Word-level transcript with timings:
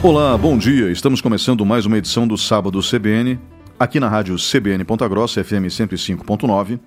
Olá, 0.00 0.38
bom 0.38 0.56
dia. 0.56 0.92
Estamos 0.92 1.20
começando 1.20 1.66
mais 1.66 1.84
uma 1.84 1.98
edição 1.98 2.24
do 2.24 2.38
Sábado 2.38 2.78
CBN, 2.80 3.36
aqui 3.76 3.98
na 3.98 4.08
rádio 4.08 4.36
CBN 4.36 4.84
Ponta 4.84 5.08
Grossa, 5.08 5.42
FM 5.42 5.66
105.9. 5.66 6.78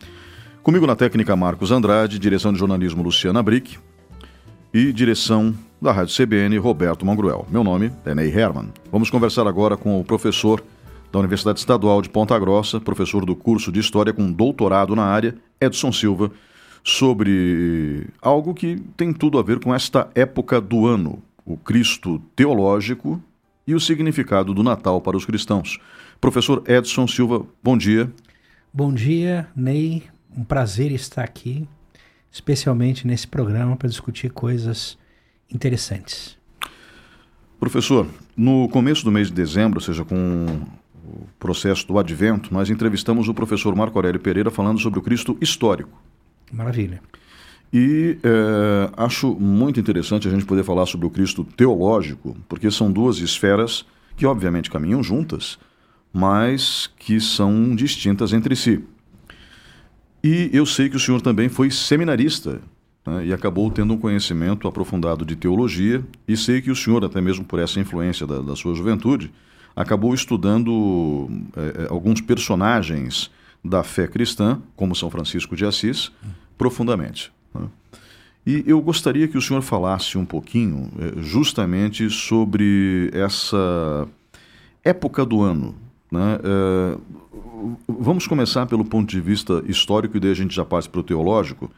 Comigo 0.63 0.87
na 0.87 0.95
técnica 0.95 1.35
Marcos 1.35 1.71
Andrade, 1.71 2.17
direção 2.17 2.53
de 2.53 2.59
jornalismo 2.59 3.03
Luciana 3.03 3.43
Brick 3.43 3.77
e 4.73 4.93
direção 4.93 5.53
da 5.81 5.91
Rádio 5.91 6.15
CBN 6.15 6.57
Roberto 6.57 7.05
Mangruel. 7.05 7.45
Meu 7.49 7.65
nome 7.65 7.91
é 8.05 8.15
Ney 8.15 8.29
Herman. 8.33 8.69
Vamos 8.89 9.09
conversar 9.09 9.45
agora 9.45 9.75
com 9.75 9.99
o 9.99 10.05
professor 10.05 10.63
da 11.11 11.19
Universidade 11.19 11.59
Estadual 11.59 12.01
de 12.01 12.09
Ponta 12.09 12.39
Grossa, 12.39 12.79
professor 12.79 13.25
do 13.25 13.35
curso 13.35 13.73
de 13.73 13.81
História 13.81 14.13
com 14.13 14.31
doutorado 14.31 14.95
na 14.95 15.03
área, 15.03 15.35
Edson 15.59 15.91
Silva, 15.91 16.31
sobre 16.81 18.07
algo 18.21 18.53
que 18.53 18.77
tem 18.95 19.11
tudo 19.11 19.37
a 19.37 19.43
ver 19.43 19.59
com 19.59 19.75
esta 19.75 20.09
época 20.15 20.61
do 20.61 20.87
ano, 20.87 21.21
o 21.45 21.57
Cristo 21.57 22.19
teológico 22.35 23.21
e 23.65 23.73
o 23.73 23.79
significado 23.79 24.53
do 24.53 24.63
Natal 24.63 25.01
para 25.01 25.17
os 25.17 25.25
cristãos. 25.25 25.79
Professor 26.19 26.63
Edson 26.67 27.07
Silva, 27.07 27.45
bom 27.63 27.77
dia. 27.77 28.11
Bom 28.73 28.93
dia, 28.93 29.47
Ney. 29.55 30.03
Um 30.35 30.43
prazer 30.43 30.91
estar 30.91 31.23
aqui, 31.23 31.67
especialmente 32.31 33.05
nesse 33.05 33.27
programa 33.27 33.75
para 33.75 33.89
discutir 33.89 34.31
coisas 34.31 34.97
interessantes. 35.53 36.37
Professor, 37.59 38.07
no 38.35 38.69
começo 38.69 39.03
do 39.03 39.11
mês 39.11 39.27
de 39.27 39.33
dezembro, 39.33 39.77
ou 39.77 39.83
seja, 39.83 40.05
com 40.05 40.45
o 41.05 41.27
processo 41.37 41.85
do 41.87 41.99
advento, 41.99 42.53
nós 42.53 42.69
entrevistamos 42.69 43.27
o 43.27 43.33
professor 43.33 43.75
Marco 43.75 43.97
Aurélio 43.97 44.19
Pereira 44.19 44.49
falando 44.49 44.79
sobre 44.79 44.99
o 44.99 45.01
Cristo 45.01 45.37
histórico. 45.41 46.01
Maravilha. 46.51 47.01
E 47.73 48.17
é, 48.21 48.89
acho 48.97 49.33
muito 49.39 49.79
interessante 49.79 50.27
a 50.27 50.31
gente 50.31 50.45
poder 50.45 50.63
falar 50.63 50.85
sobre 50.85 51.07
o 51.07 51.09
Cristo 51.09 51.43
teológico, 51.43 52.35
porque 52.49 52.69
são 52.69 52.91
duas 52.91 53.19
esferas 53.19 53.85
que, 54.17 54.25
obviamente, 54.25 54.69
caminham 54.69 55.01
juntas, 55.01 55.57
mas 56.11 56.89
que 56.99 57.21
são 57.21 57.73
distintas 57.73 58.33
entre 58.33 58.55
si. 58.55 58.83
E 60.23 60.49
eu 60.53 60.65
sei 60.65 60.89
que 60.89 60.97
o 60.97 60.99
senhor 60.99 61.21
também 61.21 61.49
foi 61.49 61.71
seminarista 61.71 62.61
né, 63.05 63.25
e 63.27 63.33
acabou 63.33 63.71
tendo 63.71 63.93
um 63.93 63.97
conhecimento 63.97 64.67
aprofundado 64.67 65.25
de 65.25 65.35
teologia, 65.35 66.03
e 66.27 66.35
sei 66.35 66.61
que 66.61 66.69
o 66.69 66.75
senhor, 66.75 67.03
até 67.05 67.21
mesmo 67.21 67.45
por 67.45 67.57
essa 67.57 67.79
influência 67.79 68.27
da, 68.27 68.41
da 68.41 68.55
sua 68.55 68.75
juventude, 68.75 69.31
acabou 69.75 70.13
estudando 70.13 71.29
é, 71.55 71.87
alguns 71.89 72.19
personagens 72.19 73.31
da 73.63 73.81
fé 73.81 74.07
cristã, 74.07 74.61
como 74.75 74.93
São 74.93 75.09
Francisco 75.09 75.55
de 75.55 75.65
Assis, 75.65 76.11
profundamente. 76.57 77.31
Né? 77.53 77.67
E 78.45 78.63
eu 78.65 78.81
gostaria 78.81 79.27
que 79.27 79.37
o 79.37 79.41
senhor 79.41 79.61
falasse 79.61 80.17
um 80.17 80.25
pouquinho 80.25 80.89
é, 80.99 81.21
justamente 81.21 82.09
sobre 82.09 83.11
essa 83.13 84.07
época 84.83 85.25
do 85.25 85.41
ano. 85.41 85.75
Né? 86.11 86.39
É, 86.43 86.97
vamos 87.87 88.27
começar 88.27 88.65
pelo 88.65 88.83
ponto 88.83 89.09
de 89.09 89.21
vista 89.21 89.63
histórico 89.67 90.17
e 90.17 90.19
daí 90.19 90.31
a 90.31 90.35
gente 90.35 90.55
já 90.55 90.65
passa 90.65 90.89
para 90.89 90.99
o 90.99 91.03
teológico. 91.03 91.71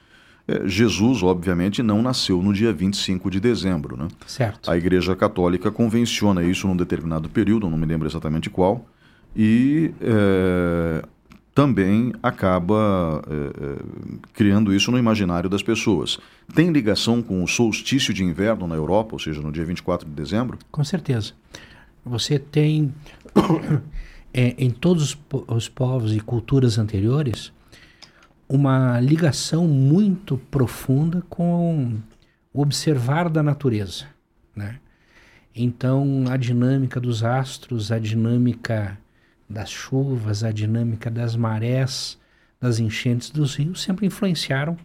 É, 0.47 0.67
Jesus, 0.67 1.21
obviamente, 1.21 1.83
não 1.83 2.01
nasceu 2.01 2.41
no 2.41 2.53
dia 2.53 2.71
25 2.73 3.29
de 3.29 3.39
dezembro. 3.39 3.97
Né? 3.97 4.07
Certo. 4.25 4.71
A 4.71 4.77
Igreja 4.77 5.15
Católica 5.15 5.71
convenciona 5.71 6.43
isso 6.43 6.67
num 6.67 6.75
determinado 6.75 7.29
período, 7.29 7.69
não 7.69 7.77
me 7.77 7.85
lembro 7.85 8.07
exatamente 8.07 8.49
qual, 8.49 8.85
e 9.35 9.91
é, 10.01 11.03
também 11.53 12.13
acaba 12.21 13.21
é, 13.27 13.33
é, 13.33 14.23
criando 14.33 14.73
isso 14.73 14.91
no 14.91 14.97
imaginário 14.97 15.49
das 15.49 15.61
pessoas. 15.61 16.17
Tem 16.53 16.71
ligação 16.71 17.21
com 17.21 17.43
o 17.43 17.47
solstício 17.47 18.13
de 18.13 18.23
inverno 18.23 18.67
na 18.67 18.75
Europa, 18.75 19.13
ou 19.13 19.19
seja, 19.19 19.41
no 19.41 19.51
dia 19.51 19.63
24 19.63 20.07
de 20.07 20.13
dezembro? 20.13 20.57
Com 20.71 20.83
certeza. 20.83 21.33
Você 22.03 22.39
tem, 22.39 22.93
é, 24.33 24.55
em 24.57 24.71
todos 24.71 25.11
os, 25.11 25.17
os 25.47 25.69
povos 25.69 26.15
e 26.15 26.19
culturas 26.19 26.77
anteriores, 26.77 27.53
uma 28.49 28.99
ligação 28.99 29.67
muito 29.67 30.37
profunda 30.49 31.23
com 31.29 31.97
o 32.51 32.61
observar 32.61 33.29
da 33.29 33.43
natureza. 33.43 34.05
Né? 34.55 34.79
Então, 35.55 36.25
a 36.29 36.35
dinâmica 36.37 36.99
dos 36.99 37.23
astros, 37.23 37.91
a 37.91 37.99
dinâmica 37.99 38.97
das 39.53 39.69
chuvas, 39.69 40.43
a 40.43 40.51
dinâmica 40.51 41.09
das 41.09 41.35
marés, 41.35 42.19
das 42.59 42.79
enchentes 42.79 43.29
dos 43.29 43.55
rios, 43.55 43.81
sempre 43.81 44.05
influenciaram 44.05 44.75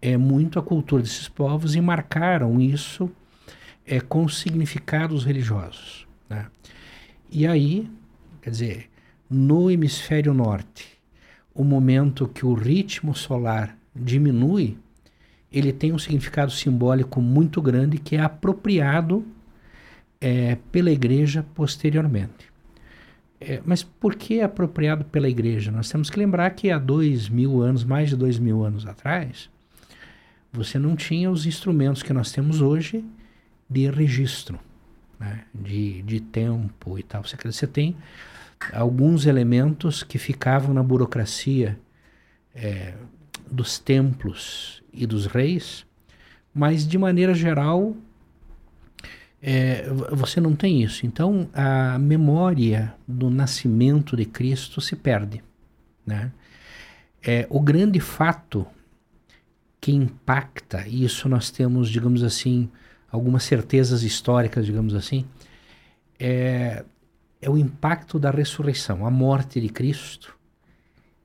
é, 0.00 0.16
muito 0.16 0.58
a 0.58 0.62
cultura 0.62 1.02
desses 1.02 1.28
povos 1.28 1.74
e 1.74 1.80
marcaram 1.80 2.60
isso 2.60 3.10
é, 3.86 4.00
com 4.00 4.28
significados 4.28 5.24
religiosos. 5.24 6.06
Né? 6.28 6.46
E 7.30 7.46
aí, 7.46 7.90
quer 8.42 8.50
dizer, 8.50 8.90
no 9.28 9.70
hemisfério 9.70 10.34
norte, 10.34 10.86
o 11.54 11.64
momento 11.64 12.28
que 12.28 12.44
o 12.44 12.54
ritmo 12.54 13.14
solar 13.14 13.76
diminui, 13.94 14.76
ele 15.50 15.72
tem 15.72 15.92
um 15.92 15.98
significado 15.98 16.52
simbólico 16.52 17.20
muito 17.20 17.62
grande 17.62 17.98
que 17.98 18.16
é 18.16 18.20
apropriado 18.20 19.24
é, 20.20 20.56
pela 20.70 20.90
igreja 20.90 21.44
posteriormente. 21.54 22.55
É, 23.40 23.60
mas 23.64 23.82
por 23.82 24.14
que 24.14 24.40
apropriado 24.40 25.04
pela 25.04 25.28
igreja? 25.28 25.70
Nós 25.70 25.90
temos 25.90 26.08
que 26.08 26.18
lembrar 26.18 26.50
que 26.50 26.70
há 26.70 26.78
dois 26.78 27.28
mil 27.28 27.60
anos, 27.60 27.84
mais 27.84 28.08
de 28.08 28.16
dois 28.16 28.38
mil 28.38 28.64
anos 28.64 28.86
atrás, 28.86 29.50
você 30.52 30.78
não 30.78 30.96
tinha 30.96 31.30
os 31.30 31.44
instrumentos 31.44 32.02
que 32.02 32.12
nós 32.12 32.32
temos 32.32 32.62
hoje 32.62 33.04
de 33.68 33.90
registro, 33.90 34.58
né? 35.20 35.44
de, 35.54 36.02
de 36.02 36.20
tempo 36.20 36.98
e 36.98 37.02
tal. 37.02 37.22
Você, 37.22 37.36
você 37.44 37.66
tem 37.66 37.94
alguns 38.72 39.26
elementos 39.26 40.02
que 40.02 40.18
ficavam 40.18 40.72
na 40.72 40.82
burocracia 40.82 41.78
é, 42.54 42.94
dos 43.50 43.78
templos 43.78 44.82
e 44.92 45.06
dos 45.06 45.26
reis, 45.26 45.84
mas 46.54 46.88
de 46.88 46.96
maneira 46.96 47.34
geral 47.34 47.94
é, 49.42 49.88
você 50.12 50.40
não 50.40 50.54
tem 50.54 50.82
isso. 50.82 51.06
Então 51.06 51.48
a 51.52 51.98
memória 51.98 52.94
do 53.06 53.30
nascimento 53.30 54.16
de 54.16 54.24
Cristo 54.24 54.80
se 54.80 54.96
perde. 54.96 55.42
Né? 56.04 56.32
É, 57.22 57.46
o 57.50 57.60
grande 57.60 58.00
fato 58.00 58.66
que 59.80 59.92
impacta, 59.92 60.86
e 60.86 61.04
isso 61.04 61.28
nós 61.28 61.50
temos, 61.50 61.88
digamos 61.88 62.22
assim, 62.22 62.68
algumas 63.10 63.44
certezas 63.44 64.02
históricas, 64.02 64.66
digamos 64.66 64.94
assim, 64.94 65.24
é, 66.18 66.84
é 67.40 67.50
o 67.50 67.56
impacto 67.56 68.18
da 68.18 68.30
ressurreição. 68.30 69.06
A 69.06 69.10
morte 69.10 69.60
de 69.60 69.68
Cristo 69.68 70.36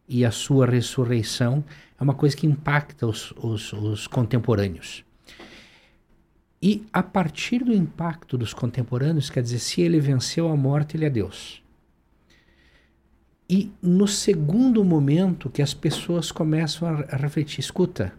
e 0.08 0.26
a 0.26 0.32
sua 0.32 0.66
ressurreição 0.66 1.64
é 2.00 2.04
uma 2.04 2.14
coisa 2.14 2.36
que 2.36 2.46
impacta 2.46 3.08
os, 3.08 3.32
os, 3.38 3.74
os 3.74 4.08
contemporâneos. 4.08 5.04
E 6.62 6.86
a 6.94 7.02
partir 7.02 7.64
do 7.64 7.74
impacto 7.74 8.38
dos 8.38 8.54
contemporâneos, 8.54 9.30
quer 9.30 9.42
dizer, 9.42 9.60
se 9.60 9.82
ele 9.82 10.00
venceu 10.00 10.48
a 10.48 10.56
morte, 10.56 10.96
ele 10.96 11.06
é 11.06 11.10
Deus. 11.10 11.64
E 13.50 13.72
no 13.82 14.08
segundo 14.08 14.86
momento 14.86 15.50
que 15.50 15.62
as 15.62 15.74
pessoas 15.74 16.32
começam 16.32 16.88
a 16.88 17.18
refletir, 17.18 17.60
escuta, 17.60 18.14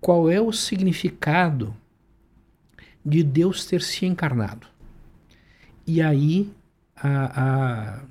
qual 0.00 0.30
é 0.30 0.40
o 0.40 0.52
significado 0.52 1.74
de 3.04 3.22
Deus 3.22 3.64
ter 3.64 3.82
se 3.82 4.06
encarnado? 4.06 4.66
E 5.86 6.00
aí, 6.00 6.52
a, 6.94 7.42
a, 7.42 8.02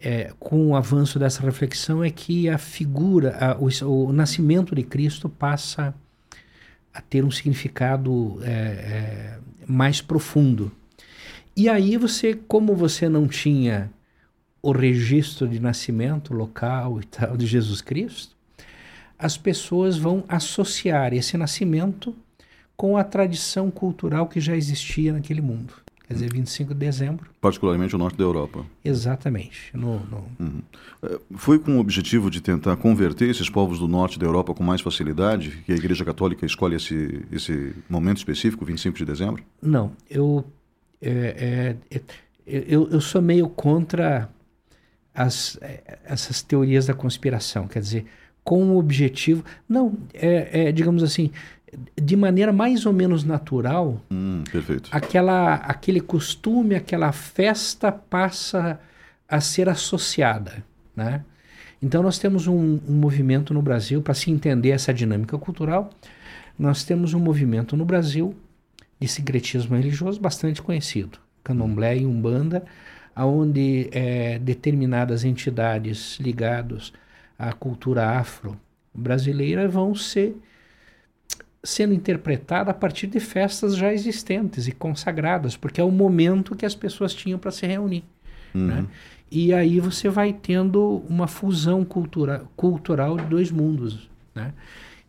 é, 0.00 0.32
com 0.38 0.68
o 0.68 0.74
avanço 0.74 1.18
dessa 1.18 1.42
reflexão, 1.42 2.02
é 2.02 2.10
que 2.10 2.48
a 2.48 2.58
figura, 2.58 3.36
a, 3.38 3.56
o, 3.58 3.68
o 4.08 4.12
nascimento 4.12 4.74
de 4.74 4.82
Cristo 4.82 5.28
passa 5.28 5.88
a 5.88 5.94
a 6.98 7.00
ter 7.00 7.24
um 7.24 7.30
significado 7.30 8.40
é, 8.42 8.50
é, 8.50 9.38
mais 9.64 10.00
profundo. 10.00 10.72
E 11.56 11.68
aí 11.68 11.96
você, 11.96 12.34
como 12.34 12.74
você 12.74 13.08
não 13.08 13.28
tinha 13.28 13.88
o 14.60 14.72
registro 14.72 15.46
de 15.46 15.60
nascimento 15.60 16.34
local 16.34 17.00
e 17.00 17.04
tal 17.04 17.36
de 17.36 17.46
Jesus 17.46 17.80
Cristo, 17.80 18.36
as 19.16 19.36
pessoas 19.36 19.96
vão 19.96 20.24
associar 20.28 21.14
esse 21.14 21.36
nascimento 21.36 22.16
com 22.76 22.96
a 22.96 23.04
tradição 23.04 23.70
cultural 23.70 24.26
que 24.26 24.40
já 24.40 24.56
existia 24.56 25.12
naquele 25.12 25.40
mundo 25.40 25.74
quer 26.08 26.14
dizer, 26.14 26.32
25 26.32 26.72
de 26.72 26.80
dezembro. 26.80 27.30
Particularmente 27.38 27.94
o 27.94 27.98
norte 27.98 28.16
da 28.16 28.24
Europa. 28.24 28.64
Exatamente. 28.82 29.70
No, 29.74 30.00
no... 30.06 30.24
Uhum. 30.40 30.62
É, 31.02 31.18
foi 31.36 31.58
com 31.58 31.76
o 31.76 31.80
objetivo 31.80 32.30
de 32.30 32.40
tentar 32.40 32.76
converter 32.76 33.28
esses 33.28 33.50
povos 33.50 33.78
do 33.78 33.86
norte 33.86 34.18
da 34.18 34.24
Europa 34.24 34.54
com 34.54 34.64
mais 34.64 34.80
facilidade 34.80 35.62
que 35.66 35.72
a 35.72 35.76
Igreja 35.76 36.06
Católica 36.06 36.46
escolhe 36.46 36.76
esse, 36.76 37.26
esse 37.30 37.74
momento 37.90 38.16
específico, 38.16 38.64
25 38.64 38.96
de 38.96 39.04
dezembro? 39.04 39.44
Não, 39.60 39.92
eu, 40.08 40.42
é, 41.02 41.76
é, 41.90 41.96
é 41.98 42.02
eu, 42.46 42.88
eu 42.88 43.02
sou 43.02 43.20
meio 43.20 43.46
contra 43.46 44.30
as, 45.14 45.58
é, 45.60 45.98
essas 46.06 46.40
teorias 46.40 46.86
da 46.86 46.94
conspiração, 46.94 47.68
quer 47.68 47.80
dizer, 47.80 48.06
com 48.42 48.70
o 48.70 48.78
objetivo. 48.78 49.44
Não, 49.68 49.94
é, 50.14 50.68
é 50.68 50.72
digamos 50.72 51.02
assim, 51.02 51.30
de 52.00 52.16
maneira 52.16 52.52
mais 52.52 52.86
ou 52.86 52.92
menos 52.92 53.24
natural, 53.24 54.00
hum, 54.10 54.42
aquela, 54.90 55.54
aquele 55.54 56.00
costume, 56.00 56.74
aquela 56.74 57.12
festa 57.12 57.92
passa 57.92 58.80
a 59.28 59.40
ser 59.40 59.68
associada, 59.68 60.64
né? 60.96 61.24
Então 61.80 62.02
nós 62.02 62.18
temos 62.18 62.46
um, 62.46 62.80
um 62.88 62.94
movimento 62.94 63.54
no 63.54 63.62
Brasil 63.62 64.02
para 64.02 64.14
se 64.14 64.30
entender 64.30 64.70
essa 64.70 64.92
dinâmica 64.92 65.38
cultural. 65.38 65.90
Nós 66.58 66.82
temos 66.82 67.14
um 67.14 67.20
movimento 67.20 67.76
no 67.76 67.84
Brasil 67.84 68.34
de 68.98 69.06
sincretismo 69.06 69.76
religioso 69.76 70.20
bastante 70.20 70.60
conhecido, 70.60 71.18
Candomblé 71.44 71.98
e 71.98 72.06
Umbanda, 72.06 72.64
aonde 73.14 73.88
é, 73.92 74.38
determinadas 74.40 75.24
entidades 75.24 76.18
ligadas 76.18 76.92
à 77.38 77.52
cultura 77.52 78.18
afro 78.18 78.58
brasileira 78.92 79.68
vão 79.68 79.94
ser 79.94 80.36
sendo 81.62 81.92
interpretada 81.92 82.70
a 82.70 82.74
partir 82.74 83.06
de 83.06 83.20
festas 83.20 83.76
já 83.76 83.92
existentes 83.92 84.68
e 84.68 84.72
consagradas, 84.72 85.56
porque 85.56 85.80
é 85.80 85.84
o 85.84 85.90
momento 85.90 86.54
que 86.54 86.64
as 86.64 86.74
pessoas 86.74 87.14
tinham 87.14 87.38
para 87.38 87.50
se 87.50 87.66
reunir. 87.66 88.04
Uhum. 88.54 88.66
Né? 88.66 88.86
E 89.30 89.52
aí 89.52 89.78
você 89.80 90.08
vai 90.08 90.32
tendo 90.32 91.02
uma 91.08 91.26
fusão 91.26 91.84
cultura, 91.84 92.44
cultural 92.56 93.16
de 93.16 93.24
dois 93.24 93.50
mundos. 93.50 94.08
Né? 94.34 94.52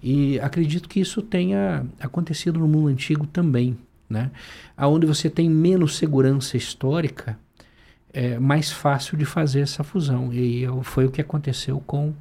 E 0.02 0.40
acredito 0.40 0.90
que 0.90 1.00
isso 1.00 1.22
tenha 1.22 1.86
acontecido 2.00 2.60
no 2.60 2.68
mundo 2.68 2.88
antigo 2.88 3.26
também. 3.28 3.78
Né? 4.10 4.32
Onde 4.78 5.06
você 5.06 5.30
tem 5.30 5.50
menos 5.50 5.96
segurança 5.98 6.58
histórica, 6.58 7.38
é 8.12 8.40
mais 8.40 8.72
fácil 8.72 9.16
de 9.18 9.24
fazer 9.24 9.62
essa 9.62 9.84
fusão. 9.84 10.34
E 10.34 10.66
foi 10.84 11.06
o 11.06 11.12
que 11.12 11.22
aconteceu 11.22 11.82
com 11.86 12.14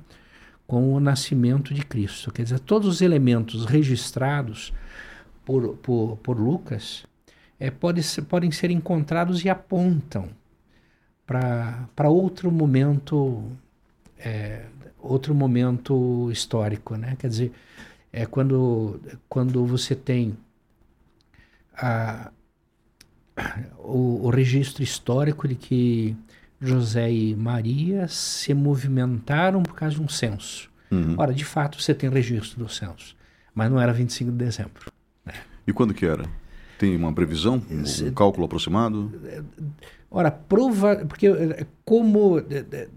com 0.68 0.92
o 0.92 1.00
nascimento 1.00 1.72
de 1.72 1.82
Cristo. 1.82 2.30
Quer 2.30 2.42
dizer, 2.42 2.60
todos 2.60 2.86
os 2.86 3.00
elementos 3.00 3.64
registrados 3.64 4.70
por, 5.42 5.78
por, 5.78 6.18
por 6.18 6.38
Lucas 6.38 7.06
é, 7.58 7.70
pode 7.70 8.02
ser, 8.02 8.22
podem 8.22 8.50
ser 8.50 8.70
encontrados 8.70 9.42
e 9.42 9.48
apontam 9.48 10.28
para 11.26 12.08
outro 12.08 12.52
momento 12.52 13.50
é, 14.18 14.66
outro 14.98 15.34
momento 15.34 16.30
histórico, 16.30 16.96
né? 16.96 17.16
Quer 17.18 17.28
dizer, 17.28 17.52
é 18.12 18.26
quando, 18.26 19.00
quando 19.28 19.64
você 19.64 19.94
tem 19.94 20.36
a, 21.74 22.30
o, 23.78 24.26
o 24.26 24.30
registro 24.30 24.82
histórico 24.82 25.48
de 25.48 25.54
que 25.54 26.16
José 26.60 27.10
e 27.10 27.36
Maria 27.36 28.08
se 28.08 28.52
movimentaram 28.52 29.62
por 29.62 29.74
causa 29.74 29.94
de 29.96 30.02
um 30.02 30.08
censo. 30.08 30.68
Uhum. 30.90 31.14
Ora, 31.16 31.32
de 31.32 31.44
fato, 31.44 31.80
você 31.80 31.94
tem 31.94 32.10
registro 32.10 32.58
do 32.58 32.68
censo, 32.68 33.14
mas 33.54 33.70
não 33.70 33.80
era 33.80 33.92
25 33.92 34.30
de 34.32 34.36
dezembro. 34.36 34.92
Né? 35.24 35.34
E 35.66 35.72
quando 35.72 35.94
que 35.94 36.06
era? 36.06 36.24
Tem 36.78 36.96
uma 36.96 37.12
previsão, 37.12 37.62
um, 37.70 38.06
um 38.08 38.12
cálculo 38.12 38.46
aproximado? 38.46 39.12
Ora, 40.10 40.30
prova, 40.30 40.96
porque 41.06 41.26
eh, 41.26 41.66
como 41.84 42.38
eh, 42.38 42.64
eh, 42.70 42.88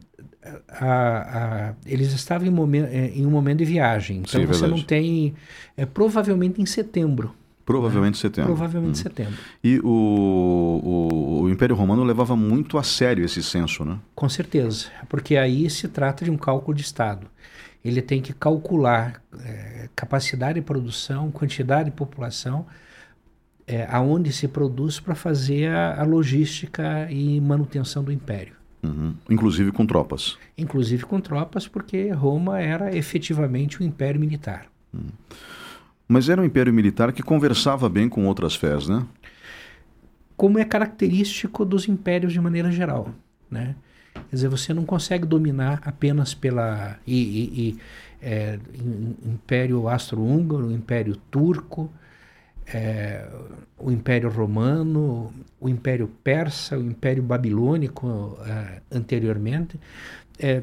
a, 0.69 1.69
a, 1.69 1.75
eles 1.85 2.13
estavam 2.13 2.47
em, 2.47 2.51
momen, 2.51 2.85
em, 2.85 3.25
um 3.25 3.29
momento 3.29 3.59
de 3.59 3.65
viagem, 3.65 4.19
então 4.19 4.39
Sim, 4.39 4.47
você 4.47 4.61
verdade. 4.61 4.71
não 4.71 4.81
tem, 4.81 5.33
é, 5.75 5.85
provavelmente 5.85 6.61
em 6.61 6.65
setembro. 6.65 7.35
Provavelmente 7.65 8.15
né? 8.15 8.21
setembro. 8.21 8.53
Provavelmente 8.53 8.99
hum. 8.99 9.03
setembro. 9.03 9.37
E 9.63 9.79
o, 9.79 9.87
o, 9.87 11.41
o, 11.43 11.49
Império 11.49 11.75
Romano 11.75 12.03
levava 12.03 12.35
muito 12.35 12.77
a 12.77 12.83
sério 12.83 13.23
esse 13.23 13.41
censo, 13.43 13.85
né? 13.85 13.97
Com 14.15 14.27
certeza, 14.27 14.87
porque 15.07 15.37
aí 15.37 15.69
se 15.69 15.87
trata 15.87 16.25
de 16.25 16.31
um 16.31 16.37
cálculo 16.37 16.75
de 16.75 16.83
Estado. 16.83 17.27
Ele 17.83 18.01
tem 18.01 18.21
que 18.21 18.33
calcular 18.33 19.21
é, 19.43 19.89
capacidade 19.95 20.55
de 20.55 20.61
produção, 20.61 21.31
quantidade 21.31 21.89
de 21.89 21.95
população, 21.95 22.65
é, 23.65 23.87
aonde 23.89 24.31
se 24.31 24.47
produz 24.47 24.99
para 24.99 25.15
fazer 25.15 25.69
a, 25.69 26.01
a, 26.01 26.03
logística 26.03 27.07
e 27.09 27.39
manutenção 27.41 28.03
do 28.03 28.11
Império. 28.11 28.55
Uhum. 28.83 29.15
Inclusive 29.29 29.71
com 29.71 29.85
tropas. 29.85 30.37
Inclusive 30.57 31.05
com 31.05 31.19
tropas, 31.19 31.67
porque 31.67 32.09
Roma 32.11 32.59
era 32.59 32.95
efetivamente 32.95 33.81
um 33.81 33.85
império 33.85 34.19
militar. 34.19 34.65
Uhum. 34.93 35.09
Mas 36.11 36.27
era 36.27 36.41
um 36.41 36.43
império 36.43 36.73
militar 36.73 37.13
que 37.13 37.23
conversava 37.23 37.87
bem 37.87 38.09
com 38.09 38.25
outras 38.25 38.53
fés, 38.53 38.85
né? 38.85 39.05
Como 40.35 40.59
é 40.59 40.65
característico 40.65 41.63
dos 41.63 41.87
impérios 41.87 42.33
de 42.33 42.41
maneira 42.41 42.69
geral, 42.69 43.15
né? 43.49 43.77
Quer 44.13 44.35
dizer, 44.35 44.49
você 44.49 44.73
não 44.73 44.83
consegue 44.83 45.25
dominar 45.25 45.81
apenas 45.85 46.33
pela 46.33 46.99
e, 47.07 47.15
e, 47.15 47.61
e 47.61 47.79
é, 48.21 48.59
Império 49.25 49.87
Austro-Húngaro, 49.87 50.69
Império 50.69 51.15
Turco, 51.15 51.89
é, 52.67 53.25
o 53.79 53.89
Império 53.89 54.29
Romano, 54.29 55.33
o 55.61 55.69
Império 55.69 56.09
Persa, 56.21 56.77
o 56.77 56.81
Império 56.81 57.23
Babilônico 57.23 58.37
é, 58.45 58.81
anteriormente. 58.91 59.79
É, 60.37 60.61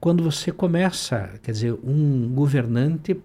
quando 0.00 0.24
você 0.24 0.50
começa, 0.50 1.30
quer 1.44 1.52
dizer, 1.52 1.78
um 1.84 2.28
governante 2.34 3.16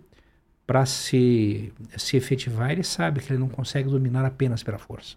para 0.69 0.85
se, 0.85 1.73
se 1.97 2.15
efetivar, 2.15 2.69
ele 2.69 2.83
sabe 2.83 3.21
que 3.21 3.33
ele 3.33 3.39
não 3.39 3.49
consegue 3.49 3.89
dominar 3.89 4.23
apenas 4.23 4.61
pela 4.61 4.77
força. 4.77 5.15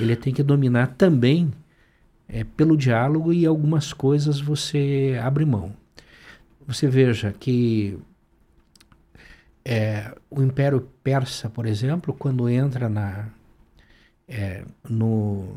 Ele 0.00 0.16
tem 0.16 0.34
que 0.34 0.42
dominar 0.42 0.88
também 0.98 1.52
é, 2.28 2.42
pelo 2.42 2.76
diálogo 2.76 3.32
e 3.32 3.46
algumas 3.46 3.92
coisas 3.92 4.40
você 4.40 5.16
abre 5.22 5.44
mão. 5.44 5.72
Você 6.66 6.88
veja 6.88 7.32
que 7.32 7.96
é, 9.64 10.12
o 10.28 10.42
Império 10.42 10.80
Persa, 11.04 11.48
por 11.48 11.64
exemplo, 11.64 12.12
quando 12.12 12.48
entra 12.48 12.88
na, 12.88 13.28
é, 14.26 14.64
no, 14.90 15.54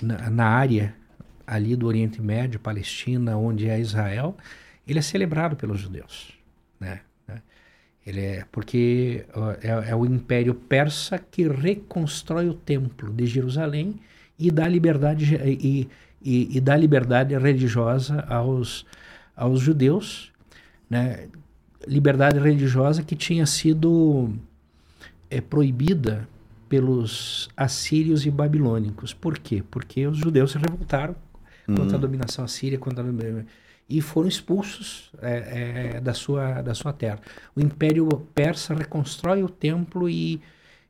na, 0.00 0.30
na, 0.30 0.46
área 0.46 0.94
ali 1.44 1.74
do 1.74 1.88
Oriente 1.88 2.22
Médio, 2.22 2.60
Palestina, 2.60 3.36
onde 3.36 3.68
é 3.68 3.80
Israel, 3.80 4.36
ele 4.86 5.00
é 5.00 5.02
celebrado 5.02 5.56
pelos 5.56 5.80
judeus. 5.80 6.38
Né? 6.78 7.00
Ele 8.04 8.20
é 8.20 8.44
porque 8.50 9.24
é, 9.62 9.90
é, 9.90 9.96
o 9.96 10.04
Império 10.04 10.54
Persa 10.54 11.18
que 11.18 11.46
reconstrói 11.46 12.48
o 12.48 12.54
templo 12.54 13.12
de 13.12 13.26
Jerusalém 13.26 13.94
e 14.38 14.50
dá 14.50 14.66
liberdade 14.66 15.36
e, 15.36 15.88
e, 16.20 16.56
e 16.56 16.60
dá 16.60 16.76
liberdade 16.76 17.36
religiosa 17.36 18.20
aos, 18.28 18.84
aos 19.36 19.60
judeus, 19.60 20.32
né? 20.90 21.28
Liberdade 21.86 22.38
religiosa 22.38 23.02
que 23.02 23.16
tinha 23.16 23.44
sido 23.44 24.32
é, 25.28 25.40
proibida 25.40 26.28
pelos 26.68 27.50
assírios 27.56 28.24
e 28.24 28.30
babilônicos. 28.30 29.12
Por 29.12 29.38
quê? 29.38 29.64
Porque 29.68 30.06
os 30.06 30.16
judeus 30.16 30.52
se 30.52 30.58
revoltaram 30.58 31.16
contra 31.66 31.82
a 31.82 31.94
uhum. 31.94 32.00
dominação 32.00 32.44
assíria, 32.44 32.78
contra 32.78 33.02
a 33.02 33.06
e 33.92 34.00
foram 34.00 34.26
expulsos 34.26 35.10
é, 35.20 35.96
é, 35.96 36.00
da, 36.00 36.14
sua, 36.14 36.62
da 36.62 36.74
sua 36.74 36.94
terra. 36.94 37.20
O 37.54 37.60
Império 37.60 38.08
Persa 38.34 38.74
reconstrói 38.74 39.42
o 39.42 39.48
templo 39.48 40.08
e, 40.08 40.40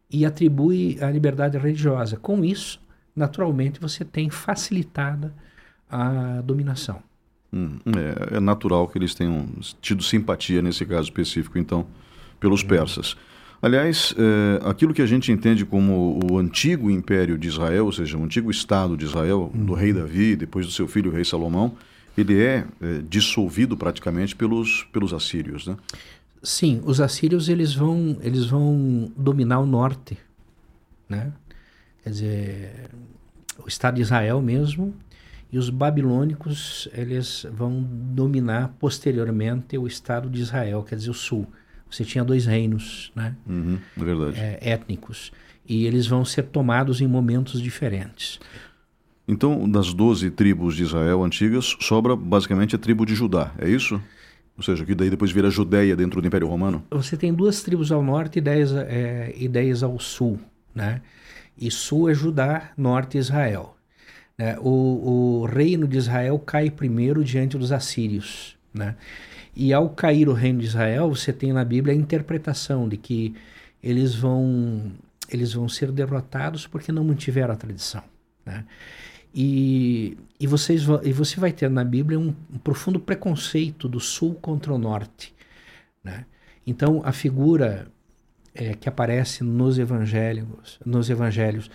e 0.09 0.25
atribui 0.25 0.99
a 1.01 1.11
liberdade 1.11 1.59
religiosa. 1.59 2.17
Com 2.17 2.45
isso, 2.45 2.81
naturalmente, 3.15 3.81
você 3.81 4.05
tem 4.05 4.31
facilitada 4.31 5.35
a 5.91 6.41
dominação. 6.43 7.03
Hum, 7.53 7.79
é, 7.87 8.37
é, 8.37 8.41
natural 8.41 8.87
que 8.87 8.97
eles 8.97 9.15
tenham 9.15 9.49
tido 9.81 10.03
simpatia 10.03 10.63
nesse 10.63 10.87
caso 10.87 11.05
específico, 11.05 11.59
então, 11.59 11.85
pelos 12.39 12.63
persas. 12.63 13.17
Aliás, 13.61 14.15
é, 14.17 14.69
aquilo 14.69 14.95
que 14.95 15.03
a 15.03 15.07
gente 15.07 15.33
entende 15.33 15.67
como 15.67 16.21
o 16.31 16.39
antigo 16.39 16.89
Império 16.89 17.37
de 17.37 17.49
Israel, 17.49 17.87
ou 17.87 17.93
seja, 17.93 18.17
o 18.17 18.23
antigo 18.23 18.51
Estado 18.51 18.97
de 18.97 19.05
Israel, 19.05 19.51
do 19.53 19.75
rei 19.75 19.93
Davi, 19.93 20.37
depois 20.37 20.67
do 20.67 20.73
seu 20.73 20.87
filho 20.87 21.11
o 21.11 21.15
rei 21.15 21.25
Salomão, 21.25 21.77
ele 22.17 22.43
é, 22.43 22.67
é, 22.81 23.03
dissolvido 23.09 23.77
praticamente 23.77 24.37
pelos, 24.37 24.85
pelos 24.93 25.13
assírios, 25.13 25.67
né? 25.67 25.77
Sim, 26.43 26.83
os 26.85 27.01
assírios 27.01 27.49
eles 27.49 27.73
vão, 27.75 28.19
eles 28.21 28.47
vão 28.47 29.11
dominar 29.17 29.61
o 29.61 29.67
norte, 29.67 30.19
né? 31.09 31.33
Quer 32.03 32.11
dizer, 32.11 32.91
o 33.65 33.69
Estado 33.69 33.95
de 33.95 34.03
Israel 34.03 34.43
mesmo, 34.43 34.95
e 35.53 35.59
os 35.59 35.71
babilônicos 35.71 36.89
eles 36.93 37.47
vão 37.53 37.83
dominar 37.83 38.75
posteriormente 38.81 39.79
o 39.79 39.87
Estado 39.87 40.29
de 40.29 40.41
Israel, 40.41 40.83
quer 40.83 40.97
dizer, 40.97 41.11
o 41.11 41.15
sul. 41.15 41.47
Você 41.91 42.05
tinha 42.05 42.25
dois 42.25 42.47
reinos, 42.47 43.13
né? 43.15 43.37
Uhum, 43.47 43.79
é 43.97 44.05
verdade. 44.05 44.41
É, 44.41 44.59
étnicos. 44.63 45.31
E 45.69 45.87
eles 45.87 46.07
vão 46.07 46.25
ser 46.25 46.45
tomados 46.45 47.01
em 47.03 47.07
momentos 47.07 47.61
diferentes. 47.61 48.41
Então, 49.27 49.69
das 49.69 49.95
12 49.95 50.31
tribos 50.31 50.77
de 50.77 50.83
Israel 50.83 51.23
antigas, 51.23 51.77
sobra 51.81 52.17
basicamente 52.17 52.75
a 52.75 52.79
tribo 52.79 53.07
de 53.07 53.15
Judá, 53.15 53.53
é 53.59 53.69
isso? 53.69 54.01
Ou 54.57 54.63
seja, 54.63 54.85
que 54.85 54.95
daí 54.95 55.09
depois 55.09 55.31
vira 55.31 55.49
Judéia 55.49 55.97
dentro 55.97 56.21
do 56.21 56.27
Império 56.27 56.47
Romano? 56.47 56.85
Você 56.91 57.17
tem 57.17 57.33
duas 57.33 57.63
tribos 57.63 57.91
ao 57.91 58.03
norte 58.03 58.39
e 58.39 58.43
dez, 58.43 58.73
é, 58.73 59.33
e 59.37 59.49
dez 59.49 59.83
ao 59.83 59.99
sul, 59.99 60.39
né? 60.75 61.01
E 61.57 61.71
sul 61.71 62.11
é 62.11 62.15
Judá, 62.15 62.73
norte 62.77 63.17
é 63.17 63.21
Israel. 63.21 63.77
Né? 64.37 64.57
O, 64.61 65.43
o 65.43 65.47
reino 65.47 65.87
de 65.87 65.97
Israel 65.97 66.39
cai 66.39 66.71
primeiro 66.71 67.25
diante 67.25 67.57
dos 67.57 67.73
assírios, 67.73 68.57
né? 68.75 68.97
E 69.55 69.73
ao 69.73 69.91
cair 69.91 70.29
o 70.29 70.33
reino 70.33 70.61
de 70.61 70.67
Israel, 70.67 71.15
você 71.15 71.33
tem 71.33 71.53
na 71.53 71.65
Bíblia 71.65 71.95
a 71.95 71.97
interpretação 71.97 72.89
de 72.89 72.97
que 72.97 73.35
eles 73.83 74.15
vão 74.15 74.93
eles 75.31 75.53
vão 75.53 75.69
ser 75.69 75.91
derrotados 75.91 76.67
porque 76.67 76.93
não 76.93 77.05
mantiveram 77.05 77.55
a 77.55 77.57
tradição. 77.57 78.03
Né? 78.45 78.65
E, 79.35 80.17
e, 80.39 80.47
vocês, 80.47 80.83
e 81.03 81.13
você 81.13 81.41
vai 81.41 81.53
ter 81.53 81.71
na 81.71 81.85
Bíblia 81.85 82.19
um, 82.19 82.35
um 82.53 82.59
profundo 82.59 83.01
preconceito 83.01 83.89
do 83.89 83.99
sul 83.99 84.35
contra 84.35 84.73
o 84.73 84.79
norte. 84.79 85.35
Né? 86.05 86.27
Então, 86.67 87.01
a 87.05 87.13
figura 87.13 87.89
é, 88.55 88.75
que 88.75 88.89
aparece 88.89 89.43
nos 89.43 89.79
evangelhos, 89.79 90.79
nos 90.85 91.09
evangelhos 91.09 91.71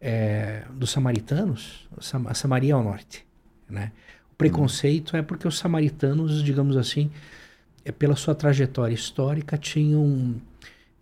é, 0.00 0.64
dos 0.72 0.90
samaritanos, 0.90 1.88
a 2.26 2.34
Samaria 2.34 2.74
ao 2.74 2.82
norte. 2.82 3.26
Né? 3.68 3.92
O 4.32 4.36
preconceito 4.36 5.16
é 5.16 5.22
porque 5.22 5.46
os 5.46 5.58
samaritanos, 5.58 6.42
digamos 6.42 6.76
assim, 6.76 7.10
é, 7.84 7.92
pela 7.92 8.16
sua 8.16 8.34
trajetória 8.34 8.94
histórica, 8.94 9.58
tinham 9.58 10.40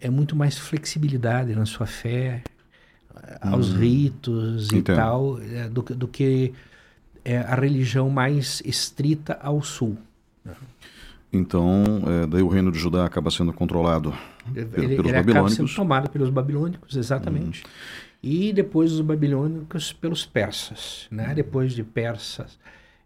é 0.01 0.11
muito 0.11 0.35
mais 0.35 0.59
flexibilidade 0.59 1.55
na 1.55 1.65
sua 1.65 1.87
fé, 1.87 2.43
aos 3.41 3.73
hum. 3.73 3.79
ritos 3.79 4.71
e 4.73 4.77
Entendo. 4.77 4.97
tal, 4.97 5.39
do, 5.71 5.83
do, 5.83 6.09
que 6.09 6.53
é, 7.25 7.39
a 7.39 7.55
religião 7.55 8.11
mais 8.11 8.63
estrita 8.65 9.39
ao 9.43 9.63
sul. 9.63 9.97
Então, 11.33 11.85
é, 12.07 12.27
daí 12.27 12.43
o 12.43 12.49
reino 12.49 12.71
de 12.71 12.79
Judá 12.79 13.07
acaba 13.07 13.31
sendo 13.31 13.53
controlado 13.53 14.13
ele, 14.55 14.67
pelos 14.67 14.85
ele 14.85 14.97
babilônicos. 14.97 15.31
acaba 15.31 15.49
sendo 15.49 15.75
tomado 15.75 16.11
pelos 16.11 16.29
babilônicos, 16.29 16.97
exatamente. 16.97 17.65
Hum. 17.65 17.71
E 18.23 18.53
depois 18.53 18.93
os 18.93 19.01
babilônicos 19.01 19.93
pelos 19.93 20.27
persas, 20.27 21.07
né? 21.11 21.31
Hum. 21.31 21.35
Depois 21.35 21.73
de 21.73 21.83
persas, 21.83 22.59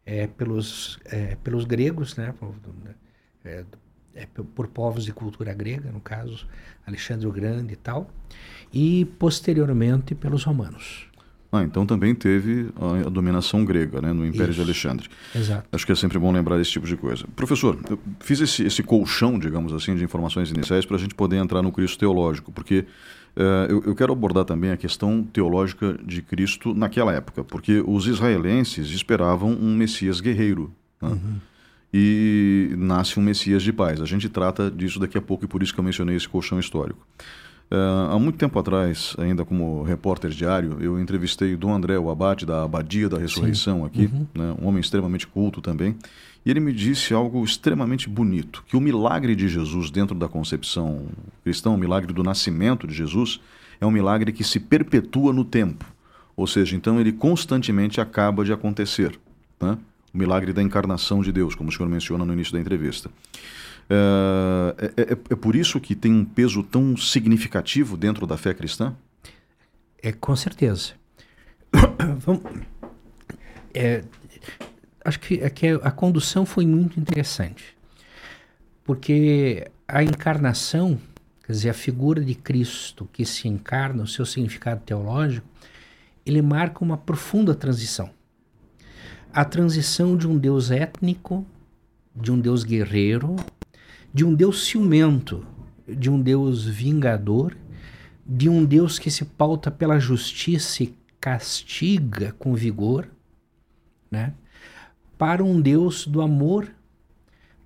é, 0.04 0.26
pelos, 0.26 0.98
é, 1.04 1.36
pelos 1.42 1.64
gregos, 1.64 2.16
né? 2.16 2.34
É, 4.16 4.26
por 4.26 4.66
povos 4.68 5.04
de 5.04 5.12
cultura 5.12 5.52
grega, 5.52 5.92
no 5.92 6.00
caso, 6.00 6.46
Alexandre 6.86 7.26
o 7.26 7.30
Grande 7.30 7.74
e 7.74 7.76
tal, 7.76 8.10
e 8.72 9.04
posteriormente 9.18 10.14
pelos 10.14 10.42
romanos. 10.44 11.06
Ah, 11.52 11.62
então 11.62 11.84
também 11.84 12.14
teve 12.14 12.70
a, 12.76 13.06
a 13.06 13.10
dominação 13.10 13.62
grega, 13.62 14.00
né, 14.00 14.14
no 14.14 14.26
Império 14.26 14.50
Isso. 14.50 14.54
de 14.54 14.62
Alexandre. 14.62 15.08
Exato. 15.34 15.68
Acho 15.70 15.84
que 15.84 15.92
é 15.92 15.94
sempre 15.94 16.18
bom 16.18 16.32
lembrar 16.32 16.58
esse 16.60 16.70
tipo 16.70 16.86
de 16.86 16.96
coisa. 16.96 17.26
Professor, 17.36 17.78
eu 17.90 17.98
fiz 18.20 18.40
esse, 18.40 18.64
esse 18.64 18.82
colchão, 18.82 19.38
digamos 19.38 19.72
assim, 19.74 19.94
de 19.94 20.02
informações 20.02 20.50
iniciais 20.50 20.86
para 20.86 20.96
a 20.96 20.98
gente 20.98 21.14
poder 21.14 21.36
entrar 21.36 21.60
no 21.60 21.70
Cristo 21.70 21.98
teológico, 21.98 22.50
porque 22.50 22.86
uh, 23.36 23.70
eu, 23.70 23.82
eu, 23.84 23.94
quero 23.94 24.12
abordar 24.12 24.44
também 24.44 24.70
a 24.70 24.78
questão 24.78 25.22
teológica 25.22 25.98
de 26.02 26.22
Cristo 26.22 26.74
naquela 26.74 27.12
época, 27.12 27.44
porque 27.44 27.82
os 27.86 28.06
israelenses 28.06 28.88
esperavam 28.88 29.50
um 29.50 29.76
Messias 29.76 30.20
guerreiro. 30.20 30.72
Né? 31.00 31.10
Uhum 31.10 31.36
e 31.92 32.74
nasce 32.76 33.18
um 33.18 33.22
Messias 33.22 33.62
de 33.62 33.72
paz. 33.72 34.00
A 34.00 34.06
gente 34.06 34.28
trata 34.28 34.70
disso 34.70 34.98
daqui 34.98 35.16
a 35.16 35.22
pouco 35.22 35.44
e 35.44 35.48
por 35.48 35.62
isso 35.62 35.72
que 35.72 35.80
eu 35.80 35.84
mencionei 35.84 36.16
esse 36.16 36.28
colchão 36.28 36.58
histórico. 36.58 37.06
Uh, 37.68 38.12
há 38.12 38.18
muito 38.18 38.38
tempo 38.38 38.56
atrás, 38.58 39.16
ainda 39.18 39.44
como 39.44 39.82
repórter 39.82 40.30
diário, 40.30 40.76
eu 40.80 41.00
entrevistei 41.00 41.54
o 41.54 41.58
Dom 41.58 41.74
André, 41.74 41.98
o 41.98 42.08
abade 42.10 42.46
da 42.46 42.62
Abadia 42.62 43.08
da 43.08 43.18
Ressurreição 43.18 43.80
Sim. 43.80 43.86
aqui, 43.86 44.10
uhum. 44.12 44.26
né, 44.34 44.54
um 44.62 44.68
homem 44.68 44.80
extremamente 44.80 45.26
culto 45.26 45.60
também, 45.60 45.96
e 46.44 46.50
ele 46.50 46.60
me 46.60 46.72
disse 46.72 47.12
algo 47.12 47.42
extremamente 47.44 48.08
bonito, 48.08 48.62
que 48.68 48.76
o 48.76 48.80
milagre 48.80 49.34
de 49.34 49.48
Jesus 49.48 49.90
dentro 49.90 50.14
da 50.14 50.28
concepção 50.28 51.06
cristã, 51.42 51.70
o 51.70 51.76
milagre 51.76 52.12
do 52.12 52.22
nascimento 52.22 52.86
de 52.86 52.94
Jesus, 52.94 53.40
é 53.80 53.86
um 53.86 53.90
milagre 53.90 54.30
que 54.30 54.44
se 54.44 54.60
perpetua 54.60 55.32
no 55.32 55.44
tempo, 55.44 55.84
ou 56.36 56.46
seja, 56.46 56.76
então 56.76 57.00
ele 57.00 57.10
constantemente 57.10 58.00
acaba 58.00 58.44
de 58.44 58.52
acontecer. 58.52 59.18
Né? 59.60 59.76
O 60.16 60.18
milagre 60.18 60.52
da 60.52 60.62
encarnação 60.62 61.20
de 61.20 61.30
Deus, 61.30 61.54
como 61.54 61.68
o 61.68 61.72
senhor 61.72 61.88
menciona 61.88 62.24
no 62.24 62.32
início 62.32 62.52
da 62.54 62.58
entrevista. 62.58 63.10
É, 63.88 64.74
é, 64.96 65.02
é, 65.02 65.12
é 65.12 65.36
por 65.36 65.54
isso 65.54 65.78
que 65.78 65.94
tem 65.94 66.12
um 66.12 66.24
peso 66.24 66.62
tão 66.62 66.96
significativo 66.96 67.96
dentro 67.96 68.26
da 68.26 68.36
fé 68.36 68.54
cristã? 68.54 68.96
É, 70.02 70.12
com 70.12 70.34
certeza. 70.34 70.94
Vamos, 72.18 72.42
é, 73.74 74.02
acho 75.04 75.20
que, 75.20 75.34
é 75.40 75.50
que 75.50 75.68
a 75.82 75.90
condução 75.90 76.46
foi 76.46 76.66
muito 76.66 76.98
interessante, 76.98 77.76
porque 78.84 79.70
a 79.86 80.02
encarnação, 80.02 80.98
quer 81.44 81.52
dizer, 81.52 81.70
a 81.70 81.74
figura 81.74 82.24
de 82.24 82.34
Cristo 82.34 83.08
que 83.12 83.24
se 83.24 83.46
encarna, 83.46 84.02
o 84.02 84.06
seu 84.06 84.24
significado 84.24 84.80
teológico, 84.80 85.46
ele 86.24 86.42
marca 86.42 86.82
uma 86.82 86.96
profunda 86.96 87.54
transição 87.54 88.10
a 89.32 89.44
transição 89.44 90.16
de 90.16 90.26
um 90.26 90.36
Deus 90.38 90.70
étnico, 90.70 91.46
de 92.14 92.32
um 92.32 92.38
Deus 92.40 92.64
guerreiro, 92.64 93.36
de 94.12 94.24
um 94.24 94.34
Deus 94.34 94.66
ciumento, 94.66 95.46
de 95.86 96.10
um 96.10 96.20
Deus 96.20 96.64
vingador, 96.64 97.56
de 98.26 98.48
um 98.48 98.64
Deus 98.64 98.98
que 98.98 99.10
se 99.10 99.24
pauta 99.24 99.70
pela 99.70 99.98
justiça 99.98 100.82
e 100.82 100.94
castiga 101.20 102.34
com 102.38 102.54
vigor, 102.54 103.08
né? 104.10 104.32
para 105.18 105.42
um 105.42 105.60
Deus 105.60 106.06
do 106.06 106.20
amor, 106.20 106.68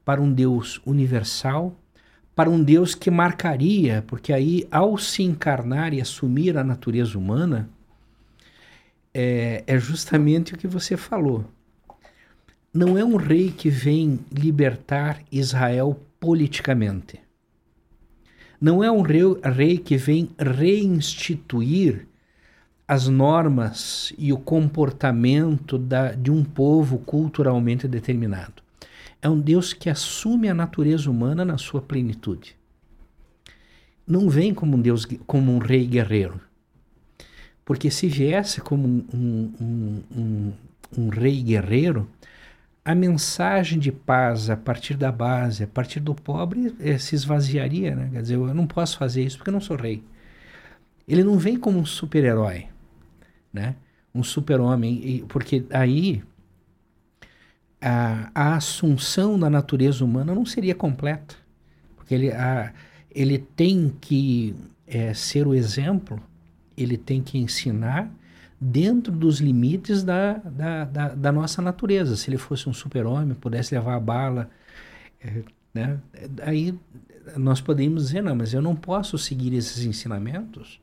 para 0.04 0.20
um 0.20 0.32
Deus 0.32 0.80
universal, 0.84 1.76
para 2.34 2.48
um 2.48 2.62
Deus 2.62 2.94
que 2.94 3.10
marcaria, 3.10 4.02
porque 4.06 4.32
aí, 4.32 4.66
ao 4.70 4.96
se 4.96 5.22
encarnar 5.22 5.92
e 5.92 6.00
assumir 6.00 6.56
a 6.56 6.64
natureza 6.64 7.18
humana, 7.18 7.68
é, 9.12 9.64
é 9.66 9.78
justamente 9.78 10.54
o 10.54 10.58
que 10.58 10.66
você 10.66 10.96
falou 10.96 11.44
não 12.72 12.96
é 12.96 13.04
um 13.04 13.16
rei 13.16 13.50
que 13.50 13.68
vem 13.68 14.20
libertar 14.32 15.20
Israel 15.30 16.00
politicamente. 16.20 17.20
Não 18.60 18.84
é 18.84 18.90
um 18.90 19.02
rei, 19.02 19.22
rei 19.42 19.78
que 19.78 19.96
vem 19.96 20.30
reinstituir 20.38 22.06
as 22.86 23.08
normas 23.08 24.12
e 24.16 24.32
o 24.32 24.38
comportamento 24.38 25.78
da, 25.78 26.12
de 26.12 26.30
um 26.30 26.44
povo 26.44 26.98
culturalmente 26.98 27.88
determinado. 27.88 28.62
É 29.20 29.28
um 29.28 29.40
Deus 29.40 29.72
que 29.72 29.90
assume 29.90 30.48
a 30.48 30.54
natureza 30.54 31.10
humana 31.10 31.44
na 31.44 31.58
sua 31.58 31.82
plenitude. 31.82 32.56
Não 34.06 34.28
vem 34.28 34.54
como 34.54 34.76
um 34.76 34.80
Deus, 34.80 35.06
como 35.26 35.52
um 35.52 35.58
rei 35.58 35.86
guerreiro. 35.86 36.40
Porque 37.64 37.90
se 37.90 38.08
viesse 38.08 38.60
como 38.60 38.86
um, 38.86 39.52
um, 39.60 40.02
um, 40.16 40.52
um 40.98 41.08
rei 41.08 41.42
guerreiro, 41.42 42.08
a 42.84 42.94
mensagem 42.94 43.78
de 43.78 43.92
paz 43.92 44.50
a 44.50 44.56
partir 44.56 44.96
da 44.96 45.12
base, 45.12 45.64
a 45.64 45.66
partir 45.66 46.00
do 46.00 46.14
pobre, 46.14 46.74
é, 46.80 46.98
se 46.98 47.14
esvaziaria, 47.14 47.94
né? 47.94 48.08
Quer 48.12 48.22
dizer, 48.22 48.34
eu 48.34 48.54
não 48.54 48.66
posso 48.66 48.98
fazer 48.98 49.22
isso 49.22 49.36
porque 49.36 49.50
eu 49.50 49.54
não 49.54 49.60
sou 49.60 49.76
rei. 49.76 50.02
Ele 51.06 51.22
não 51.22 51.38
vem 51.38 51.56
como 51.56 51.78
um 51.78 51.86
super-herói, 51.86 52.66
né? 53.52 53.76
Um 54.14 54.22
super-homem, 54.22 55.24
porque 55.28 55.64
aí 55.70 56.22
a, 57.80 58.30
a, 58.34 58.56
assunção 58.56 59.38
da 59.38 59.48
natureza 59.48 60.04
humana 60.04 60.34
não 60.34 60.44
seria 60.44 60.74
completa. 60.74 61.36
Porque 61.96 62.14
ele, 62.14 62.32
a, 62.32 62.72
ele 63.10 63.38
tem 63.38 63.94
que 64.00 64.54
é, 64.86 65.14
ser 65.14 65.46
o 65.46 65.54
exemplo, 65.54 66.20
ele 66.82 66.96
tem 66.96 67.22
que 67.22 67.38
ensinar, 67.38 68.10
dentro 68.60 69.12
dos 69.12 69.40
limites 69.40 70.02
da, 70.02 70.34
da, 70.34 70.84
da, 70.84 71.08
da 71.14 71.32
nossa 71.32 71.62
natureza. 71.62 72.16
Se 72.16 72.28
ele 72.28 72.38
fosse 72.38 72.68
um 72.68 72.72
super-homem, 72.72 73.34
pudesse 73.34 73.74
levar 73.74 73.94
a 73.94 74.00
bala, 74.00 74.50
é, 75.20 75.42
né? 75.72 75.98
aí 76.42 76.74
nós 77.36 77.60
poderíamos 77.60 78.06
dizer, 78.06 78.22
não, 78.22 78.34
mas 78.34 78.52
eu 78.52 78.60
não 78.60 78.74
posso 78.76 79.16
seguir 79.16 79.54
esses 79.54 79.84
ensinamentos 79.84 80.80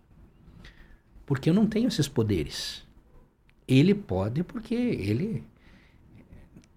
porque 1.28 1.50
eu 1.50 1.54
não 1.54 1.68
tenho 1.68 1.90
esses 1.90 2.08
poderes. 2.08 2.88
Ele 3.68 3.94
pode 3.94 4.44
porque 4.44 4.74
ele 4.74 5.44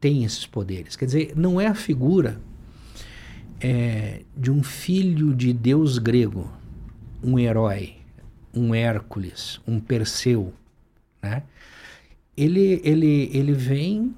tem 0.00 0.24
esses 0.24 0.44
poderes. 0.44 0.96
Quer 0.96 1.04
dizer, 1.04 1.32
não 1.36 1.60
é 1.60 1.68
a 1.68 1.74
figura 1.74 2.40
é, 3.60 4.22
de 4.36 4.50
um 4.50 4.62
filho 4.62 5.32
de 5.34 5.52
Deus 5.52 5.98
grego, 5.98 6.50
um 7.22 7.38
herói, 7.38 7.99
um 8.54 8.74
Hércules, 8.74 9.60
um 9.66 9.78
Perseu, 9.80 10.52
né? 11.22 11.42
Ele, 12.36 12.80
ele, 12.84 13.30
ele 13.32 13.52
vem, 13.52 14.14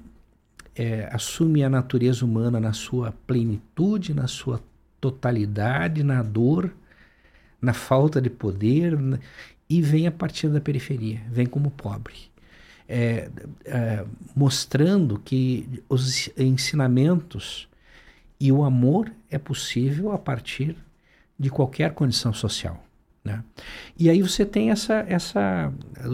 é, 0.75 1.09
assume 1.11 1.63
a 1.63 1.69
natureza 1.69 2.23
humana 2.23 2.59
na 2.59 2.71
sua 2.71 3.11
plenitude, 3.27 4.13
na 4.13 4.27
sua 4.27 4.63
totalidade, 5.01 6.03
na 6.03 6.23
dor, 6.23 6.73
na 7.61 7.73
falta 7.73 8.21
de 8.21 8.29
poder, 8.29 8.97
e 9.69 9.81
vem 9.81 10.07
a 10.07 10.11
partir 10.11 10.47
da 10.47 10.61
periferia, 10.61 11.21
vem 11.29 11.45
como 11.45 11.71
pobre. 11.71 12.15
É, 12.87 13.29
é, 13.65 14.05
mostrando 14.35 15.19
que 15.19 15.83
os 15.89 16.29
ensinamentos 16.37 17.67
e 18.39 18.51
o 18.51 18.63
amor 18.63 19.11
é 19.29 19.37
possível 19.37 20.11
a 20.11 20.17
partir 20.17 20.75
de 21.39 21.49
qualquer 21.49 21.93
condição 21.93 22.33
social. 22.33 22.83
Né? 23.23 23.43
E 23.97 24.09
aí 24.09 24.21
você 24.21 24.45
tem 24.45 24.69
essa, 24.71 25.05
essa, 25.07 25.71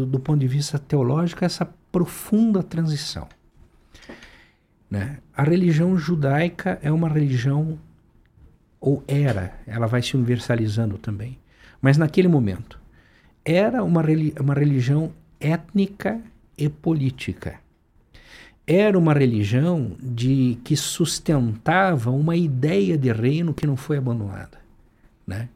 do 0.07 0.19
ponto 0.19 0.39
de 0.39 0.47
vista 0.47 0.77
teológico, 0.77 1.43
essa 1.43 1.65
profunda 1.91 2.61
transição. 2.61 3.27
Né? 4.89 5.17
A 5.35 5.43
religião 5.43 5.97
judaica 5.97 6.79
é 6.81 6.91
uma 6.91 7.09
religião, 7.09 7.79
ou 8.79 9.03
era, 9.07 9.59
ela 9.65 9.87
vai 9.87 10.01
se 10.01 10.15
universalizando 10.15 10.97
também, 10.97 11.39
mas 11.81 11.97
naquele 11.97 12.27
momento. 12.27 12.79
Era 13.43 13.83
uma, 13.83 14.03
uma 14.39 14.53
religião 14.53 15.11
étnica 15.39 16.21
e 16.57 16.69
política. 16.69 17.59
Era 18.67 18.99
uma 18.99 19.13
religião 19.13 19.95
de 19.99 20.59
que 20.63 20.75
sustentava 20.75 22.11
uma 22.11 22.35
ideia 22.35 22.95
de 22.97 23.11
reino 23.11 23.53
que 23.53 23.65
não 23.65 23.75
foi 23.75 23.97
abandonada. 23.97 24.59
Né? 25.25 25.49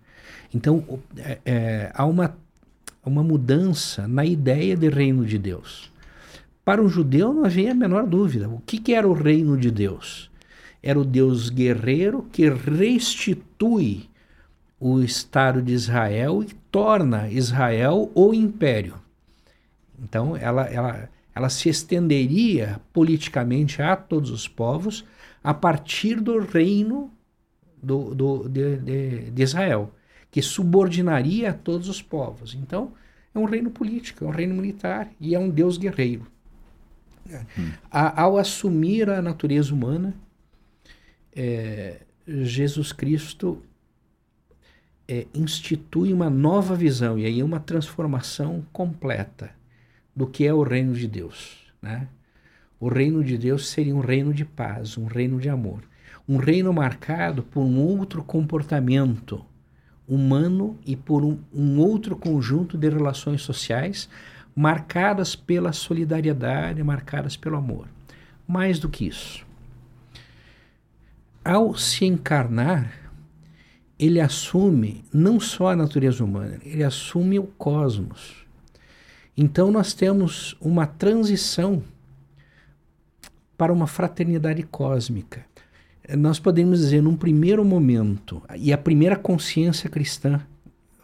Então, 0.53 0.83
é, 1.17 1.39
é, 1.45 1.91
há 1.93 2.05
uma, 2.05 2.37
uma 3.05 3.23
mudança 3.23 4.07
na 4.07 4.25
ideia 4.25 4.75
de 4.75 4.89
reino 4.89 5.25
de 5.25 5.37
Deus. 5.37 5.91
Para 6.63 6.81
um 6.81 6.87
judeu 6.87 7.33
não 7.33 7.43
havia 7.43 7.71
a 7.71 7.75
menor 7.75 8.05
dúvida. 8.05 8.47
O 8.47 8.61
que, 8.65 8.77
que 8.77 8.93
era 8.93 9.07
o 9.07 9.13
reino 9.13 9.57
de 9.57 9.69
Deus? 9.71 10.29
Era 10.81 10.99
o 10.99 11.05
Deus 11.05 11.49
guerreiro 11.49 12.27
que 12.31 12.49
restitui 12.49 14.09
o 14.79 15.01
Estado 15.01 15.61
de 15.61 15.73
Israel 15.73 16.43
e 16.43 16.53
torna 16.69 17.29
Israel 17.29 18.11
o 18.13 18.33
império. 18.33 18.95
Então, 20.01 20.35
ela, 20.35 20.63
ela, 20.65 21.09
ela 21.33 21.49
se 21.49 21.69
estenderia 21.69 22.79
politicamente 22.91 23.81
a 23.81 23.95
todos 23.95 24.29
os 24.29 24.47
povos 24.47 25.05
a 25.43 25.53
partir 25.53 26.19
do 26.19 26.39
reino 26.39 27.11
do, 27.81 28.13
do, 28.15 28.49
de, 28.49 28.77
de, 28.77 29.31
de 29.31 29.43
Israel, 29.43 29.91
que 30.33 30.41
subordinaria 30.41 31.51
a 31.51 31.53
todos 31.53 31.87
os 31.87 32.01
povos. 32.01 32.55
Então, 32.55 32.91
é 33.35 33.37
um 33.37 33.45
reino 33.45 33.69
político, 33.69 34.25
é 34.25 34.27
um 34.27 34.31
reino 34.31 34.55
militar 34.55 35.11
e 35.19 35.35
é 35.35 35.39
um 35.39 35.47
Deus 35.47 35.77
guerreiro. 35.77 36.25
Hum. 37.55 37.71
A, 37.91 38.23
ao 38.23 38.39
assumir 38.39 39.11
a 39.11 39.21
natureza 39.21 39.71
humana, 39.71 40.15
é, 41.35 42.01
Jesus 42.27 42.91
Cristo 42.91 43.61
é, 45.07 45.27
institui 45.35 46.11
uma 46.11 46.31
nova 46.31 46.75
visão 46.75 47.19
e 47.19 47.27
aí 47.27 47.43
uma 47.43 47.59
transformação 47.59 48.65
completa 48.73 49.51
do 50.15 50.25
que 50.25 50.47
é 50.47 50.53
o 50.53 50.63
reino 50.63 50.95
de 50.95 51.07
Deus. 51.07 51.71
Né? 51.79 52.07
O 52.79 52.87
reino 52.87 53.23
de 53.23 53.37
Deus 53.37 53.69
seria 53.69 53.95
um 53.95 53.99
reino 53.99 54.33
de 54.33 54.45
paz, 54.45 54.97
um 54.97 55.05
reino 55.05 55.39
de 55.39 55.47
amor, 55.47 55.83
um 56.27 56.37
reino 56.37 56.73
marcado 56.73 57.43
por 57.43 57.61
um 57.61 57.79
outro 57.79 58.23
comportamento 58.23 59.45
humano 60.07 60.77
e 60.85 60.95
por 60.95 61.23
um, 61.23 61.37
um 61.53 61.79
outro 61.79 62.15
conjunto 62.15 62.77
de 62.77 62.89
relações 62.89 63.41
sociais 63.41 64.09
marcadas 64.55 65.35
pela 65.35 65.73
solidariedade, 65.73 66.83
marcadas 66.83 67.35
pelo 67.35 67.57
amor. 67.57 67.87
Mais 68.47 68.77
do 68.77 68.89
que 68.89 69.07
isso, 69.07 69.45
ao 71.43 71.75
se 71.75 72.05
encarnar, 72.05 73.11
ele 73.97 74.19
assume 74.19 75.03
não 75.13 75.39
só 75.39 75.69
a 75.69 75.75
natureza 75.75 76.23
humana, 76.23 76.59
ele 76.63 76.83
assume 76.83 77.39
o 77.39 77.43
cosmos. 77.43 78.45
Então 79.35 79.71
nós 79.71 79.93
temos 79.93 80.55
uma 80.59 80.85
transição 80.85 81.83
para 83.57 83.71
uma 83.73 83.87
fraternidade 83.87 84.63
cósmica. 84.63 85.45
Nós 86.17 86.37
podemos 86.37 86.79
dizer, 86.79 87.01
num 87.01 87.15
primeiro 87.15 87.63
momento, 87.63 88.41
e 88.57 88.73
a 88.73 88.77
primeira 88.77 89.15
consciência 89.15 89.89
cristã 89.89 90.41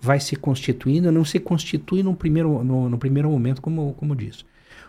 vai 0.01 0.20
se 0.20 0.36
constituindo, 0.36 1.12
não 1.12 1.24
se 1.24 1.39
constitui 1.39 2.03
no 2.03 2.15
primeiro, 2.15 2.63
no, 2.63 2.89
no 2.89 2.98
primeiro 2.98 3.29
momento, 3.29 3.62
como, 3.62 3.94
como 3.94 4.15
diz. 4.15 4.46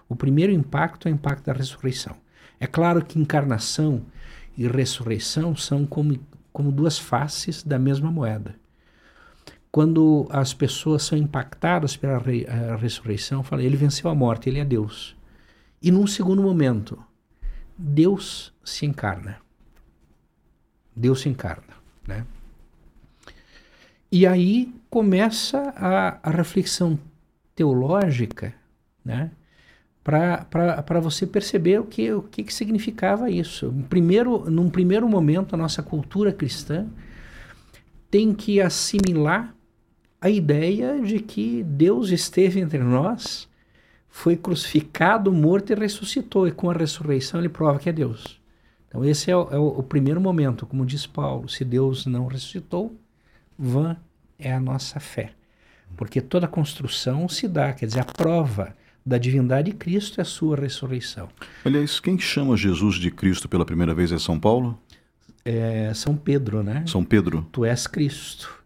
O 0.09 0.17
primeiro 0.17 0.53
impacto 0.53 1.07
é 1.07 1.13
o 1.13 1.15
impacto 1.15 1.47
da 1.47 1.53
ressurreição. 1.53 2.17
É 2.59 2.67
claro 2.67 3.05
que 3.05 3.19
encarnação 3.19 4.03
e 4.57 4.67
ressurreição 4.67 5.55
são 5.55 5.87
como, 5.87 6.19
como 6.53 6.73
duas 6.73 6.99
faces 6.99 7.63
da 7.63 7.79
mesma 7.79 8.11
moeda. 8.11 8.57
Quando 9.71 10.27
as 10.31 10.53
pessoas 10.53 11.05
são 11.05 11.17
impactadas 11.17 11.97
pela 11.97 12.19
re, 12.19 12.45
ressurreição, 12.81 13.45
fala, 13.45 13.63
ele 13.63 13.77
venceu 13.77 14.11
a 14.11 14.15
morte, 14.15 14.49
ele 14.49 14.59
é 14.59 14.65
Deus. 14.65 15.17
E 15.81 15.93
num 15.93 16.07
segundo 16.09 16.43
momento, 16.43 16.99
Deus 17.79 18.53
se 18.65 18.85
encarna. 18.85 19.39
Deus 21.01 21.23
se 21.23 21.29
encarna, 21.29 21.75
né? 22.07 22.25
E 24.13 24.27
aí 24.27 24.73
começa 24.89 25.73
a, 25.77 26.19
a 26.23 26.31
reflexão 26.31 26.99
teológica, 27.55 28.55
né? 29.05 29.31
para 30.03 31.01
você 31.01 31.27
perceber 31.27 31.79
o 31.79 31.85
que, 31.85 32.11
o 32.13 32.23
que, 32.23 32.43
que 32.43 32.53
significava 32.53 33.31
isso. 33.31 33.73
Primeiro, 33.89 34.51
num 34.51 34.71
primeiro 34.71 35.09
momento, 35.09 35.55
a 35.55 35.59
nossa 35.59 35.83
cultura 35.83 36.33
cristã 36.33 36.89
tem 38.11 38.35
que 38.35 38.61
assimilar 38.61 39.55
a 40.21 40.29
ideia 40.29 41.01
de 41.01 41.21
que 41.21 41.63
Deus 41.63 42.11
esteve 42.11 42.61
entre 42.61 42.79
nós, 42.79 43.49
foi 44.09 44.37
crucificado, 44.37 45.33
morto 45.33 45.73
e 45.73 45.77
ressuscitou, 45.77 46.49
e 46.49 46.51
com 46.51 46.69
a 46.71 46.75
ressurreição 46.75 47.39
ele 47.39 47.49
prova 47.49 47.79
que 47.79 47.89
é 47.89 47.93
Deus. 47.93 48.40
Então, 48.91 49.05
esse 49.05 49.31
é 49.31 49.37
o, 49.37 49.49
é 49.53 49.57
o 49.57 49.83
primeiro 49.85 50.21
momento, 50.21 50.67
como 50.67 50.85
diz 50.85 51.07
Paulo: 51.07 51.49
se 51.49 51.65
Deus 51.65 52.07
não 52.07 52.27
ressuscitou, 52.27 52.95
vã 53.57 53.97
é 54.37 54.53
a 54.53 54.59
nossa 54.59 54.99
fé. 54.99 55.33
Porque 55.97 56.21
toda 56.21 56.49
construção 56.49 57.29
se 57.29 57.47
dá, 57.47 57.73
quer 57.73 57.87
dizer, 57.87 58.01
a 58.01 58.05
prova 58.05 58.77
da 59.07 59.17
divindade 59.17 59.71
de 59.71 59.77
Cristo 59.77 60.21
é 60.21 60.23
a 60.23 60.25
sua 60.25 60.57
ressurreição. 60.57 61.29
Aliás, 61.65 62.01
quem 62.01 62.19
chama 62.19 62.57
Jesus 62.57 62.97
de 62.97 63.11
Cristo 63.11 63.49
pela 63.49 63.65
primeira 63.65 63.95
vez 63.95 64.11
é 64.11 64.19
São 64.19 64.39
Paulo? 64.39 64.79
É 65.45 65.93
São 65.95 66.17
Pedro, 66.17 66.63
né? 66.63 66.85
São 66.87 67.05
Pedro. 67.05 67.47
Tu 67.53 67.65
és 67.65 67.87
Cristo. 67.87 68.61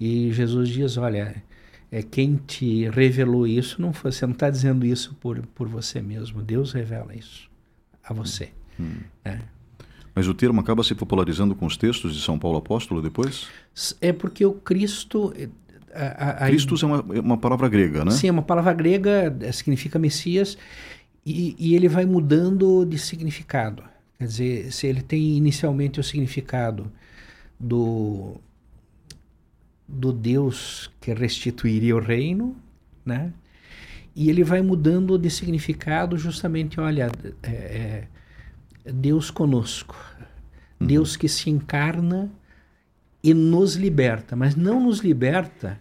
E 0.00 0.32
Jesus 0.32 0.70
diz: 0.70 0.96
olha, 0.96 1.42
é 1.90 2.02
quem 2.02 2.36
te 2.36 2.88
revelou 2.88 3.46
isso, 3.46 3.80
não 3.80 3.92
foi, 3.92 4.10
você 4.10 4.26
não 4.26 4.32
está 4.32 4.48
dizendo 4.48 4.86
isso 4.86 5.14
por, 5.20 5.44
por 5.54 5.68
você 5.68 6.00
mesmo. 6.00 6.42
Deus 6.42 6.72
revela 6.72 7.14
isso 7.14 7.50
a 8.02 8.14
você. 8.14 8.50
Hum. 8.78 8.98
Né? 9.24 9.40
Mas 10.16 10.26
o 10.26 10.32
termo 10.32 10.58
acaba 10.62 10.82
se 10.82 10.94
popularizando 10.94 11.54
com 11.54 11.66
os 11.66 11.76
textos 11.76 12.14
de 12.14 12.22
São 12.22 12.38
Paulo 12.38 12.56
Apóstolo 12.56 13.02
depois? 13.02 13.48
É 14.00 14.14
porque 14.14 14.46
o 14.46 14.54
Cristo. 14.54 15.30
A, 15.94 16.44
a, 16.44 16.46
Christus 16.46 16.82
é 16.82 16.86
uma, 16.86 17.04
é 17.14 17.20
uma 17.20 17.36
palavra 17.36 17.68
grega, 17.68 18.02
né? 18.02 18.12
Sim, 18.12 18.28
é 18.28 18.30
uma 18.30 18.42
palavra 18.42 18.72
grega, 18.72 19.36
é, 19.42 19.52
significa 19.52 19.98
Messias, 19.98 20.56
e, 21.24 21.54
e 21.58 21.74
ele 21.74 21.86
vai 21.86 22.06
mudando 22.06 22.86
de 22.86 22.98
significado. 22.98 23.82
Quer 24.18 24.24
dizer, 24.24 24.72
se 24.72 24.86
ele 24.86 25.02
tem 25.02 25.36
inicialmente 25.36 26.00
o 26.00 26.02
significado 26.02 26.90
do, 27.60 28.40
do 29.86 30.14
Deus 30.14 30.90
que 30.98 31.12
restituiria 31.12 31.94
o 31.94 32.00
reino, 32.00 32.56
né? 33.04 33.34
E 34.14 34.30
ele 34.30 34.42
vai 34.42 34.62
mudando 34.62 35.18
de 35.18 35.28
significado 35.28 36.16
justamente, 36.16 36.80
olha, 36.80 37.10
é, 37.42 37.50
é, 37.50 38.08
Deus 38.92 39.30
conosco, 39.30 39.96
uhum. 40.80 40.86
Deus 40.86 41.16
que 41.16 41.28
se 41.28 41.50
encarna 41.50 42.30
e 43.22 43.34
nos 43.34 43.74
liberta, 43.74 44.36
mas 44.36 44.54
não 44.54 44.80
nos 44.80 45.00
liberta 45.00 45.80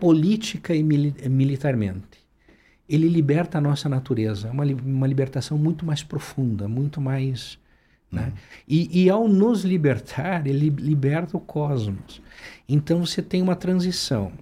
política 0.00 0.74
e 0.74 0.82
mili 0.82 1.14
militarmente. 1.28 2.18
Ele 2.88 3.08
liberta 3.08 3.58
a 3.58 3.60
nossa 3.60 3.88
natureza, 3.88 4.50
uma, 4.50 4.64
uma 4.64 5.06
libertação 5.06 5.58
muito 5.58 5.84
mais 5.84 6.02
profunda, 6.02 6.68
muito 6.68 7.00
mais. 7.00 7.58
Né? 8.10 8.26
Uhum. 8.26 8.32
E, 8.66 9.04
e, 9.04 9.10
ao 9.10 9.28
nos 9.28 9.62
libertar, 9.62 10.46
ele 10.46 10.70
liberta 10.70 11.36
o 11.36 11.40
cosmos. 11.40 12.22
Então 12.68 13.04
você 13.04 13.20
tem 13.20 13.42
uma 13.42 13.56
transição 13.56 14.32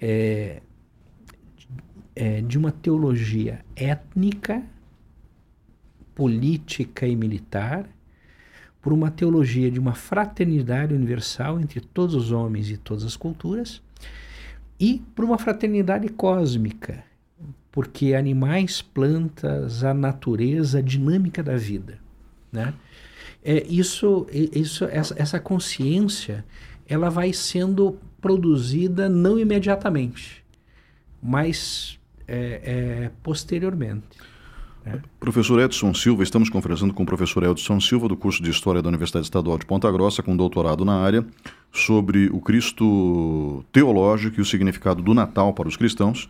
é, 0.00 0.62
é, 2.14 2.40
de 2.40 2.56
uma 2.56 2.70
teologia 2.70 3.64
étnica 3.74 4.62
política 6.16 7.06
e 7.06 7.14
militar, 7.14 7.86
por 8.80 8.92
uma 8.92 9.10
teologia 9.10 9.70
de 9.70 9.78
uma 9.78 9.94
fraternidade 9.94 10.94
universal 10.94 11.60
entre 11.60 11.80
todos 11.80 12.14
os 12.14 12.32
homens 12.32 12.70
e 12.70 12.76
todas 12.76 13.04
as 13.04 13.16
culturas, 13.16 13.82
e 14.80 15.02
por 15.14 15.24
uma 15.24 15.38
fraternidade 15.38 16.08
cósmica, 16.08 17.04
porque 17.70 18.14
animais, 18.14 18.80
plantas, 18.80 19.84
a 19.84 19.92
natureza, 19.92 20.78
a 20.78 20.82
dinâmica 20.82 21.42
da 21.42 21.56
vida, 21.56 21.98
né? 22.50 22.72
É, 23.44 23.64
isso, 23.68 24.26
isso, 24.32 24.84
essa, 24.86 25.14
essa 25.16 25.38
consciência, 25.38 26.44
ela 26.88 27.10
vai 27.10 27.32
sendo 27.32 27.98
produzida 28.20 29.08
não 29.08 29.38
imediatamente, 29.38 30.44
mas 31.22 31.98
é, 32.26 32.60
é, 32.64 33.10
posteriormente. 33.22 34.04
É. 34.86 35.00
Professor 35.18 35.58
Edson 35.60 35.92
Silva, 35.92 36.22
estamos 36.22 36.48
conversando 36.48 36.94
com 36.94 37.02
o 37.02 37.06
professor 37.06 37.42
Edson 37.42 37.80
Silva, 37.80 38.06
do 38.06 38.16
curso 38.16 38.40
de 38.40 38.50
História 38.50 38.80
da 38.80 38.88
Universidade 38.88 39.26
Estadual 39.26 39.58
de 39.58 39.66
Ponta 39.66 39.90
Grossa, 39.90 40.22
com 40.22 40.36
doutorado 40.36 40.84
na 40.84 40.94
área, 40.94 41.26
sobre 41.72 42.28
o 42.32 42.40
Cristo 42.40 43.64
teológico 43.72 44.38
e 44.38 44.40
o 44.40 44.44
significado 44.44 45.02
do 45.02 45.12
Natal 45.12 45.52
para 45.52 45.66
os 45.66 45.76
cristãos. 45.76 46.28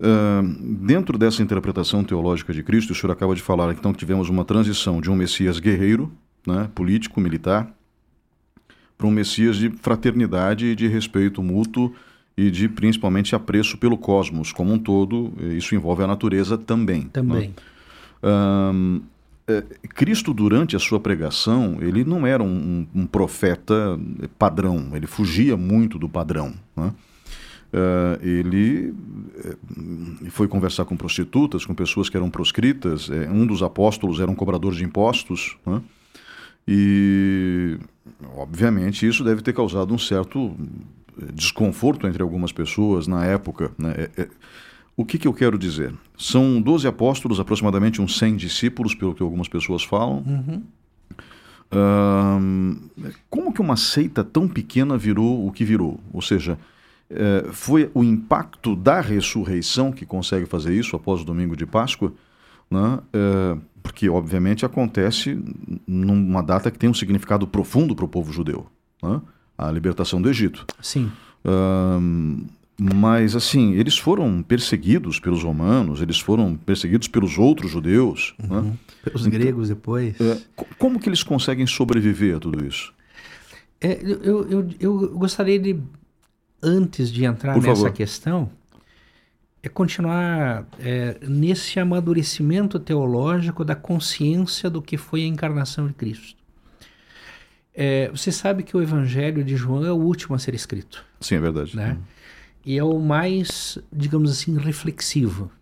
Uh, 0.00 0.42
dentro 0.86 1.18
dessa 1.18 1.42
interpretação 1.42 2.02
teológica 2.02 2.52
de 2.54 2.62
Cristo, 2.62 2.92
o 2.92 2.94
senhor 2.94 3.12
acaba 3.12 3.34
de 3.34 3.42
falar 3.42 3.70
então 3.72 3.92
que 3.92 3.98
tivemos 3.98 4.30
uma 4.30 4.44
transição 4.44 4.98
de 4.98 5.10
um 5.10 5.14
Messias 5.14 5.58
guerreiro, 5.58 6.10
né, 6.46 6.70
político, 6.74 7.20
militar, 7.20 7.70
para 8.96 9.06
um 9.06 9.10
Messias 9.10 9.56
de 9.56 9.68
fraternidade 9.68 10.64
e 10.64 10.74
de 10.74 10.88
respeito 10.88 11.42
mútuo 11.42 11.92
e 12.36 12.50
de 12.50 12.68
principalmente 12.68 13.34
apreço 13.34 13.78
pelo 13.78 13.96
cosmos 13.96 14.52
como 14.52 14.72
um 14.72 14.78
todo. 14.78 15.32
Isso 15.56 15.74
envolve 15.74 16.02
a 16.02 16.06
natureza 16.06 16.58
também. 16.58 17.04
Né? 17.04 17.10
Também. 17.12 17.48
Né? 17.48 17.54
Um, 18.22 19.00
é, 19.48 19.62
Cristo, 19.94 20.34
durante 20.34 20.74
a 20.74 20.78
sua 20.78 20.98
pregação, 20.98 21.78
ele 21.80 22.04
não 22.04 22.26
era 22.26 22.42
um, 22.42 22.86
um 22.94 23.06
profeta 23.06 23.98
padrão, 24.38 24.90
ele 24.94 25.06
fugia 25.06 25.56
muito 25.56 25.98
do 25.98 26.08
padrão. 26.08 26.52
Né? 26.76 26.92
Uh, 27.72 28.26
ele 28.26 28.90
uh, 28.90 30.30
foi 30.30 30.48
conversar 30.48 30.84
com 30.84 30.96
prostitutas, 30.96 31.64
com 31.64 31.74
pessoas 31.74 32.08
que 32.08 32.16
eram 32.16 32.30
proscritas. 32.30 33.08
Uh, 33.08 33.30
um 33.30 33.46
dos 33.46 33.62
apóstolos 33.62 34.20
era 34.20 34.30
um 34.30 34.34
cobrador 34.34 34.74
de 34.74 34.84
impostos. 34.84 35.56
Né? 35.64 35.80
E, 36.66 37.78
obviamente, 38.36 39.06
isso 39.06 39.22
deve 39.22 39.42
ter 39.42 39.52
causado 39.52 39.94
um 39.94 39.98
certo 39.98 40.56
desconforto 41.32 42.06
entre 42.06 42.22
algumas 42.22 42.52
pessoas 42.52 43.06
na 43.06 43.24
época. 43.24 43.70
Né? 43.78 43.94
É, 43.96 44.22
é, 44.22 44.28
o 44.96 45.04
que, 45.04 45.18
que, 45.18 45.28
eu 45.28 45.34
quero 45.34 45.58
dizer? 45.58 45.94
São 46.16 46.60
12 46.60 46.86
apóstolos, 46.86 47.38
aproximadamente 47.38 48.00
uns 48.00 48.18
100 48.18 48.36
discípulos, 48.36 48.94
pelo 48.94 49.14
que 49.14 49.22
algumas 49.22 49.48
pessoas 49.48 49.82
falam. 49.82 50.24
Uhum. 50.26 50.62
como 53.28 53.52
que 53.52 53.60
uma 53.60 53.76
seita 53.76 54.22
tão 54.22 54.48
pequena 54.48 54.96
virou 54.96 55.46
o 55.46 55.52
que 55.52 55.64
virou? 55.64 56.00
Ou 56.12 56.22
seja, 56.22 56.58
é, 57.10 57.46
foi 57.52 57.90
o 57.92 58.02
impacto 58.02 58.74
da 58.74 59.00
ressurreição 59.00 59.92
que 59.92 60.06
consegue 60.06 60.46
fazer 60.46 60.74
isso 60.74 60.96
após 60.96 61.20
o 61.20 61.24
domingo 61.24 61.56
de 61.56 61.66
Páscoa? 61.66 62.12
Né? 62.70 62.98
É, 63.12 63.56
porque, 63.82 64.08
obviamente, 64.08 64.64
acontece 64.64 65.38
numa 65.86 66.42
data 66.42 66.70
que 66.70 66.78
tem 66.78 66.90
um 66.90 66.94
significado 66.94 67.46
profundo 67.46 67.94
para 67.94 68.04
o 68.04 68.08
povo 68.08 68.32
judeu 68.32 68.66
né? 69.02 69.20
A 69.56 69.70
libertação 69.70 70.20
do 70.20 70.28
Egito. 70.28 70.66
Sim. 70.80 71.10
Mas, 72.78 73.34
assim, 73.34 73.72
eles 73.72 73.96
foram 73.96 74.42
perseguidos 74.42 75.18
pelos 75.18 75.42
romanos, 75.42 76.02
eles 76.02 76.20
foram 76.20 76.56
perseguidos 76.56 77.08
pelos 77.08 77.38
outros 77.38 77.70
judeus. 77.70 78.34
Né? 78.38 78.48
Uhum. 78.50 78.62
Né? 78.62 78.72
Pelos 79.02 79.26
então, 79.26 79.40
gregos 79.40 79.68
depois. 79.68 80.20
É, 80.20 80.38
como 80.78 81.00
que 81.00 81.08
eles 81.08 81.22
conseguem 81.22 81.66
sobreviver 81.66 82.36
a 82.36 82.40
tudo 82.40 82.62
isso? 82.64 82.92
É, 83.80 83.98
eu, 84.02 84.48
eu, 84.50 84.68
eu 84.78 85.08
gostaria 85.16 85.58
de, 85.58 85.78
antes 86.62 87.10
de 87.10 87.24
entrar 87.24 87.54
Por 87.54 87.62
nessa 87.62 87.76
favor. 87.76 87.92
questão, 87.92 88.50
é 89.62 89.68
continuar 89.70 90.66
é, 90.78 91.16
nesse 91.26 91.80
amadurecimento 91.80 92.78
teológico 92.78 93.64
da 93.64 93.74
consciência 93.74 94.68
do 94.68 94.82
que 94.82 94.98
foi 94.98 95.22
a 95.22 95.26
encarnação 95.26 95.86
de 95.86 95.94
Cristo. 95.94 96.36
É, 97.78 98.08
você 98.08 98.32
sabe 98.32 98.62
que 98.62 98.76
o 98.76 98.82
Evangelho 98.82 99.44
de 99.44 99.54
João 99.54 99.84
é 99.84 99.92
o 99.92 99.96
último 99.96 100.34
a 100.34 100.38
ser 100.38 100.54
escrito. 100.54 101.04
Sim, 101.20 101.34
é 101.36 101.40
verdade. 101.40 101.76
Né? 101.76 101.92
Uhum 101.92 102.16
e 102.66 102.76
é 102.76 102.82
o 102.82 102.98
mais, 102.98 103.78
digamos 103.92 104.28
assim, 104.28 104.58
reflexivo. 104.58 105.52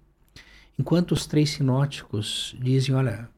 Enquanto 0.78 1.12
os 1.12 1.26
três 1.26 1.50
sinóticos 1.50 2.56
dizem, 2.58 2.94
olha, 2.94 3.28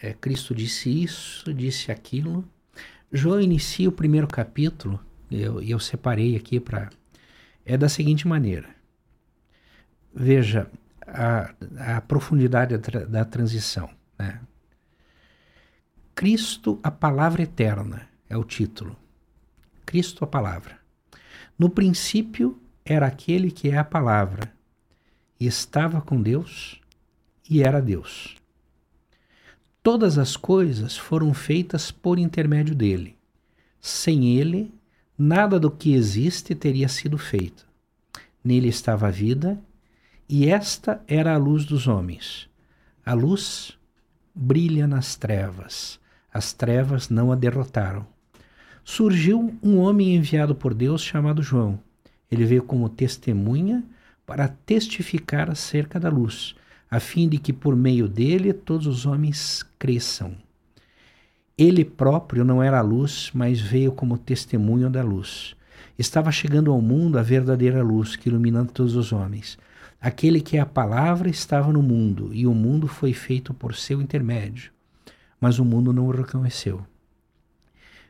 é, 0.00 0.12
Cristo 0.14 0.54
disse 0.54 1.02
isso, 1.02 1.52
disse 1.52 1.90
aquilo. 1.90 2.48
João 3.12 3.40
inicia 3.40 3.88
o 3.88 3.92
primeiro 3.92 4.28
capítulo, 4.28 5.00
e 5.28 5.42
eu, 5.42 5.60
eu 5.60 5.80
separei 5.80 6.36
aqui 6.36 6.60
para. 6.60 6.90
É 7.66 7.76
da 7.76 7.88
seguinte 7.88 8.28
maneira. 8.28 8.68
Veja 10.14 10.70
a, 11.04 11.52
a 11.96 12.00
profundidade 12.02 12.78
da, 12.78 13.04
da 13.04 13.24
transição. 13.24 13.90
Né? 14.16 14.40
Cristo, 16.14 16.78
a 16.80 16.92
palavra 16.92 17.42
eterna, 17.42 18.08
é 18.28 18.36
o 18.36 18.44
título. 18.44 18.96
Cristo, 19.84 20.22
a 20.22 20.28
palavra. 20.28 20.78
No 21.58 21.68
princípio 21.68 22.56
era 22.84 23.06
aquele 23.06 23.50
que 23.50 23.68
é 23.68 23.76
a 23.76 23.84
palavra, 23.84 24.54
e 25.40 25.46
estava 25.46 26.00
com 26.00 26.22
Deus, 26.22 26.80
e 27.50 27.64
era 27.64 27.82
Deus. 27.82 28.36
Todas 29.82 30.16
as 30.16 30.36
coisas 30.36 30.96
foram 30.96 31.34
feitas 31.34 31.90
por 31.90 32.16
intermédio 32.16 32.76
dele. 32.76 33.18
Sem 33.80 34.38
ele, 34.38 34.72
nada 35.18 35.58
do 35.58 35.68
que 35.68 35.94
existe 35.94 36.54
teria 36.54 36.88
sido 36.88 37.18
feito. 37.18 37.66
Nele 38.42 38.68
estava 38.68 39.08
a 39.08 39.10
vida, 39.10 39.60
e 40.28 40.48
esta 40.48 41.02
era 41.08 41.34
a 41.34 41.38
luz 41.38 41.64
dos 41.64 41.88
homens. 41.88 42.48
A 43.04 43.14
luz 43.14 43.76
brilha 44.32 44.86
nas 44.86 45.16
trevas, 45.16 46.00
as 46.34 46.52
trevas 46.52 47.08
não 47.08 47.32
a 47.32 47.34
derrotaram 47.34 48.04
surgiu 48.84 49.54
um 49.62 49.78
homem 49.78 50.14
enviado 50.14 50.54
por 50.54 50.74
Deus 50.74 51.02
chamado 51.02 51.42
João. 51.42 51.80
Ele 52.30 52.44
veio 52.44 52.62
como 52.62 52.88
testemunha 52.88 53.82
para 54.26 54.46
testificar 54.48 55.50
acerca 55.50 55.98
da 55.98 56.10
luz, 56.10 56.54
a 56.90 57.00
fim 57.00 57.28
de 57.28 57.38
que 57.38 57.52
por 57.52 57.74
meio 57.74 58.06
dele 58.06 58.52
todos 58.52 58.86
os 58.86 59.06
homens 59.06 59.64
cresçam. 59.78 60.36
Ele 61.56 61.84
próprio 61.84 62.44
não 62.44 62.62
era 62.62 62.78
a 62.78 62.82
luz, 62.82 63.30
mas 63.32 63.60
veio 63.60 63.92
como 63.92 64.18
testemunho 64.18 64.90
da 64.90 65.02
luz. 65.02 65.56
Estava 65.98 66.30
chegando 66.30 66.70
ao 66.70 66.80
mundo 66.80 67.18
a 67.18 67.22
verdadeira 67.22 67.82
luz 67.82 68.16
que 68.16 68.28
ilumina 68.28 68.64
todos 68.64 68.96
os 68.96 69.12
homens. 69.12 69.56
Aquele 70.00 70.40
que 70.40 70.56
é 70.56 70.60
a 70.60 70.66
palavra 70.66 71.30
estava 71.30 71.72
no 71.72 71.82
mundo, 71.82 72.30
e 72.32 72.46
o 72.46 72.52
mundo 72.52 72.88
foi 72.88 73.12
feito 73.12 73.54
por 73.54 73.74
seu 73.74 74.02
intermédio. 74.02 74.73
Mas 75.40 75.58
o 75.58 75.64
mundo 75.64 75.92
não 75.92 76.06
o 76.06 76.10
reconheceu. 76.10 76.84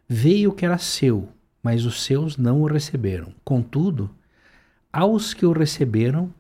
Veio 0.08 0.50
o 0.50 0.52
que 0.52 0.64
era 0.64 0.78
seu, 0.78 1.28
mas 1.62 1.86
os 1.86 2.02
seus 2.02 2.36
não 2.36 2.60
o 2.60 2.66
receberam. 2.66 3.32
Contudo, 3.42 4.10
aos 4.92 5.32
que 5.32 5.46
o 5.46 5.52
receberam, 5.52 6.32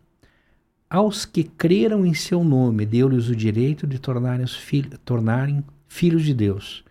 aos 0.88 1.24
que 1.24 1.42
creram 1.42 2.04
em 2.04 2.12
seu 2.12 2.44
nome, 2.44 2.84
deu-lhes 2.84 3.28
o 3.28 3.34
direito 3.34 3.86
de 3.86 3.98
tornarem, 3.98 4.46
filhos, 4.46 4.98
tornarem 5.04 5.64
filhos 5.88 6.22
de 6.24 6.34
Deus, 6.34 6.84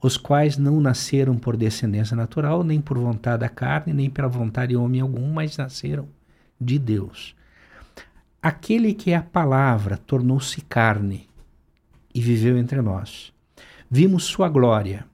os 0.00 0.16
quais 0.16 0.56
não 0.56 0.80
nasceram 0.80 1.36
por 1.36 1.56
descendência 1.56 2.16
natural, 2.16 2.64
nem 2.64 2.80
por 2.80 2.98
vontade 2.98 3.40
da 3.40 3.48
carne, 3.48 3.92
nem 3.92 4.08
pela 4.08 4.28
vontade 4.28 4.70
de 4.70 4.76
homem 4.76 5.00
algum, 5.00 5.32
mas 5.32 5.56
nasceram 5.56 6.08
de 6.60 6.78
Deus. 6.78 7.36
Aquele 8.42 8.94
que 8.94 9.10
é 9.10 9.16
a 9.16 9.22
palavra 9.22 9.96
tornou-se 9.96 10.60
carne 10.62 11.28
e 12.14 12.20
viveu 12.20 12.56
entre 12.56 12.80
nós. 12.80 13.33
Vimos 13.90 14.24
sua 14.24 14.48
glória 14.48 15.06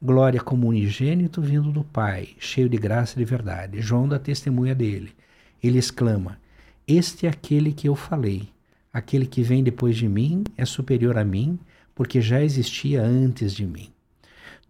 Glória 0.00 0.40
como 0.40 0.68
unigênito 0.68 1.42
vindo 1.42 1.72
do 1.72 1.82
Pai, 1.82 2.28
cheio 2.38 2.68
de 2.68 2.76
graça 2.76 3.16
e 3.16 3.18
de 3.18 3.24
verdade. 3.24 3.80
João 3.80 4.06
dá 4.06 4.16
testemunha 4.16 4.72
dele. 4.72 5.12
Ele 5.60 5.76
exclama: 5.76 6.38
Este 6.86 7.26
é 7.26 7.28
aquele 7.28 7.72
que 7.72 7.88
eu 7.88 7.96
falei. 7.96 8.48
Aquele 8.92 9.26
que 9.26 9.42
vem 9.42 9.60
depois 9.60 9.96
de 9.96 10.08
mim 10.08 10.44
é 10.56 10.64
superior 10.64 11.18
a 11.18 11.24
mim, 11.24 11.58
porque 11.96 12.20
já 12.20 12.40
existia 12.40 13.02
antes 13.02 13.52
de 13.52 13.66
mim. 13.66 13.88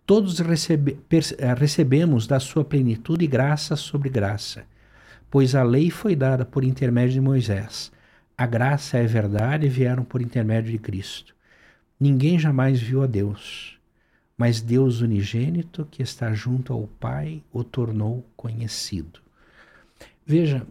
Todos 0.07 0.39
recebe, 0.39 0.99
eh, 1.11 1.55
recebemos 1.55 2.27
da 2.27 2.41
sua 2.41 2.65
plenitude 2.65 3.27
graça 3.27 3.77
sobre 3.77 4.09
graça, 4.09 4.65
pois 5.31 5.55
a 5.55 5.63
lei 5.63 5.91
foi 5.91 6.17
dada 6.17 6.47
por 6.47 6.65
intermédio 6.65 7.13
de 7.13 7.21
Moisés. 7.21 7.93
A 8.37 8.47
graça 8.47 8.97
e 8.97 9.05
a 9.05 9.07
verdade 9.07 9.69
vieram 9.69 10.05
por 10.05 10.23
intermédio 10.23 10.73
de 10.73 10.79
Cristo. 10.79 11.37
Ninguém 11.99 12.39
jamais 12.39 12.81
viu 12.81 13.03
a 13.03 13.07
Deus 13.07 13.79
mas 14.39 14.61
Deus 14.61 15.01
unigênito, 15.01 15.85
que 15.91 16.01
está 16.01 16.33
junto 16.33 16.73
ao 16.73 16.87
Pai, 16.87 17.43
o 17.53 17.65
tornou 17.65 18.25
conhecido. 18.37 19.21
Veja, 20.25 20.65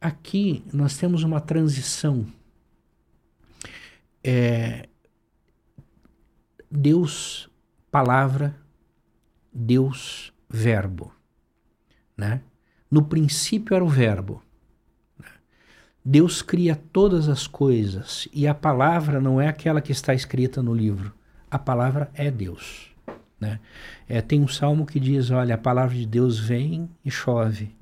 aqui 0.00 0.64
nós 0.72 0.96
temos 0.96 1.24
uma 1.24 1.40
transição. 1.40 2.24
É, 4.22 4.88
Deus, 6.70 7.50
palavra, 7.90 8.56
Deus, 9.52 10.32
verbo. 10.48 11.12
Né? 12.16 12.42
No 12.88 13.04
princípio 13.06 13.74
era 13.74 13.84
o 13.84 13.88
verbo. 13.88 14.40
Deus 16.04 16.40
cria 16.40 16.74
todas 16.74 17.28
as 17.28 17.46
coisas 17.46 18.26
e 18.32 18.46
a 18.46 18.54
palavra 18.54 19.20
não 19.20 19.40
é 19.40 19.48
aquela 19.48 19.80
que 19.80 19.92
está 19.92 20.14
escrita 20.14 20.62
no 20.62 20.74
livro. 20.74 21.12
A 21.50 21.58
palavra 21.58 22.10
é 22.14 22.30
Deus. 22.30 22.90
Né? 23.38 23.60
É, 24.08 24.20
tem 24.20 24.40
um 24.40 24.48
salmo 24.48 24.86
que 24.86 24.98
diz: 24.98 25.30
olha, 25.30 25.54
a 25.54 25.58
palavra 25.58 25.96
de 25.96 26.06
Deus 26.06 26.38
vem 26.38 26.88
e 27.04 27.10
chove, 27.10 27.74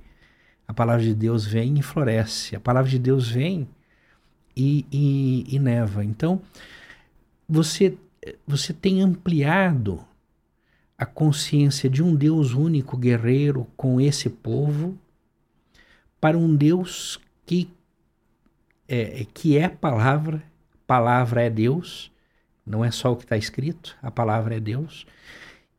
a 0.67 0.75
palavra 0.75 1.03
de 1.03 1.15
Deus 1.15 1.45
vem 1.47 1.79
e 1.79 1.83
floresce, 1.83 2.57
a 2.57 2.61
palavra 2.61 2.91
de 2.91 2.99
Deus 2.99 3.29
vem 3.29 3.69
e, 4.57 4.85
e, 4.91 5.55
e 5.55 5.59
neva. 5.59 6.05
Então, 6.05 6.41
você, 7.49 7.97
você 8.47 8.73
tem 8.73 9.01
ampliado 9.01 10.05
a 10.97 11.07
consciência 11.07 11.89
de 11.89 12.03
um 12.03 12.15
Deus 12.15 12.53
único, 12.53 12.97
guerreiro, 12.97 13.67
com 13.77 14.01
esse 14.01 14.29
povo, 14.29 14.99
para 16.21 16.37
um 16.37 16.55
Deus 16.55 17.21
que 17.47 17.71
é, 18.89 19.27
que 19.33 19.59
é 19.59 19.69
palavra, 19.69 20.43
palavra 20.87 21.43
é 21.43 21.51
Deus, 21.51 22.11
não 22.67 22.85
é 22.85 22.91
só 22.91 23.13
o 23.13 23.17
que 23.17 23.25
está 23.25 23.37
escrito, 23.37 23.97
a 24.03 24.11
palavra 24.11 24.57
é 24.57 24.61
Deus, 24.61 25.07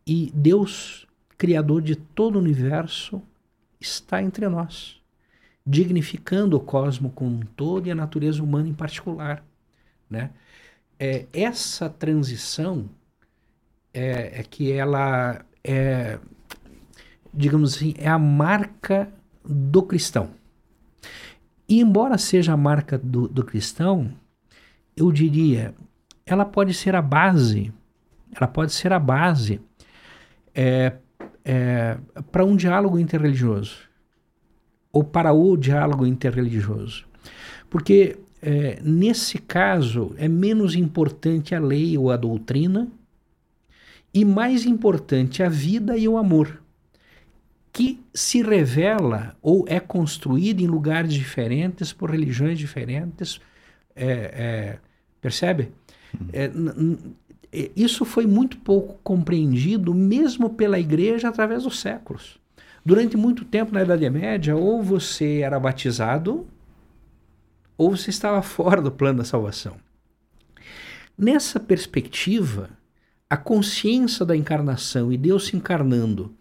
e 0.06 0.32
Deus, 0.34 1.08
Criador 1.38 1.82
de 1.82 1.96
todo 1.96 2.36
o 2.36 2.40
universo, 2.40 3.22
está 3.80 4.22
entre 4.22 4.48
nós. 4.50 4.98
dignificando 5.66 6.58
o 6.58 6.60
cosmo 6.60 7.12
como 7.12 7.38
um 7.38 7.42
todo 7.42 7.88
e 7.88 7.92
a 7.92 7.96
natureza 7.96 8.42
humana 8.44 8.68
em 8.68 8.74
particular. 8.74 9.44
Né? 10.10 10.32
É, 10.98 11.28
essa 11.32 11.90
transição 11.90 12.90
é, 13.94 14.40
é 14.40 14.44
que 14.44 14.72
ela 14.72 15.46
é, 15.64 16.20
digamos 17.34 17.76
assim, 17.76 17.94
é 17.98 18.08
a 18.08 18.18
marca 18.18 19.12
do 19.44 19.84
cristão. 19.84 20.32
E 21.70 21.80
embora 21.80 22.18
seja 22.18 22.54
a 22.54 22.58
marca 22.58 22.98
do, 22.98 23.28
do 23.28 23.46
cristão, 23.46 24.12
eu 24.98 25.12
diria, 25.12 25.76
ela 26.26 26.44
pode 26.44 26.74
ser 26.74 26.96
a 26.96 27.02
base, 27.02 27.72
ela 28.36 28.48
pode 28.48 28.74
ser 28.74 28.92
a 28.92 28.98
base 28.98 29.62
é, 30.54 30.94
é, 31.46 31.96
para 32.32 32.44
um 32.44 32.56
diálogo 32.56 32.98
interreligioso 32.98 33.88
ou 34.92 35.04
para 35.04 35.32
o 35.32 35.56
diálogo 35.56 36.08
interreligioso. 36.08 37.06
Porque 37.70 38.18
é, 38.42 38.80
nesse 38.84 39.38
caso 39.38 40.16
é 40.18 40.28
menos 40.28 40.76
importante 40.76 41.54
a 41.54 41.60
lei 41.60 41.96
ou 41.96 42.10
a 42.10 42.18
doutrina 42.18 42.88
e 44.12 44.26
mais 44.26 44.66
importante 44.66 45.44
a 45.44 45.50
vida 45.50 45.96
e 45.96 46.08
o 46.08 46.18
amor, 46.18 46.60
que 47.80 48.04
se 48.14 48.42
revela 48.42 49.38
ou 49.42 49.64
é 49.66 49.80
construído 49.80 50.60
em 50.60 50.68
lugares 50.68 51.14
diferentes, 51.14 51.94
por 51.94 52.12
religiões 52.12 52.60
diferentes. 52.60 53.40
É, 53.96 54.12
é, 54.12 54.80
percebe? 55.22 55.72
É, 56.34 56.52
isso 57.78 58.04
foi 58.04 58.28
muito 58.28 58.58
pouco 58.58 59.00
compreendido, 59.02 59.94
mesmo 59.94 60.50
pela 60.50 60.78
igreja, 60.78 61.30
através 61.30 61.64
dos 61.64 61.80
séculos. 61.80 62.38
Durante 62.86 63.16
muito 63.16 63.46
tempo 63.46 63.74
na 63.74 63.84
Idade 63.84 64.10
Média, 64.10 64.58
ou 64.58 64.84
você 64.84 65.38
era 65.40 65.58
batizado, 65.58 66.46
ou 67.78 67.96
você 67.96 68.10
estava 68.10 68.42
fora 68.42 68.82
do 68.82 68.92
plano 68.92 69.20
da 69.20 69.24
salvação. 69.24 69.78
Nessa 71.18 71.62
perspectiva, 71.62 72.72
a 73.30 73.38
consciência 73.38 74.26
da 74.26 74.36
encarnação 74.36 75.14
e 75.14 75.18
Deus 75.18 75.48
se 75.48 75.56
encarnando 75.56 76.38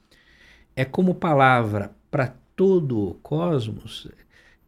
é 0.79 0.85
como 0.85 1.13
palavra 1.13 1.91
para 2.09 2.33
todo 2.55 3.09
o 3.09 3.15
cosmos, 3.15 4.07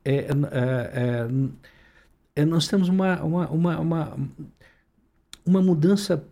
é, 0.04 0.14
é, 0.14 0.26
é, 0.26 1.28
é, 2.34 2.44
nós 2.44 2.66
temos 2.66 2.88
uma, 2.88 3.22
uma, 3.22 3.48
uma, 3.48 3.78
uma, 3.78 4.18
uma 5.46 5.62
mudança 5.62 6.24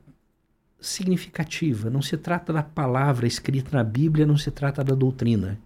significativa. 0.80 1.90
Não 1.90 2.02
se 2.02 2.16
trata 2.16 2.52
da 2.52 2.62
palavra 2.64 3.24
escrita 3.24 3.76
na 3.76 3.84
Bíblia, 3.84 4.26
não 4.26 4.36
se 4.36 4.50
trata 4.50 4.82
da 4.82 4.96
doutrina. 4.96 5.56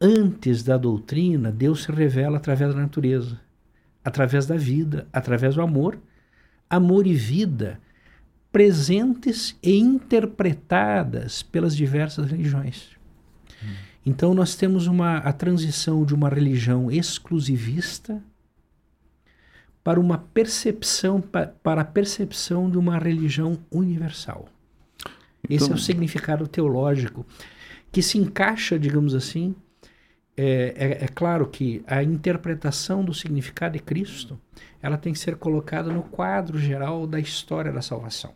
Antes 0.00 0.62
da 0.62 0.76
doutrina, 0.76 1.50
Deus 1.50 1.82
se 1.82 1.90
revela 1.90 2.36
através 2.36 2.72
da 2.72 2.80
natureza, 2.80 3.40
através 4.04 4.46
da 4.46 4.56
vida, 4.56 5.08
através 5.12 5.56
do 5.56 5.62
amor. 5.62 5.98
Amor 6.70 7.04
e 7.04 7.14
vida 7.14 7.80
presentes 8.54 9.58
e 9.60 9.80
interpretadas 9.80 11.42
pelas 11.42 11.74
diversas 11.74 12.30
religiões. 12.30 12.90
Hum. 13.60 13.66
Então 14.06 14.32
nós 14.32 14.54
temos 14.54 14.86
uma, 14.86 15.16
a 15.16 15.32
transição 15.32 16.04
de 16.04 16.14
uma 16.14 16.28
religião 16.28 16.88
exclusivista 16.88 18.22
para 19.82 19.98
uma 19.98 20.18
percepção 20.18 21.20
para 21.20 21.80
a 21.80 21.84
percepção 21.84 22.70
de 22.70 22.78
uma 22.78 22.96
religião 22.96 23.58
universal. 23.72 24.46
Então, 25.42 25.56
Esse 25.56 25.72
é 25.72 25.74
o 25.74 25.78
significado 25.78 26.46
teológico 26.46 27.26
que 27.90 28.00
se 28.00 28.18
encaixa, 28.18 28.78
digamos 28.78 29.16
assim, 29.16 29.56
é, 30.36 30.74
é, 30.76 31.04
é, 31.04 31.08
claro 31.08 31.48
que 31.48 31.82
a 31.88 32.04
interpretação 32.04 33.04
do 33.04 33.12
significado 33.12 33.72
de 33.72 33.80
Cristo 33.80 34.40
ela 34.80 34.96
tem 34.96 35.12
que 35.12 35.18
ser 35.18 35.34
colocada 35.34 35.92
no 35.92 36.04
quadro 36.04 36.56
geral 36.56 37.04
da 37.04 37.18
história 37.18 37.72
da 37.72 37.82
salvação. 37.82 38.32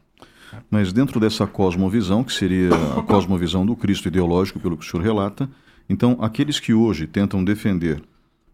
Mas 0.71 0.93
dentro 0.93 1.19
dessa 1.21 1.47
cosmovisão, 1.47 2.25
que 2.25 2.33
seria 2.33 2.71
a 2.97 3.03
cosmovisão 3.07 3.65
do 3.65 3.77
Cristo 3.77 4.09
ideológico, 4.09 4.61
pelo 4.61 4.77
que 4.77 4.85
o 4.85 4.89
senhor 4.89 5.03
relata, 5.03 5.49
então 5.89 6.19
aqueles 6.21 6.61
que 6.61 6.73
hoje 6.73 7.07
tentam 7.07 7.45
defender 7.45 8.03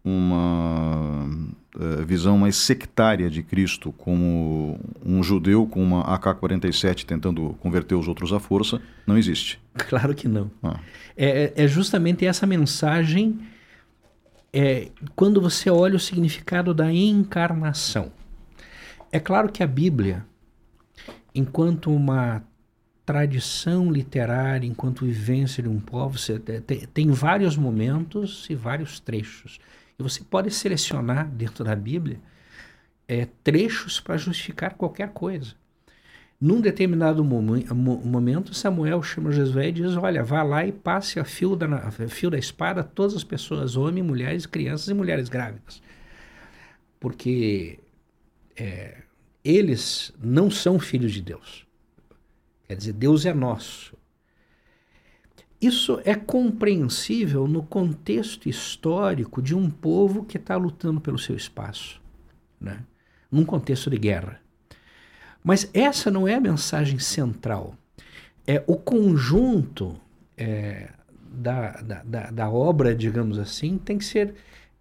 uma 0.03 1.27
uh, 1.75 2.05
visão 2.05 2.37
mais 2.37 2.55
sectária 2.55 3.27
de 3.27 3.41
Cristo, 3.41 3.91
como 3.91 4.79
um 5.03 5.23
judeu 5.23 5.65
com 5.65 5.83
uma 5.83 6.03
AK-47 6.15 7.05
tentando 7.05 7.55
converter 7.59 7.95
os 7.95 8.07
outros 8.07 8.31
à 8.31 8.39
força, 8.39 8.79
não 9.07 9.17
existe. 9.17 9.59
Claro 9.73 10.13
que 10.13 10.27
não. 10.27 10.51
Ah. 10.61 10.79
É, 11.17 11.53
é, 11.55 11.67
justamente 11.67 12.23
essa 12.23 12.45
mensagem 12.45 13.39
é, 14.53 14.89
quando 15.15 15.41
você 15.41 15.69
olha 15.69 15.95
o 15.95 15.99
significado 15.99 16.73
da 16.73 16.93
encarnação. 16.93 18.11
É 19.11 19.19
claro 19.19 19.51
que 19.51 19.63
a 19.63 19.67
Bíblia, 19.67 20.25
enquanto 21.35 21.91
uma 21.93 22.43
tradição 23.05 23.91
literária, 23.91 24.65
enquanto 24.65 25.05
vivência 25.05 25.61
de 25.61 25.69
um 25.69 25.79
povo, 25.79 26.17
você 26.17 26.39
tem, 26.39 26.79
tem 26.87 27.11
vários 27.11 27.55
momentos 27.55 28.47
e 28.49 28.55
vários 28.55 28.99
trechos. 28.99 29.59
E 29.99 30.01
você 30.01 30.23
pode 30.23 30.49
selecionar 30.49 31.29
dentro 31.29 31.63
da 31.63 31.75
Bíblia 31.75 32.19
é, 33.07 33.27
trechos 33.43 33.99
para 33.99 34.17
justificar 34.17 34.73
qualquer 34.73 35.09
coisa. 35.09 35.53
Num 36.41 36.59
determinado 36.59 37.23
momento, 37.23 38.53
Samuel 38.53 39.01
chama 39.01 39.31
Josué 39.31 39.69
e 39.69 39.71
diz: 39.71 39.95
Olha, 39.95 40.21
vá 40.23 40.43
lá 40.43 40.65
e 40.65 40.71
passe 40.71 41.17
a 41.19 41.23
fio 41.23 41.55
da, 41.55 41.65
a 41.77 41.91
fio 41.91 42.29
da 42.29 42.37
espada 42.37 42.83
todas 42.83 43.15
as 43.15 43.23
pessoas, 43.23 43.77
homens, 43.77 44.05
mulheres, 44.05 44.45
crianças 44.45 44.89
e 44.89 44.93
mulheres 44.93 45.29
grávidas. 45.29 45.81
Porque 46.99 47.79
é, 48.57 49.04
eles 49.45 50.11
não 50.21 50.49
são 50.49 50.79
filhos 50.79 51.13
de 51.13 51.21
Deus. 51.21 51.65
Quer 52.67 52.75
dizer, 52.75 52.93
Deus 52.93 53.25
é 53.25 53.33
nosso. 53.33 53.95
Isso 55.61 56.01
é 56.03 56.15
compreensível 56.15 57.47
no 57.47 57.63
contexto 57.63 58.49
histórico 58.49 59.41
de 59.41 59.55
um 59.55 59.69
povo 59.69 60.25
que 60.25 60.37
está 60.37 60.57
lutando 60.57 60.99
pelo 60.99 61.17
seu 61.17 61.35
espaço, 61.35 62.01
né? 62.59 62.83
num 63.31 63.45
contexto 63.45 63.89
de 63.89 63.97
guerra. 63.97 64.41
Mas 65.43 65.69
essa 65.73 66.09
não 66.09 66.27
é 66.27 66.35
a 66.35 66.41
mensagem 66.41 66.97
central. 66.97 67.75
É 68.47 68.63
o 68.67 68.75
conjunto 68.75 69.95
é, 70.35 70.89
da, 71.31 71.71
da, 71.81 72.31
da, 72.31 72.49
obra, 72.49 72.95
digamos 72.95 73.37
assim, 73.37 73.77
tem 73.77 73.97
que 73.97 74.05
ser 74.05 74.35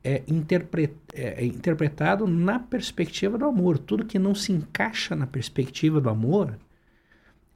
é, 0.04 0.22
interpret, 0.28 0.92
é, 1.14 1.44
interpretado 1.44 2.26
na 2.26 2.58
perspectiva 2.58 3.38
do 3.38 3.46
amor. 3.46 3.78
Tudo 3.78 4.04
que 4.04 4.18
não 4.18 4.34
se 4.34 4.52
encaixa 4.52 5.16
na 5.16 5.26
perspectiva 5.26 6.00
do 6.00 6.10
amor 6.10 6.58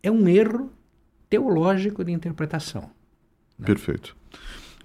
é 0.03 0.11
um 0.11 0.27
erro 0.27 0.73
teológico 1.29 2.03
de 2.03 2.11
interpretação. 2.11 2.91
Né? 3.59 3.67
Perfeito. 3.67 4.17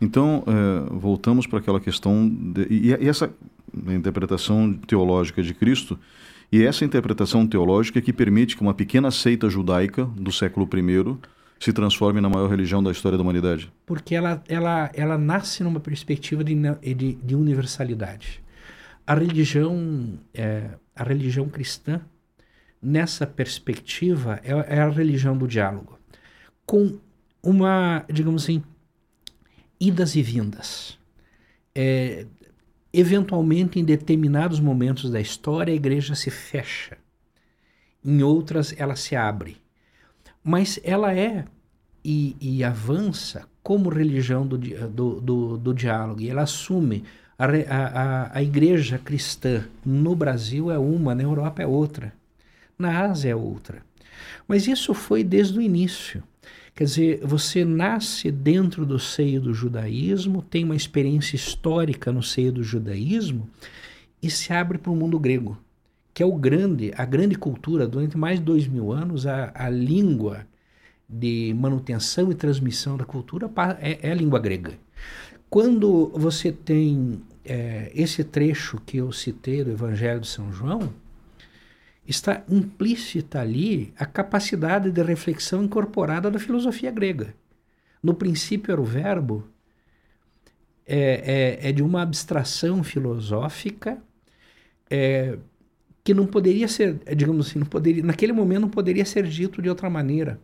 Então, 0.02 0.43
é, 0.45 0.93
voltamos 0.93 1.47
para 1.47 1.60
aquela 1.60 1.80
questão. 1.80 2.28
De, 2.28 2.67
e, 2.69 2.89
e, 2.89 3.08
essa 3.08 3.34
interpretação 3.88 4.73
teológica 4.73 5.41
de 5.41 5.54
Cristo, 5.54 5.97
e 6.52 6.63
essa 6.63 6.84
interpretação 6.84 7.47
teológica 7.47 8.02
que 8.02 8.12
permite 8.12 8.56
que 8.56 8.62
uma 8.62 8.73
pequena 8.73 9.10
seita 9.10 9.49
judaica 9.49 10.06
do 10.06 10.32
século 10.32 10.69
I 10.71 11.17
se 11.63 11.71
transforme 11.71 12.19
na 12.19 12.28
maior 12.28 12.49
religião 12.49 12.84
da 12.84 12.91
história 12.91 13.17
da 13.17 13.23
humanidade? 13.23 13.71
Porque 13.86 14.13
ela, 14.13 14.43
ela, 14.49 14.91
ela 14.93 15.17
nasce 15.17 15.63
numa 15.63 15.80
perspectiva 15.80 16.43
de, 16.43 16.54
de, 16.93 17.13
de 17.13 17.36
universalidade. 17.36 18.43
A 19.08 19.15
religião, 19.15 20.19
é, 20.34 20.71
a 20.93 21.04
religião 21.06 21.47
cristã, 21.47 22.02
nessa 22.82 23.26
perspectiva, 23.26 24.41
é, 24.43 24.76
é 24.76 24.82
a 24.82 24.89
religião 24.89 25.38
do 25.38 25.47
diálogo. 25.47 25.97
Com 26.65 26.99
uma, 27.41 28.04
digamos 28.12 28.43
assim, 28.43 28.62
idas 29.80 30.17
e 30.17 30.21
vindas. 30.21 30.99
É, 31.73 32.26
eventualmente, 32.91 33.80
em 33.80 33.86
determinados 33.86 34.60
momentos 34.60 35.10
da 35.10 35.21
história, 35.21 35.71
a 35.71 35.76
igreja 35.76 36.13
se 36.13 36.30
fecha, 36.30 36.97
em 38.04 38.21
outras, 38.21 38.76
ela 38.78 38.97
se 38.97 39.15
abre. 39.15 39.62
Mas 40.43 40.79
ela 40.84 41.13
é 41.13 41.45
e, 42.03 42.36
e 42.39 42.63
avança 42.63 43.47
como 43.62 43.89
religião 43.89 44.45
do, 44.45 44.58
do, 44.58 45.21
do, 45.21 45.58
do, 45.58 45.73
diálogo, 45.73 46.21
e 46.21 46.29
ela 46.29 46.41
assume. 46.41 47.03
A, 47.39 47.45
a, 47.45 48.38
a 48.38 48.43
igreja 48.43 48.99
cristã 48.99 49.65
no 49.84 50.15
Brasil 50.15 50.69
é 50.69 50.77
uma, 50.77 51.15
na 51.15 51.23
Europa 51.23 51.63
é 51.63 51.67
outra, 51.67 52.13
na 52.77 53.06
Ásia 53.06 53.32
é 53.32 53.36
outra. 53.36 53.82
Mas 54.47 54.67
isso 54.67 54.93
foi 54.93 55.23
desde 55.23 55.58
o 55.58 55.62
início. 55.62 56.23
Quer 56.75 56.84
dizer, 56.86 57.19
você 57.23 57.63
nasce 57.63 58.32
dentro 58.32 58.86
do 58.86 58.97
seio 58.97 59.39
do 59.39 59.53
judaísmo, 59.53 60.41
tem 60.41 60.63
uma 60.63 60.75
experiência 60.75 61.36
histórica 61.36 62.12
no 62.12 62.23
seio 62.23 62.51
do 62.51 62.63
judaísmo 62.63 63.47
e 64.21 64.29
se 64.29 64.51
abre 64.51 64.77
para 64.77 64.91
o 64.91 64.95
mundo 64.95 65.19
grego, 65.19 65.58
que 66.13 66.21
é 66.21 66.26
o 66.26 66.36
grande, 66.36 66.93
a 66.95 67.06
grande 67.06 67.36
cultura, 67.36 67.88
durante 67.88 68.17
mais 68.17 68.39
de 68.39 68.45
dois 68.45 68.67
mil 68.67 68.91
anos, 68.91 69.26
a, 69.26 69.52
a 69.56 69.69
língua 69.69 70.45
de 71.10 71.54
manutenção 71.58 72.32
e 72.32 72.36
transmissão 72.36 72.97
da 72.97 73.06
cultura 73.06 73.49
é, 73.80 74.10
é 74.10 74.12
a 74.12 74.15
língua 74.15 74.39
grega. 74.39 74.73
quando 75.49 76.10
você 76.15 76.52
tem 76.52 77.21
é, 77.45 77.91
esse 77.93 78.23
trecho 78.23 78.80
que 78.86 78.97
eu 78.97 79.12
citei 79.12 79.63
do 79.63 79.71
Evangelho 79.71 80.21
de 80.21 80.28
São 80.28 80.52
João, 80.52 80.93
está 82.08 82.43
implícita 82.49 83.39
ali 83.39 83.93
a 83.97 84.06
capacidade 84.06 84.91
de 84.91 85.02
reflexão 85.04 85.63
incorporada 85.63 86.30
da 86.30 86.39
filosofia 86.39 86.91
grega. 86.91 87.34
No 88.02 88.13
princípio 88.13 88.71
era 88.71 88.82
o 88.82 88.86
verbo, 88.86 89.47
é, 90.86 91.60
é, 91.63 91.69
é 91.69 91.71
de 91.71 91.82
uma 91.82 92.02
abstração 92.02 92.84
filosófica 92.84 93.97
é, 94.89 95.38
que 96.03 96.13
não 96.13 96.25
poderia 96.25 96.67
ser, 96.67 96.99
digamos 97.15 97.47
assim, 97.47 97.59
não 97.59 97.65
poderia, 97.65 98.03
naquele 98.03 98.33
momento 98.33 98.61
não 98.61 98.69
poderia 98.69 99.05
ser 99.05 99.25
dito 99.25 99.61
de 99.61 99.69
outra 99.69 99.89
maneira. 99.89 100.39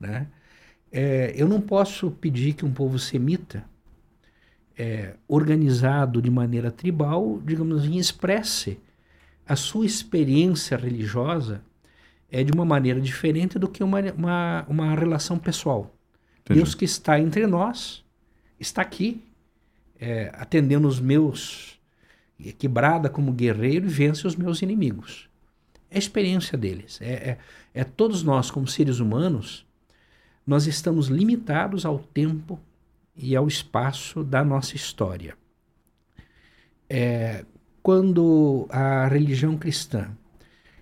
Né? 0.00 0.26
É, 0.90 1.34
eu 1.36 1.48
não 1.48 1.60
posso 1.60 2.10
pedir 2.10 2.54
que 2.54 2.64
um 2.64 2.72
povo 2.72 2.98
semita, 2.98 3.64
é, 4.78 5.14
organizado 5.28 6.20
de 6.20 6.30
maneira 6.30 6.70
tribal, 6.70 7.40
digamos 7.44 7.82
assim, 7.82 7.96
expresse 7.96 8.78
a 9.46 9.54
sua 9.54 9.86
experiência 9.86 10.76
religiosa 10.76 11.62
é 12.30 12.42
de 12.42 12.52
uma 12.52 12.64
maneira 12.64 13.00
diferente 13.00 13.58
do 13.58 13.68
que 13.68 13.82
uma, 13.82 14.00
uma, 14.12 14.66
uma 14.68 14.94
relação 14.94 15.38
pessoal. 15.38 15.94
Entendi. 16.40 16.60
Deus 16.60 16.74
que 16.74 16.84
está 16.84 17.20
entre 17.20 17.46
nós 17.46 18.04
está 18.58 18.82
aqui, 18.82 19.22
é, 20.00 20.30
atendendo 20.34 20.88
os 20.88 20.98
meus, 20.98 21.75
que 22.38 22.68
brada 22.68 23.08
como 23.08 23.32
guerreiro 23.32 23.86
e 23.86 23.88
vence 23.88 24.26
os 24.26 24.36
meus 24.36 24.62
inimigos. 24.62 25.28
É 25.90 25.96
a 25.96 25.98
experiência 25.98 26.56
deles. 26.58 27.00
É, 27.00 27.12
é, 27.12 27.38
é 27.72 27.84
todos 27.84 28.22
nós, 28.22 28.50
como 28.50 28.66
seres 28.66 28.98
humanos, 28.98 29.64
nós 30.46 30.66
estamos 30.66 31.08
limitados 31.08 31.84
ao 31.84 31.98
tempo 31.98 32.60
e 33.16 33.34
ao 33.34 33.48
espaço 33.48 34.22
da 34.22 34.44
nossa 34.44 34.76
história. 34.76 35.34
É, 36.88 37.44
quando 37.82 38.66
a 38.68 39.06
religião 39.08 39.56
cristã 39.56 40.10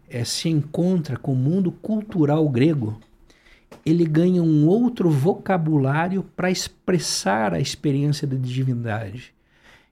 é, 0.09 0.25
se 0.25 0.49
encontra 0.49 1.17
com 1.17 1.33
o 1.33 1.37
mundo 1.37 1.71
cultural 1.71 2.49
grego, 2.49 3.01
ele 3.85 4.05
ganha 4.05 4.43
um 4.43 4.67
outro 4.67 5.11
vocabulário 5.11 6.23
para 6.23 6.51
expressar 6.51 7.53
a 7.53 7.61
experiência 7.61 8.27
da 8.27 8.37
divindade. 8.37 9.34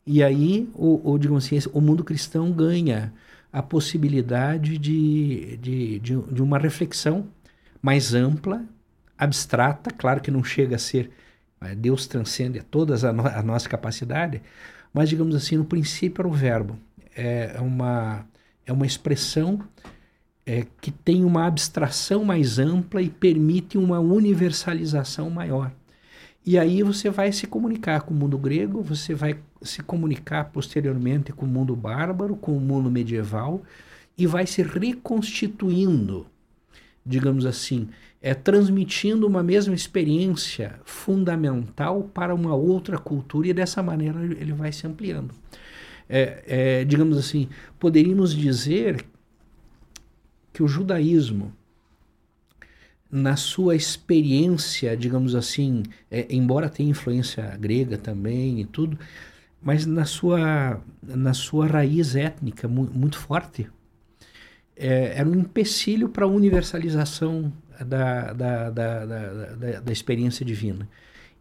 E 0.07 0.23
aí, 0.23 0.69
o, 0.75 1.13
o, 1.13 1.19
digamos 1.19 1.47
assim, 1.47 1.59
o 1.73 1.81
mundo 1.81 2.03
cristão 2.03 2.51
ganha 2.51 3.13
a 3.53 3.63
possibilidade 3.63 4.79
de, 4.79 5.57
de, 5.59 5.99
de, 5.99 6.17
de 6.21 6.43
uma 6.43 6.59
reflexão 6.59 7.29
mais 7.81 8.15
ampla, 8.15 8.65
abstrata, 9.17 9.91
claro 9.91 10.21
que 10.21 10.31
não 10.31 10.43
chega 10.43 10.77
a 10.77 10.79
ser 10.79 11.11
Deus 11.77 12.09
transcende 12.09 12.61
todas 12.61 13.05
a, 13.05 13.13
no, 13.13 13.25
a 13.25 13.41
nossa 13.41 13.69
capacidade, 13.69 14.43
mas 14.93 15.09
digamos 15.09 15.37
assim, 15.37 15.57
no 15.57 15.65
princípio 15.65 16.23
era 16.23 16.29
o 16.29 16.33
verbo 16.33 16.77
é 17.15 17.61
uma, 17.61 18.27
é 18.67 18.73
uma 18.73 18.87
expressão 18.87 19.61
é, 20.45 20.67
que 20.81 20.91
tem 20.91 21.25
uma 21.25 21.47
abstração 21.47 22.25
mais 22.25 22.59
ampla 22.59 23.01
e 23.01 23.09
permite 23.09 23.79
uma 23.79 24.01
universalização 24.01 25.31
maior. 25.31 25.73
E 26.45 26.59
aí 26.59 26.83
você 26.83 27.09
vai 27.11 27.31
se 27.31 27.47
comunicar 27.47 28.03
com 28.03 28.13
o 28.13 28.17
mundo 28.17 28.37
grego, 28.37 28.83
você 28.83 29.15
vai 29.15 29.39
se 29.65 29.83
comunicar 29.83 30.51
posteriormente 30.53 31.33
com 31.33 31.47
o 31.47 31.49
mundo 31.49 31.75
bárbaro, 31.75 32.37
com 32.37 32.57
o 32.57 32.61
mundo 32.61 32.91
medieval, 32.91 33.63
e 34.17 34.27
vai 34.27 34.47
se 34.47 34.63
reconstituindo, 34.63 36.27
digamos 37.05 37.47
assim, 37.47 37.89
é, 38.21 38.35
transmitindo 38.35 39.27
uma 39.27 39.43
mesma 39.43 39.75
experiência 39.75 40.79
fundamental 40.85 42.05
para 42.15 42.35
uma 42.35 42.55
outra 42.55 42.99
cultura, 42.99 43.49
e 43.49 43.53
dessa 43.53 43.83
maneira 43.83 44.23
ele 44.23 44.53
vai 44.53 44.73
se 44.73 44.87
ampliando. 44.87 45.35
É, 46.09 46.45
é, 46.47 46.85
digamos 46.85 47.17
assim, 47.17 47.49
poderíamos 47.79 48.35
dizer 48.35 49.05
que 50.53 50.63
o 50.63 50.69
judaísmo, 50.69 51.53
na 53.11 53.37
sua 53.37 53.75
experiência, 53.75 54.97
digamos 54.97 55.35
assim, 55.35 55.83
é, 56.11 56.27
embora 56.31 56.69
tenha 56.69 56.91
influência 56.91 57.57
grega 57.59 57.99
também 57.99 58.61
e 58.61 58.65
tudo, 58.65 58.99
mas 59.63 59.87
na 59.87 60.05
sua, 60.05 60.81
na 61.03 61.33
sua 61.33 61.67
raiz 61.67 62.17
étnica 62.17 62.67
mu 62.67 62.85
muito 62.93 63.19
forte, 63.19 63.71
é, 64.77 65.19
era 65.19 65.29
um 65.29 65.35
empecilho 65.35 66.09
para 66.09 66.25
a 66.25 66.29
universalização 66.29 67.53
da, 67.87 68.33
da, 68.33 68.71
da, 68.71 69.07
da, 69.07 69.81
da 69.81 69.93
experiência 69.93 70.45
divina. 70.45 70.89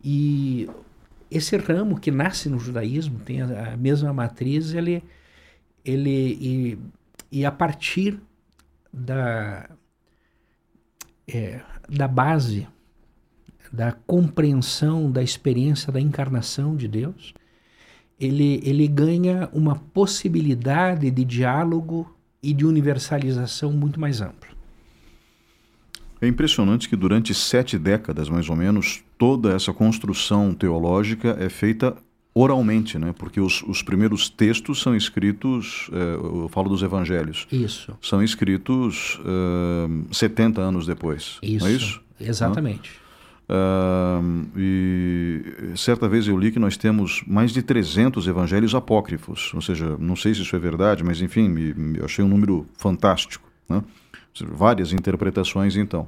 E 0.04 0.70
esse 1.30 1.56
ramo 1.58 2.00
que 2.00 2.12
nasce 2.12 2.50
no 2.50 2.60
judaísmo 2.60 3.20
tem 3.20 3.42
a, 3.42 3.76
mesma 3.78 4.14
matriz, 4.14 4.74
ele, 4.74 5.04
ele 5.84 6.38
e, 6.40 6.80
e 7.32 7.46
a 7.46 7.52
partir 7.52 8.20
da, 8.94 9.70
é, 11.28 11.62
da 11.90 12.08
base 12.08 12.68
da 13.72 13.94
compreensão 13.94 15.10
da 15.10 15.24
experiência 15.24 15.94
da 15.94 16.02
encarnação 16.02 16.76
de 16.76 16.90
Deus, 16.90 17.34
ele, 18.22 18.62
ele 18.64 18.88
ganha 18.88 19.50
uma 19.52 19.76
possibilidade 19.76 21.10
de 21.10 21.26
diálogo 21.26 22.16
e 22.42 22.54
de 22.54 22.66
universalização 22.66 23.72
muito 23.72 24.00
mais 24.00 24.22
ampla. 24.22 24.52
É 26.22 26.28
impressionante 26.28 26.88
que 26.88 26.96
durante 26.96 27.34
sete 27.34 27.80
décadas, 27.80 28.30
mais 28.30 28.48
ou 28.48 28.56
menos, 28.56 29.04
toda 29.18 29.54
essa 29.54 29.74
construção 29.74 30.54
teológica 30.54 31.36
é 31.40 31.50
feita 31.50 31.98
oralmente, 32.34 33.00
né? 33.00 33.14
Porque 33.18 33.42
os, 33.42 33.64
os 33.64 33.82
primeiros 33.82 34.30
textos 34.30 34.80
são 34.82 34.96
escritos, 34.96 35.90
é, 35.92 36.14
eu 36.14 36.48
falo 36.50 36.70
dos 36.70 36.84
evangelhos. 36.84 37.48
Isso. 37.52 37.98
São 38.02 38.22
escritos 38.24 39.20
uh, 39.20 40.14
70 40.14 40.62
anos 40.62 40.86
depois. 40.86 41.40
Isso. 41.42 41.66
É 41.66 41.72
isso? 41.72 42.02
Exatamente. 42.20 43.01
Uh, 43.52 44.48
e 44.56 45.74
certa 45.76 46.08
vez 46.08 46.26
eu 46.26 46.38
li 46.38 46.54
que 46.54 46.60
nós 46.60 46.78
temos 46.78 47.22
mais 47.28 47.52
de 47.52 47.62
300 47.62 48.26
evangelhos 48.26 48.74
apócrifos, 48.74 49.52
ou 49.54 49.62
seja, 49.62 49.98
não 50.00 50.16
sei 50.16 50.34
se 50.34 50.42
isso 50.42 50.56
é 50.56 50.60
verdade, 50.60 51.04
mas 51.04 51.22
enfim, 51.22 51.50
me, 51.50 51.74
me 51.74 52.00
achei 52.02 52.24
um 52.24 52.30
número 52.30 52.66
fantástico, 52.78 53.44
né? 53.68 53.84
várias 54.54 54.94
interpretações 54.94 55.76
então. 55.76 56.08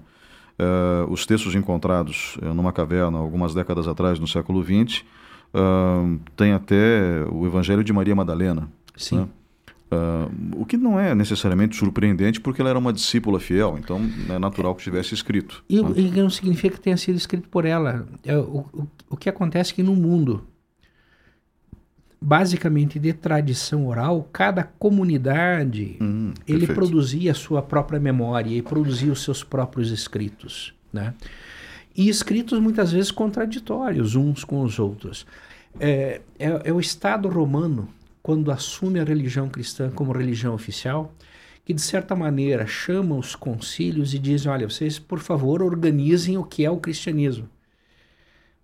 Uh, 0.54 1.12
os 1.12 1.26
textos 1.26 1.54
encontrados 1.56 2.38
uh, 2.38 2.54
numa 2.54 2.72
caverna 2.72 3.18
algumas 3.18 3.54
décadas 3.54 3.90
atrás, 3.90 4.20
no 4.20 4.28
século 4.28 4.64
XX, 4.64 5.04
uh, 5.54 6.20
tem 6.38 6.54
até 6.54 7.26
o 7.30 7.46
Evangelho 7.46 7.84
de 7.84 7.92
Maria 7.92 8.16
Madalena. 8.16 8.70
Sim. 8.96 9.18
Né? 9.18 9.28
O 10.56 10.66
que 10.66 10.78
não 10.78 11.00
é 11.00 11.14
necessariamente 11.16 11.76
surpreendente, 11.76 12.40
porque 12.40 12.62
ela 12.62 12.70
era 12.70 12.80
uma 12.80 12.94
discípula 12.94 13.40
fiel, 13.40 13.78
então 13.78 14.02
é 14.30 14.40
natural 14.40 14.76
que 14.76 14.84
tivesse 14.84 15.14
escrito. 15.14 15.64
E, 15.70 15.82
né? 15.82 15.92
e 15.96 16.12
não 16.12 16.30
significa 16.30 16.76
que 16.76 16.82
tenha 16.82 16.98
sido 16.98 17.16
escrito 17.16 17.50
por 17.50 17.66
ela. 17.66 18.06
É, 18.24 18.38
o, 18.38 18.66
o, 18.74 18.88
o 19.12 19.18
que 19.18 19.30
acontece 19.30 19.72
é 19.72 19.76
que 19.76 19.84
no 19.84 19.96
mundo 19.96 20.44
basicamente 22.24 22.98
de 22.98 23.12
tradição 23.12 23.86
oral, 23.86 24.30
cada 24.32 24.64
comunidade 24.64 25.98
hum, 26.00 26.32
ele 26.48 26.66
produzia 26.68 27.32
a 27.32 27.36
sua 27.36 27.62
própria 27.62 28.00
memória 28.00 28.50
e 28.50 28.62
produzia 28.62 29.12
os 29.12 29.22
seus 29.22 29.44
próprios 29.44 29.92
escritos, 29.92 30.74
né? 30.92 31.14
E 31.96 32.08
escritos 32.08 32.60
muitas 32.60 32.94
vezes 32.94 33.12
contraditórios 33.12 34.16
uns 34.16 34.46
com 34.46 34.62
os 34.62 34.80
outros. 34.80 35.28
É, 35.80 36.22
é, 36.40 36.62
é 36.64 36.74
o 36.74 36.80
Estado 36.80 37.28
romano, 37.28 37.90
quando 38.24 38.52
assume 38.52 39.02
a 39.02 39.04
religião 39.04 39.50
cristã 39.50 39.92
como 39.92 40.14
religião 40.14 40.56
oficial, 40.56 41.14
que 41.66 41.74
de 41.74 41.82
certa 41.82 42.16
maneira 42.16 42.66
chama 42.66 43.16
os 43.16 43.36
concílios 43.36 44.14
e 44.14 44.20
diz: 44.20 44.46
olha, 44.46 44.70
vocês 44.70 44.98
por 44.98 45.20
favor 45.20 45.62
organizem 45.62 46.38
o 46.38 46.44
que 46.44 46.66
é 46.66 46.72
o 46.72 46.80
cristianismo, 46.80 47.50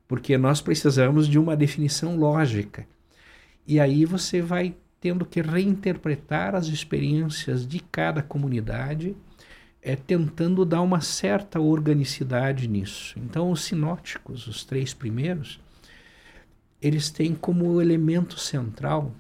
porque 0.08 0.38
nós 0.38 0.62
precisamos 0.62 1.28
de 1.28 1.38
uma 1.38 1.56
definição 1.58 2.16
lógica 2.16 2.88
e 3.68 3.80
aí 3.80 4.04
você 4.04 4.42
vai 4.42 4.76
tendo 5.00 5.26
que 5.26 5.42
reinterpretar 5.42 6.56
as 6.56 6.68
experiências 6.68 7.68
de 7.68 7.80
cada 7.80 8.24
comunidade, 8.24 9.16
é, 9.82 9.96
tentando 9.96 10.66
dar 10.66 10.82
uma 10.82 11.02
certa 11.02 11.60
organicidade 11.60 12.68
nisso. 12.68 13.18
Então, 13.20 13.52
os 13.52 13.62
sinóticos, 13.62 14.48
os 14.48 14.66
três 14.66 14.94
primeiros, 14.94 15.60
eles 16.82 17.12
têm 17.12 17.36
como 17.36 17.80
elemento 17.80 18.40
central 18.40 19.14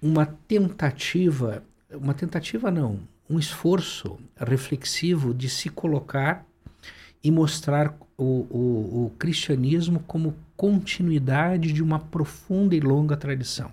uma 0.00 0.26
tentativa, 0.26 1.62
uma 1.90 2.14
tentativa 2.14 2.70
não, 2.70 3.00
um 3.28 3.38
esforço 3.38 4.18
reflexivo 4.36 5.32
de 5.34 5.48
se 5.48 5.68
colocar 5.68 6.44
e 7.22 7.30
mostrar 7.30 7.94
o, 8.16 8.46
o, 8.50 9.06
o 9.06 9.12
cristianismo 9.18 10.00
como 10.06 10.34
continuidade 10.56 11.72
de 11.72 11.82
uma 11.82 11.98
profunda 11.98 12.74
e 12.74 12.80
longa 12.80 13.16
tradição. 13.16 13.72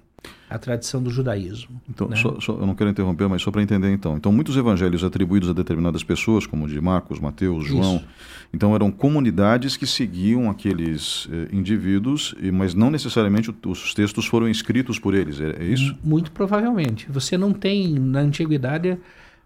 A 0.50 0.58
tradição 0.58 1.04
do 1.04 1.10
judaísmo. 1.10 1.82
Então, 1.90 2.08
né? 2.08 2.16
só, 2.16 2.40
só, 2.40 2.54
eu 2.54 2.66
não 2.66 2.74
quero 2.74 2.90
interromper, 2.90 3.28
mas 3.28 3.42
só 3.42 3.52
para 3.52 3.62
entender 3.62 3.92
então. 3.92 4.16
Então, 4.16 4.32
muitos 4.32 4.56
evangelhos 4.56 5.04
atribuídos 5.04 5.50
a 5.50 5.54
determinadas 5.54 6.04
pessoas, 6.04 6.46
como 6.46 6.66
o 6.66 6.68
de 6.68 6.80
Marcos, 6.80 7.20
Mateus, 7.20 7.66
João, 7.66 7.98
Isso. 7.98 8.06
então 8.54 8.74
eram 8.74 8.90
comunidades 8.90 9.76
que 9.76 9.86
seguiam 9.86 10.50
aqueles 10.50 11.28
eh, 11.32 11.50
indivíduos, 11.52 12.34
mas 12.54 12.74
não 12.74 12.90
necessariamente 12.90 13.54
os 13.66 13.94
textos 13.94 14.26
foram 14.26 14.48
escritos 14.48 14.98
por 15.00 15.14
eles, 15.14 15.42
é, 15.42 15.58
é 15.60 15.64
isso? 15.66 15.98
Muito 16.04 16.32
provavelmente. 16.32 17.12
Você 17.12 17.38
não 17.38 17.52
tem 17.52 18.00
na 18.00 18.20
antiguidade 18.20 18.98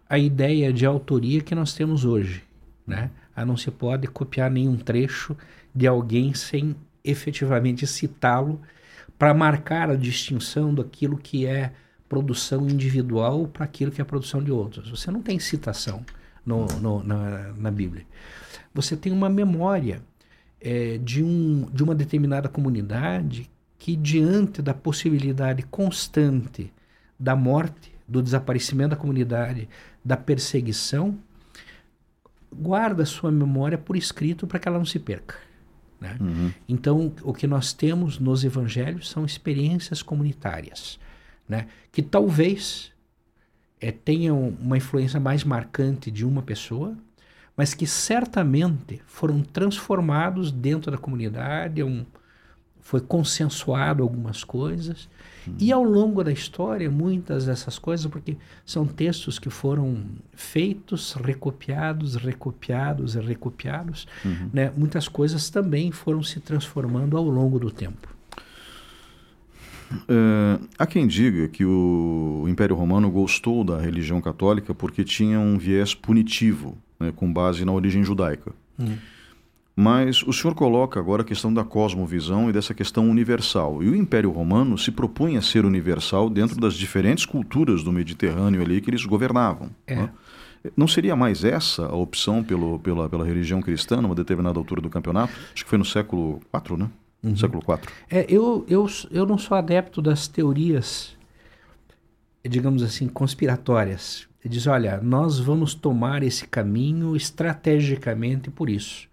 a 0.07 0.19
ideia 0.19 0.71
de 0.71 0.85
autoria 0.85 1.41
que 1.41 1.55
nós 1.55 1.73
temos 1.73 2.05
hoje, 2.05 2.43
né? 2.85 3.09
A 3.35 3.45
não 3.45 3.57
se 3.57 3.71
pode 3.71 4.07
copiar 4.07 4.51
nenhum 4.51 4.75
trecho 4.75 5.35
de 5.73 5.87
alguém 5.87 6.33
sem 6.33 6.75
efetivamente 7.03 7.87
citá-lo 7.87 8.61
para 9.21 9.35
marcar 9.35 9.87
a 9.91 9.95
distinção 9.95 10.73
daquilo 10.73 11.15
que 11.15 11.45
é 11.45 11.73
produção 12.09 12.67
individual 12.67 13.47
para 13.47 13.65
aquilo 13.65 13.91
que 13.91 14.01
é 14.01 14.03
produção 14.03 14.41
de 14.43 14.51
outros. 14.51 14.89
Você 14.89 15.11
não 15.11 15.21
tem 15.21 15.37
citação 15.37 16.03
no, 16.43 16.65
no, 16.79 17.03
na, 17.03 17.53
na, 17.55 17.69
Bíblia. 17.69 18.03
Você 18.73 18.97
tem 18.97 19.13
uma 19.13 19.29
memória 19.29 20.01
é, 20.59 20.97
de, 20.97 21.23
um, 21.23 21.69
de 21.71 21.83
uma 21.83 21.93
determinada 21.93 22.49
comunidade 22.49 23.47
que, 23.77 23.95
diante 23.95 24.59
da 24.59 24.73
possibilidade 24.73 25.61
constante 25.69 26.73
da 27.19 27.35
morte, 27.35 27.93
do 28.07 28.23
desaparecimento 28.23 28.89
da 28.89 28.95
comunidade, 28.95 29.69
da 30.03 30.17
perseguição, 30.17 31.15
guarda 32.51 33.05
sua 33.05 33.31
memória 33.31 33.77
por 33.77 33.95
escrito 33.95 34.47
para 34.47 34.57
que 34.57 34.67
ela 34.67 34.79
não 34.79 34.85
se 34.85 34.97
perca. 34.97 35.50
Né? 36.01 36.17
Uhum. 36.19 36.51
Então, 36.67 37.13
o 37.21 37.31
que 37.31 37.45
nós 37.45 37.71
temos 37.71 38.17
nos 38.17 38.43
evangelhos 38.43 39.07
são 39.07 39.23
experiências 39.23 40.01
comunitárias, 40.01 40.99
né? 41.47 41.67
que 41.91 42.01
talvez 42.01 42.91
é, 43.79 43.91
tenham 43.91 44.57
uma 44.59 44.77
influência 44.77 45.19
mais 45.19 45.43
marcante 45.43 46.09
de 46.09 46.25
uma 46.25 46.41
pessoa, 46.41 46.97
mas 47.55 47.75
que 47.75 47.85
certamente 47.85 48.99
foram 49.05 49.41
transformados 49.41 50.51
dentro 50.51 50.89
da 50.89 50.97
comunidade, 50.97 51.83
um, 51.83 52.03
foi 52.81 52.99
consensuado 52.99 54.03
algumas 54.03 54.43
coisas. 54.43 55.07
Uhum. 55.47 55.55
E 55.59 55.71
ao 55.71 55.83
longo 55.83 56.23
da 56.23 56.31
história, 56.31 56.89
muitas 56.89 57.45
dessas 57.45 57.79
coisas, 57.79 58.05
porque 58.07 58.37
são 58.65 58.85
textos 58.85 59.39
que 59.39 59.49
foram 59.49 60.03
feitos, 60.33 61.13
recopiados, 61.13 62.15
recopiados 62.15 63.15
e 63.15 63.19
recopiados, 63.19 64.07
uhum. 64.23 64.49
né? 64.53 64.71
muitas 64.75 65.07
coisas 65.07 65.49
também 65.49 65.91
foram 65.91 66.21
se 66.21 66.39
transformando 66.39 67.17
ao 67.17 67.27
longo 67.27 67.59
do 67.59 67.71
tempo. 67.71 68.09
É, 70.07 70.59
há 70.77 70.85
quem 70.85 71.05
diga 71.07 71.47
que 71.47 71.65
o 71.65 72.45
Império 72.47 72.75
Romano 72.75 73.09
gostou 73.09 73.63
da 73.63 73.79
religião 73.79 74.21
católica 74.21 74.73
porque 74.73 75.03
tinha 75.03 75.39
um 75.39 75.57
viés 75.57 75.93
punitivo, 75.93 76.77
né, 76.99 77.11
com 77.15 77.31
base 77.31 77.65
na 77.65 77.71
origem 77.71 78.03
judaica. 78.03 78.53
Uhum. 78.79 78.97
Mas 79.75 80.21
o 80.23 80.33
senhor 80.33 80.53
coloca 80.53 80.99
agora 80.99 81.21
a 81.21 81.25
questão 81.25 81.53
da 81.53 81.63
cosmovisão 81.63 82.49
e 82.49 82.53
dessa 82.53 82.73
questão 82.73 83.09
universal. 83.09 83.81
E 83.81 83.89
o 83.89 83.95
Império 83.95 84.29
Romano 84.29 84.77
se 84.77 84.91
propunha 84.91 85.39
a 85.39 85.41
ser 85.41 85.65
universal 85.65 86.29
dentro 86.29 86.59
das 86.59 86.73
diferentes 86.73 87.25
culturas 87.25 87.83
do 87.83 87.91
Mediterrâneo 87.91 88.61
ali 88.61 88.81
que 88.81 88.89
eles 88.89 89.05
governavam. 89.05 89.69
É. 89.87 89.95
Né? 89.95 90.09
Não 90.75 90.87
seria 90.87 91.15
mais 91.15 91.43
essa 91.43 91.85
a 91.85 91.95
opção 91.95 92.43
pelo, 92.43 92.79
pela, 92.79 93.09
pela 93.09 93.25
religião 93.25 93.61
cristã 93.61 94.01
numa 94.01 94.13
determinada 94.13 94.59
altura 94.59 94.81
do 94.81 94.89
campeonato? 94.89 95.33
Acho 95.53 95.63
que 95.63 95.69
foi 95.69 95.79
no 95.79 95.85
século 95.85 96.39
IV, 96.53 96.77
né? 96.77 96.89
Uhum. 97.23 97.35
Século 97.35 97.63
IV. 97.67 97.87
É, 98.09 98.25
eu, 98.29 98.65
eu, 98.67 98.87
eu 99.09 99.25
não 99.25 99.37
sou 99.37 99.57
adepto 99.57 100.01
das 100.01 100.27
teorias, 100.27 101.15
digamos 102.47 102.83
assim, 102.83 103.07
conspiratórias. 103.07 104.27
Diz, 104.43 104.67
olha, 104.67 104.99
nós 105.01 105.39
vamos 105.39 105.73
tomar 105.73 106.23
esse 106.23 106.47
caminho 106.47 107.15
estrategicamente 107.15 108.49
por 108.49 108.69
isso. 108.69 109.07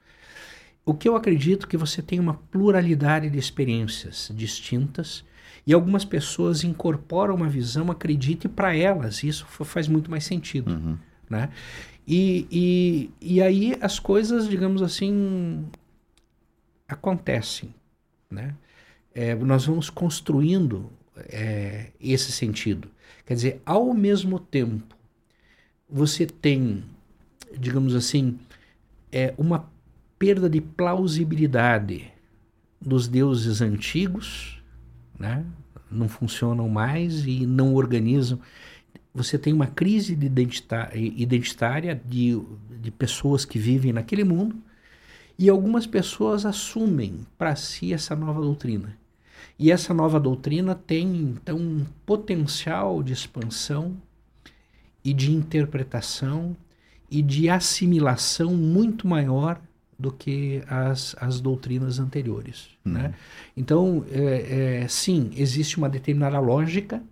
O 0.89 0.95
que 0.95 1.07
eu 1.07 1.15
acredito 1.15 1.69
que 1.69 1.77
você 1.77 2.01
tem 2.01 2.19
uma 2.19 2.33
pluralidade 2.33 3.29
de 3.29 3.39
experiências 3.39 4.33
distintas 4.35 5.23
e 5.67 5.75
algumas 5.75 6.03
pessoas 6.03 6.65
incorporam 6.65 7.35
uma 7.35 7.47
visão, 7.47 7.91
acredite 7.91 8.49
para 8.49 8.75
elas, 8.75 9.23
isso 9.23 9.45
faz 9.45 9.87
muito 9.87 10.11
mais 10.11 10.25
sentido, 10.25 10.73
uhum. 10.73 10.97
né? 11.29 11.51
E, 12.07 12.47
e, 12.51 13.11
e 13.21 13.43
aí 13.43 13.77
as 13.83 13.99
coisas, 13.99 14.49
digamos 14.49 14.81
assim, 14.81 15.67
acontecem, 16.89 17.75
né? 18.31 18.55
É, 19.15 19.35
nós 19.35 19.67
vamos 19.67 19.91
construindo 19.91 20.91
é, 21.29 21.91
esse 22.01 22.33
sentido. 22.33 22.89
Quer 23.27 23.35
dizer, 23.35 23.63
ao 23.67 23.93
mesmo 23.93 24.41
tempo, 24.41 24.97
você 25.87 26.25
tem, 26.25 26.83
digamos 27.59 27.95
assim, 27.95 28.39
é, 29.13 29.35
uma 29.37 29.69
perda 30.19 30.49
de 30.49 30.61
plausibilidade 30.61 32.13
dos 32.81 33.09
deuses 33.09 33.61
antigos, 33.61 34.63
né? 35.19 35.45
não 35.91 36.09
funcionam 36.09 36.69
mais 36.69 37.25
e 37.27 37.47
não 37.47 37.75
organizam. 37.75 38.39
Você 39.15 39.39
tem 39.39 39.53
uma 39.53 39.67
crise 39.67 40.15
de 40.15 40.27
identitária 41.17 42.01
de, 42.05 42.41
de 42.81 42.91
pessoas 42.91 43.45
que 43.45 43.59
vivem 43.59 43.93
naquele 43.93 44.25
mundo 44.25 44.57
e 45.39 45.49
algumas 45.49 45.87
pessoas 45.87 46.45
assumem 46.45 47.27
para 47.37 47.57
si 47.57 47.93
essa 47.93 48.15
nova 48.15 48.41
doutrina. 48.41 48.97
E 49.59 49.73
essa 49.73 49.95
nova 49.95 50.21
doutrina 50.21 50.75
tem, 50.75 51.37
então, 51.41 51.57
um 51.57 51.87
potencial 52.05 53.03
de 53.03 53.13
expansão 53.13 53.97
e 55.05 55.13
de 55.13 55.33
interpretação 55.33 56.57
e 57.11 57.23
de 57.23 57.49
assimilação 57.49 58.55
muito 58.55 59.07
maior 59.07 59.61
do 59.99 60.13
que 60.13 60.63
as, 60.69 61.17
as 61.19 61.41
doutrinas 61.41 61.99
anteriores. 61.99 62.69
Uhum. 62.85 62.93
Né? 62.93 63.15
Então, 63.57 64.05
é, 64.11 64.83
é, 64.83 64.89
sim, 64.89 65.31
existe 65.35 65.77
uma 65.77 65.89
determinada 65.89 66.39
lógica, 66.39 67.03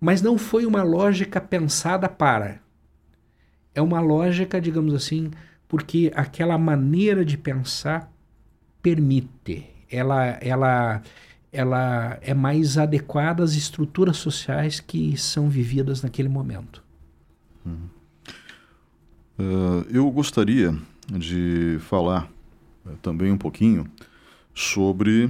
mas 0.00 0.22
não 0.22 0.38
foi 0.38 0.64
uma 0.64 0.82
lógica 0.82 1.40
pensada 1.40 2.08
para. 2.08 2.60
É 3.74 3.82
uma 3.82 4.00
lógica, 4.00 4.60
digamos 4.60 4.94
assim, 4.94 5.30
porque 5.68 6.10
aquela 6.14 6.56
maneira 6.56 7.24
de 7.24 7.36
pensar 7.36 8.10
permite, 8.80 9.66
ela, 9.90 10.26
ela, 10.40 11.02
ela 11.52 12.18
é 12.22 12.32
mais 12.32 12.78
adequada 12.78 13.42
às 13.42 13.54
estruturas 13.54 14.16
sociais 14.16 14.80
que 14.80 15.16
são 15.16 15.48
vividas 15.48 16.02
naquele 16.02 16.28
momento. 16.28 16.82
Uhum. 17.66 17.88
Uh, 19.36 19.84
eu 19.90 20.08
gostaria 20.10 20.78
de 21.06 21.78
falar 21.80 22.30
uh, 22.84 22.96
também 23.02 23.30
um 23.30 23.38
pouquinho 23.38 23.86
sobre 24.54 25.24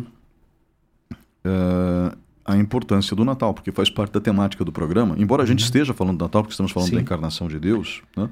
uh, 1.45 2.16
a 2.45 2.57
importância 2.57 3.16
do 3.16 3.25
Natal, 3.25 3.55
porque 3.55 3.72
faz 3.72 3.89
parte 3.89 4.12
da 4.12 4.20
temática 4.20 4.64
do 4.64 4.72
programa. 4.72 5.14
Embora 5.18 5.43
a 5.43 5.47
gente 5.47 5.61
uhum. 5.61 5.66
esteja 5.66 5.95
falando 5.95 6.18
do 6.18 6.25
Natal, 6.25 6.43
porque 6.43 6.53
estamos 6.53 6.72
falando 6.72 6.91
Sim. 6.91 6.97
da 6.97 7.01
encarnação 7.01 7.49
de 7.49 7.59
Deus, 7.59 8.03
né? 8.16 8.29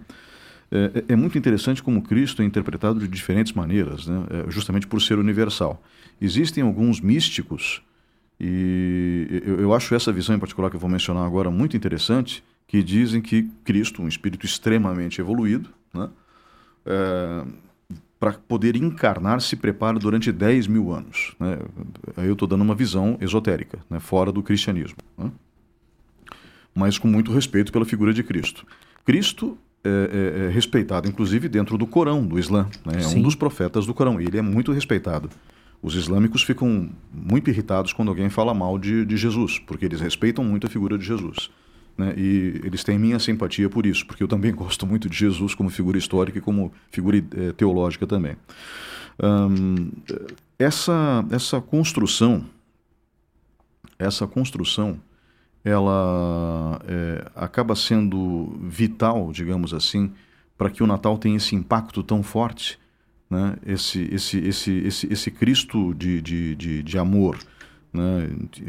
é, 0.71 1.05
é, 1.09 1.17
muito 1.17 1.37
interessante 1.37 1.83
como 1.83 2.03
Cristo 2.03 2.43
é 2.43 2.45
interpretado 2.45 3.01
de 3.01 3.09
diferentes 3.09 3.53
maneiras, 3.53 4.07
né? 4.07 4.25
é, 4.31 4.51
justamente 4.51 4.87
por 4.87 5.01
ser 5.01 5.19
universal. 5.19 5.83
Existem 6.21 6.63
alguns 6.63 7.01
místicos, 7.01 7.83
e 8.39 9.43
eu, 9.45 9.61
eu 9.61 9.75
acho 9.75 9.95
essa 9.95 10.13
visão 10.13 10.35
em 10.35 10.39
particular 10.39 10.71
que 10.71 10.77
eu 10.77 10.81
vou 10.81 10.91
mencionar 10.91 11.27
agora 11.27 11.51
muito 11.51 11.77
interessante, 11.77 12.43
que 12.67 12.83
dizem 12.83 13.21
que 13.21 13.51
Cristo, 13.65 14.03
um 14.03 14.09
espírito 14.09 14.47
extremamente 14.47 15.21
evoluído, 15.21 15.69
né? 15.93 16.09
É, 16.87 17.45
para 18.19 18.35
poder 18.35 18.77
encarnar, 18.77 19.41
se 19.41 19.57
prepara 19.57 19.99
durante 19.99 20.31
10 20.31 20.69
mil 20.69 20.93
anos. 20.93 21.35
Né? 21.41 21.59
Aí 22.17 22.27
eu 22.27 22.35
estou 22.35 22.47
dando 22.47 22.63
uma 22.63 22.75
visão 22.75 23.19
esotérica, 23.21 23.81
né? 23.91 23.99
fora 23.99 24.31
do 24.31 24.43
cristianismo. 24.43 24.99
Né? 25.19 25.31
Mas 26.75 26.99
com 26.99 27.09
muito 27.09 27.33
respeito 27.33 27.73
pela 27.73 27.85
figura 27.85 28.15
de 28.15 28.23
Cristo. 28.23 28.65
Cristo 29.05 29.59
é, 29.85 29.89
é, 29.89 30.47
é 30.47 30.49
respeitado, 30.51 31.09
inclusive, 31.09 31.49
dentro 31.49 31.77
do 31.77 31.87
Corão, 31.87 32.25
do 32.25 32.39
Islã. 32.39 32.69
Né? 32.87 33.03
É 33.03 33.07
um 33.09 33.23
dos 33.23 33.35
profetas 33.35 33.87
do 33.87 33.93
Corão. 33.93 34.21
E 34.21 34.25
ele 34.25 34.39
é 34.39 34.43
muito 34.43 34.71
respeitado. 34.71 35.29
Os 35.83 35.97
islâmicos 35.97 36.45
ficam 36.45 36.91
muito 37.13 37.51
irritados 37.51 37.93
quando 37.93 38.11
alguém 38.11 38.31
fala 38.31 38.55
mal 38.55 38.79
de, 38.79 39.05
de 39.05 39.17
Jesus, 39.17 39.59
porque 39.59 39.85
eles 39.85 40.01
respeitam 40.01 40.45
muito 40.45 40.65
a 40.65 40.71
figura 40.71 40.97
de 40.97 41.05
Jesus. 41.05 41.51
Né? 42.03 42.15
E 42.17 42.61
eles 42.65 42.83
têm 42.83 42.99
minha 42.99 43.19
simpatia 43.21 43.71
por 43.71 43.87
isso, 43.87 44.05
porque 44.05 44.23
eu 44.23 44.29
também 44.29 44.53
gosto 44.55 44.85
muito 44.87 45.09
de 45.09 45.17
Jesus 45.17 45.55
como 45.55 45.71
figura 45.71 45.97
histórica 45.97 46.39
e 46.39 46.41
como 46.41 46.73
figura 46.91 47.17
é, 47.19 47.53
teológica 47.53 48.07
também. 48.07 48.37
Essa, 50.59 51.25
essa 51.31 51.61
construção, 51.61 52.45
essa 53.99 54.27
construção, 54.27 55.01
ela 55.65 56.81
é, 56.89 57.31
acaba 57.37 57.77
sendo 57.77 58.59
vital, 58.63 59.31
digamos 59.33 59.73
assim, 59.73 60.13
para 60.59 60.71
que 60.71 60.83
o 60.83 60.87
Natal 60.87 61.17
tenha 61.19 61.37
esse 61.37 61.55
impacto 61.55 62.03
tão 62.03 62.21
forte, 62.21 62.81
né? 63.31 63.57
esse, 63.65 64.09
esse, 64.13 64.39
esse, 64.39 64.73
esse, 64.79 65.13
esse 65.13 65.31
Cristo 65.31 65.95
de, 65.95 66.21
de, 66.21 66.57
de, 66.57 66.83
de 66.83 66.99
amor, 66.99 67.39
né, 67.93 68.29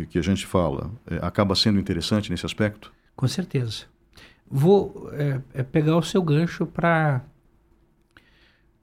que 0.10 0.20
a 0.20 0.22
gente 0.22 0.46
fala, 0.46 0.92
é, 1.10 1.18
acaba 1.26 1.56
sendo 1.56 1.80
interessante 1.80 2.30
nesse 2.30 2.46
aspecto? 2.46 2.93
Com 3.16 3.28
certeza. 3.28 3.86
Vou 4.50 5.10
é, 5.14 5.42
é 5.54 5.64
pegar 5.64 5.98
o 5.98 6.04
seu 6.04 6.22
gancho 6.22 6.66
para 6.66 7.22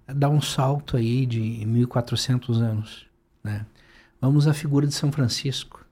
dar 0.07 0.28
um 0.28 0.41
salto 0.41 0.97
aí 0.97 1.26
de 1.26 1.41
1400 1.41 2.61
anos. 2.61 3.07
Né? 3.43 3.64
Vamos 4.20 4.47
à 4.47 4.55
figura 4.55 4.87
de 4.87 4.95
São 4.95 5.11
Francisco. 5.12 5.85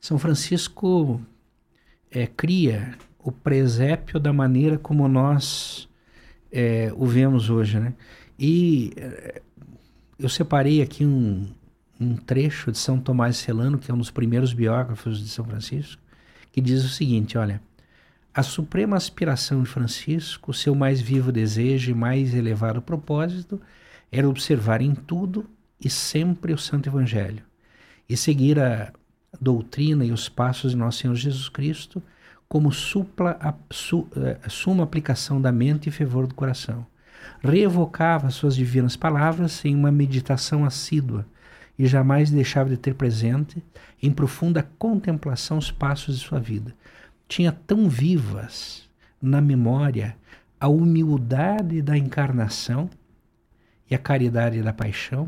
São 0.00 0.18
Francisco 0.18 1.20
é, 2.10 2.26
cria 2.26 2.96
o 3.18 3.32
presépio 3.32 4.18
da 4.18 4.32
maneira 4.32 4.78
como 4.78 5.06
nós 5.08 5.88
é, 6.50 6.92
o 6.96 7.06
vemos 7.06 7.50
hoje. 7.50 7.78
Né? 7.78 7.94
E 8.38 8.92
é, 8.96 9.42
eu 10.18 10.28
separei 10.28 10.82
aqui 10.82 11.04
um, 11.04 11.48
um 12.00 12.16
trecho 12.16 12.72
de 12.72 12.78
São 12.78 12.98
Tomás 12.98 13.36
Celano, 13.36 13.78
que 13.78 13.90
é 13.90 13.94
um 13.94 13.98
dos 13.98 14.10
primeiros 14.10 14.52
biógrafos 14.52 15.20
de 15.20 15.28
São 15.28 15.44
Francisco, 15.44 16.00
que 16.52 16.60
diz 16.60 16.84
o 16.84 16.88
seguinte: 16.88 17.36
olha, 17.38 17.60
a 18.34 18.42
suprema 18.42 18.96
aspiração 18.96 19.62
de 19.62 19.68
Francisco, 19.68 20.54
seu 20.54 20.74
mais 20.74 21.00
vivo 21.00 21.32
desejo 21.32 21.90
e 21.90 21.94
mais 21.94 22.34
elevado 22.34 22.80
propósito, 22.80 23.60
era 24.12 24.28
observar 24.28 24.80
em 24.80 24.94
tudo 24.94 25.48
e 25.80 25.90
sempre 25.90 26.52
o 26.52 26.58
Santo 26.58 26.88
Evangelho 26.88 27.42
e 28.08 28.16
seguir 28.16 28.58
a 28.58 28.92
doutrina 29.40 30.04
e 30.04 30.12
os 30.12 30.28
passos 30.28 30.72
de 30.72 30.76
Nosso 30.76 30.98
Senhor 30.98 31.14
Jesus 31.14 31.48
Cristo 31.48 32.02
como 32.48 32.72
supla 32.72 33.36
a, 33.40 33.52
su, 33.70 34.08
a 34.16 34.46
eh, 34.46 34.48
suma 34.48 34.82
aplicação 34.82 35.40
da 35.40 35.52
mente 35.52 35.88
e 35.88 35.92
fervor 35.92 36.26
do 36.26 36.34
coração. 36.34 36.86
Reevocava 37.42 38.30
suas 38.30 38.56
divinas 38.56 38.96
palavras 38.96 39.62
em 39.64 39.74
uma 39.74 39.92
meditação 39.92 40.64
assídua 40.64 41.26
e 41.78 41.86
jamais 41.86 42.30
deixava 42.30 42.68
de 42.68 42.76
ter 42.76 42.94
presente 42.94 43.62
em 44.02 44.10
profunda 44.10 44.68
contemplação 44.78 45.58
os 45.58 45.70
passos 45.70 46.18
de 46.18 46.24
sua 46.24 46.40
vida. 46.40 46.74
Tinha 47.28 47.52
tão 47.52 47.88
vivas 47.88 48.88
na 49.22 49.40
memória 49.40 50.16
a 50.58 50.68
humildade 50.68 51.80
da 51.80 51.96
encarnação 51.96 52.90
e 53.88 53.94
a 53.94 53.98
caridade 53.98 54.60
da 54.62 54.72
paixão 54.72 55.26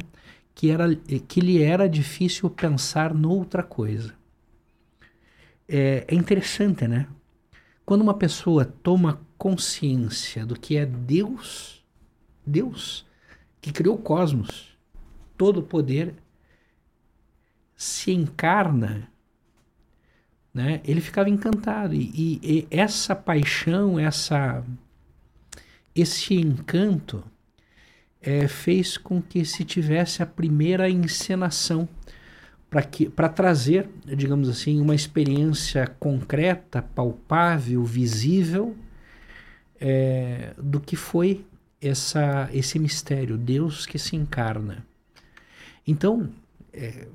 que, 0.55 0.71
era, 0.71 0.95
que 0.95 1.41
lhe 1.41 1.63
era 1.63 1.89
difícil 1.89 2.51
pensar 2.51 3.15
noutra 3.15 3.63
coisa. 3.63 4.15
É, 5.69 6.05
é 6.09 6.15
interessante, 6.15 6.89
né? 6.89 7.07
Quando 7.87 8.01
uma 8.01 8.15
pessoa 8.15 8.65
toma 8.65 9.21
consciência 9.39 10.45
do 10.45 10.59
que 10.59 10.77
é 10.77 10.85
Deus, 10.85 11.85
Deus 12.45 13.07
que 13.61 13.73
criou 13.73 13.97
o 13.97 13.99
cosmos, 13.99 14.77
todo 15.37 15.61
o 15.61 15.63
poder, 15.63 16.15
se 17.81 18.13
encarna, 18.13 19.09
né? 20.53 20.83
Ele 20.85 21.01
ficava 21.01 21.31
encantado 21.31 21.95
e, 21.95 22.11
e, 22.15 22.41
e 22.43 22.67
essa 22.71 23.17
paixão, 23.17 23.99
essa 23.99 24.63
esse 25.95 26.35
encanto 26.35 27.25
é, 28.21 28.47
fez 28.47 28.99
com 28.99 29.23
que 29.23 29.47
se 29.47 29.65
tivesse 29.65 30.23
a 30.23 30.27
primeira 30.27 30.91
encenação 30.91 31.89
para 33.17 33.31
trazer, 33.31 33.89
digamos 34.05 34.51
assim, 34.51 34.79
uma 34.79 34.95
experiência 34.95 35.87
concreta, 35.99 36.83
palpável, 36.83 37.83
visível 37.83 38.77
é, 39.81 40.53
do 40.59 40.79
que 40.79 40.97
foi 40.97 41.47
essa, 41.81 42.51
esse 42.53 42.79
mistério, 42.79 43.39
Deus 43.39 43.87
que 43.87 43.99
se 43.99 44.17
encarna. 44.17 44.85
Então, 45.87 46.31
é, 46.75 47.09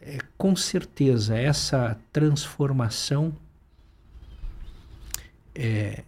é, 0.00 0.18
com 0.36 0.56
certeza, 0.56 1.36
essa 1.36 1.98
transformação 2.12 3.34
é, 5.54 6.04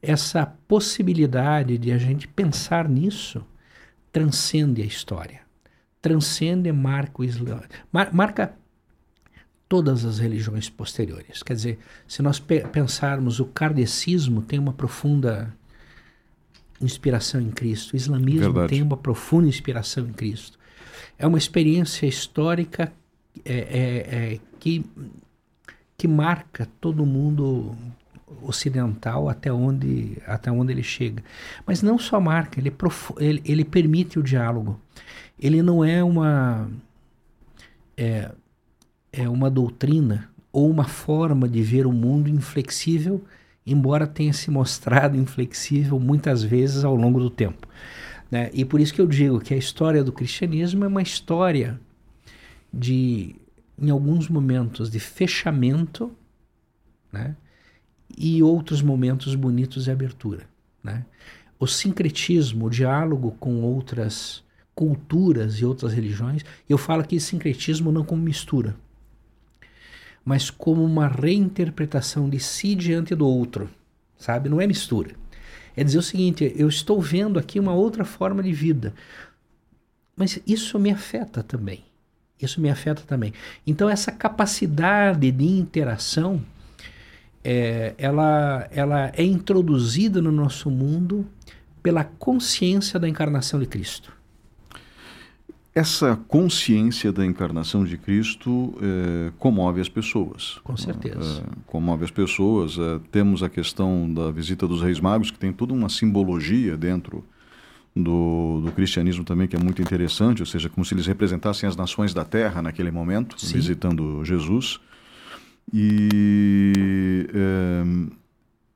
essa 0.00 0.46
possibilidade 0.66 1.78
de 1.78 1.92
a 1.92 1.98
gente 1.98 2.26
pensar 2.26 2.88
nisso 2.88 3.44
transcende 4.12 4.82
a 4.82 4.84
história, 4.84 5.40
transcende 6.00 6.70
marca 6.72 7.22
o 7.22 7.24
Islã, 7.24 7.62
mar, 7.90 8.12
marca 8.12 8.54
todas 9.68 10.04
as 10.04 10.18
religiões 10.18 10.68
posteriores. 10.68 11.42
Quer 11.42 11.54
dizer, 11.54 11.78
se 12.06 12.20
nós 12.20 12.38
pe 12.38 12.60
pensarmos 12.68 13.40
o 13.40 13.46
kardecismo 13.46 14.42
tem 14.42 14.58
uma 14.58 14.72
profunda 14.72 15.54
inspiração 16.80 17.40
em 17.40 17.50
Cristo, 17.50 17.94
o 17.94 17.96
islamismo 17.96 18.52
Verdade. 18.52 18.68
tem 18.68 18.82
uma 18.82 18.96
profunda 18.96 19.48
inspiração 19.48 20.06
em 20.06 20.12
Cristo. 20.12 20.58
É 21.18 21.26
uma 21.26 21.38
experiência 21.38 22.06
histórica 22.06 22.92
é, 23.44 23.54
é, 23.54 24.34
é, 24.34 24.40
que, 24.60 24.84
que 25.96 26.06
marca 26.06 26.68
todo 26.80 27.06
mundo 27.06 27.74
ocidental 28.42 29.28
até 29.28 29.52
onde, 29.52 30.18
até 30.26 30.50
onde 30.50 30.72
ele 30.72 30.82
chega. 30.82 31.22
Mas 31.66 31.82
não 31.82 31.98
só 31.98 32.20
marca, 32.20 32.58
ele, 32.60 32.72
ele, 33.18 33.42
ele 33.44 33.64
permite 33.64 34.18
o 34.18 34.22
diálogo. 34.22 34.80
Ele 35.38 35.62
não 35.62 35.84
é 35.84 36.02
uma, 36.02 36.70
é, 37.96 38.30
é 39.12 39.28
uma 39.28 39.50
doutrina 39.50 40.30
ou 40.52 40.70
uma 40.70 40.84
forma 40.84 41.48
de 41.48 41.62
ver 41.62 41.86
o 41.86 41.92
mundo 41.92 42.28
inflexível, 42.28 43.24
embora 43.66 44.06
tenha 44.06 44.32
se 44.32 44.50
mostrado 44.50 45.16
inflexível 45.16 45.98
muitas 45.98 46.42
vezes 46.42 46.84
ao 46.84 46.94
longo 46.94 47.18
do 47.18 47.30
tempo. 47.30 47.66
Né? 48.32 48.50
E 48.54 48.64
por 48.64 48.80
isso 48.80 48.94
que 48.94 49.00
eu 49.02 49.06
digo 49.06 49.38
que 49.38 49.52
a 49.52 49.58
história 49.58 50.02
do 50.02 50.10
cristianismo 50.10 50.86
é 50.86 50.88
uma 50.88 51.02
história 51.02 51.78
de, 52.72 53.36
em 53.78 53.90
alguns 53.90 54.26
momentos, 54.26 54.90
de 54.90 54.98
fechamento, 54.98 56.10
né? 57.12 57.36
e 58.16 58.42
outros 58.42 58.80
momentos 58.80 59.34
bonitos 59.34 59.84
de 59.84 59.90
abertura. 59.90 60.48
Né? 60.82 61.04
O 61.60 61.66
sincretismo, 61.66 62.66
o 62.66 62.70
diálogo 62.70 63.32
com 63.38 63.60
outras 63.60 64.42
culturas 64.74 65.56
e 65.56 65.66
outras 65.66 65.92
religiões, 65.92 66.42
eu 66.66 66.78
falo 66.78 67.02
aqui 67.02 67.20
sincretismo 67.20 67.92
não 67.92 68.02
como 68.02 68.22
mistura, 68.22 68.74
mas 70.24 70.48
como 70.48 70.82
uma 70.82 71.06
reinterpretação 71.06 72.30
de 72.30 72.40
si 72.40 72.74
diante 72.74 73.14
do 73.14 73.26
outro, 73.26 73.68
sabe? 74.16 74.48
Não 74.48 74.58
é 74.58 74.66
mistura. 74.66 75.21
É 75.76 75.82
dizer 75.84 75.98
o 75.98 76.02
seguinte: 76.02 76.52
eu 76.56 76.68
estou 76.68 77.00
vendo 77.00 77.38
aqui 77.38 77.58
uma 77.58 77.72
outra 77.72 78.04
forma 78.04 78.42
de 78.42 78.52
vida, 78.52 78.94
mas 80.16 80.38
isso 80.46 80.78
me 80.78 80.90
afeta 80.90 81.42
também. 81.42 81.84
Isso 82.40 82.60
me 82.60 82.68
afeta 82.68 83.02
também. 83.06 83.32
Então, 83.66 83.88
essa 83.88 84.10
capacidade 84.10 85.30
de 85.30 85.44
interação 85.44 86.42
é, 87.44 87.94
ela, 87.98 88.68
ela 88.70 89.12
é 89.14 89.22
introduzida 89.22 90.20
no 90.20 90.32
nosso 90.32 90.70
mundo 90.70 91.26
pela 91.82 92.04
consciência 92.04 92.98
da 92.98 93.08
encarnação 93.08 93.58
de 93.58 93.66
Cristo. 93.66 94.12
Essa 95.74 96.16
consciência 96.28 97.10
da 97.10 97.24
encarnação 97.24 97.82
de 97.82 97.96
Cristo 97.96 98.74
é, 98.82 99.32
comove 99.38 99.80
as 99.80 99.88
pessoas. 99.88 100.60
Com 100.62 100.76
certeza. 100.76 101.40
É, 101.40 101.44
comove 101.66 102.04
as 102.04 102.10
pessoas. 102.10 102.76
É, 102.78 103.00
temos 103.10 103.42
a 103.42 103.48
questão 103.48 104.12
da 104.12 104.30
visita 104.30 104.68
dos 104.68 104.82
Reis 104.82 105.00
Magos, 105.00 105.30
que 105.30 105.38
tem 105.38 105.50
toda 105.50 105.72
uma 105.72 105.88
simbologia 105.88 106.76
dentro 106.76 107.24
do, 107.96 108.60
do, 108.62 108.72
cristianismo 108.72 109.24
também, 109.24 109.48
que 109.48 109.56
é 109.56 109.58
muito 109.58 109.80
interessante, 109.80 110.42
ou 110.42 110.46
seja, 110.46 110.68
como 110.68 110.84
se 110.84 110.92
eles 110.92 111.06
representassem 111.06 111.66
as 111.66 111.74
nações 111.74 112.12
da 112.12 112.24
terra 112.24 112.60
naquele 112.60 112.90
momento, 112.90 113.40
Sim. 113.40 113.54
visitando 113.54 114.22
Jesus. 114.26 114.78
E 115.72 117.26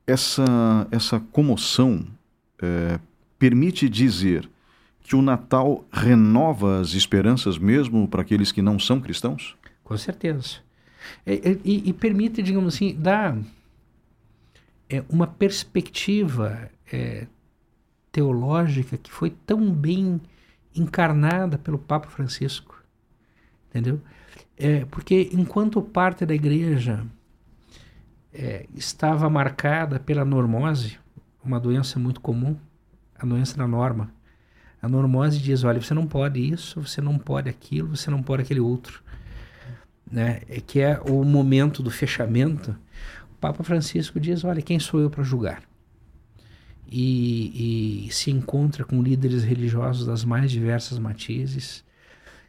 essa, 0.07 0.87
essa 0.89 1.19
comoção 1.19 2.05
permite 3.37 3.87
dizer 3.87 4.49
que 5.07 5.15
o 5.15 5.21
Natal 5.21 5.85
renova 5.89 6.81
as 6.81 6.93
esperanças 6.93 7.57
mesmo 7.57 8.09
para 8.09 8.21
aqueles 8.21 8.51
que 8.51 8.61
não 8.61 8.77
são 8.77 8.99
cristãos? 8.99 9.55
Com 9.81 9.97
certeza. 9.97 10.57
E, 11.25 11.61
e, 11.63 11.89
e 11.89 11.93
permite, 11.93 12.43
digamos 12.43 12.75
assim, 12.75 12.93
dar 12.93 13.37
é, 14.89 15.01
uma 15.07 15.25
perspectiva 15.25 16.69
é, 16.91 17.25
teológica 18.11 18.97
que 18.97 19.09
foi 19.09 19.29
tão 19.29 19.71
bem 19.71 20.19
encarnada 20.75 21.57
pelo 21.57 21.79
Papa 21.79 22.09
Francisco. 22.09 22.83
Entendeu? 23.69 24.01
É, 24.57 24.83
porque 24.91 25.29
enquanto 25.31 25.81
parte 25.81 26.25
da 26.25 26.35
igreja 26.35 27.05
é, 28.33 28.65
estava 28.75 29.29
marcada 29.29 30.01
pela 30.01 30.25
normose, 30.25 30.99
uma 31.41 31.61
doença 31.61 31.97
muito 31.97 32.19
comum, 32.19 32.57
a 33.17 33.25
doença 33.25 33.55
da 33.55 33.65
norma. 33.65 34.16
A 34.81 34.87
normose 34.87 35.39
diz: 35.39 35.63
olha, 35.63 35.81
você 35.81 35.93
não 35.93 36.07
pode 36.07 36.39
isso, 36.39 36.81
você 36.81 37.01
não 37.01 37.17
pode 37.17 37.49
aquilo, 37.49 37.95
você 37.95 38.09
não 38.09 38.21
pode 38.21 38.43
aquele 38.43 38.59
outro. 38.59 39.03
Né? 40.09 40.41
É 40.47 40.61
que 40.61 40.79
é 40.79 40.99
o 40.99 41.23
momento 41.23 41.83
do 41.83 41.91
fechamento. 41.91 42.71
O 43.31 43.35
Papa 43.39 43.63
Francisco 43.63 44.19
diz: 44.19 44.43
olha, 44.43 44.61
quem 44.61 44.79
sou 44.79 44.99
eu 44.99 45.09
para 45.09 45.23
julgar? 45.23 45.61
E, 46.89 48.05
e, 48.07 48.11
se 48.13 48.31
encontra 48.31 48.85
com 48.85 49.03
líderes 49.03 49.43
religiosos 49.43 50.07
das 50.07 50.23
mais 50.23 50.49
diversas 50.49 50.97
matizes 50.97 51.85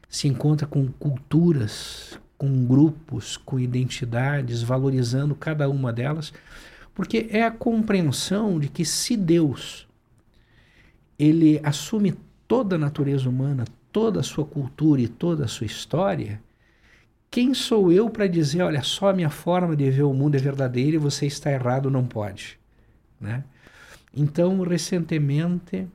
se 0.08 0.26
encontra 0.26 0.66
com 0.66 0.86
culturas, 0.86 2.18
com 2.36 2.64
grupos, 2.64 3.36
com 3.36 3.58
identidades, 3.58 4.62
valorizando 4.62 5.34
cada 5.34 5.68
uma 5.68 5.92
delas, 5.92 6.32
porque 6.94 7.28
é 7.30 7.42
a 7.42 7.50
compreensão 7.50 8.58
de 8.58 8.68
que 8.68 8.84
se 8.84 9.16
Deus 9.16 9.86
ele 11.18 11.60
assume 11.62 12.14
toda 12.46 12.76
a 12.76 12.78
natureza 12.78 13.28
humana, 13.28 13.64
toda 13.92 14.20
a 14.20 14.22
sua 14.22 14.44
cultura 14.44 15.00
e 15.00 15.08
toda 15.08 15.44
a 15.44 15.48
sua 15.48 15.66
história, 15.66 16.40
quem 17.30 17.52
sou 17.52 17.92
eu 17.92 18.08
para 18.08 18.26
dizer, 18.26 18.62
olha, 18.62 18.82
só 18.82 19.08
a 19.10 19.12
minha 19.12 19.28
forma 19.28 19.76
de 19.76 19.90
ver 19.90 20.02
o 20.02 20.14
mundo 20.14 20.36
é 20.36 20.38
verdadeira 20.38 20.96
e 20.96 20.98
você 20.98 21.26
está 21.26 21.50
errado, 21.52 21.90
não 21.90 22.06
pode, 22.06 22.58
né? 23.20 23.44
Então, 24.14 24.60
recentemente, 24.62 25.86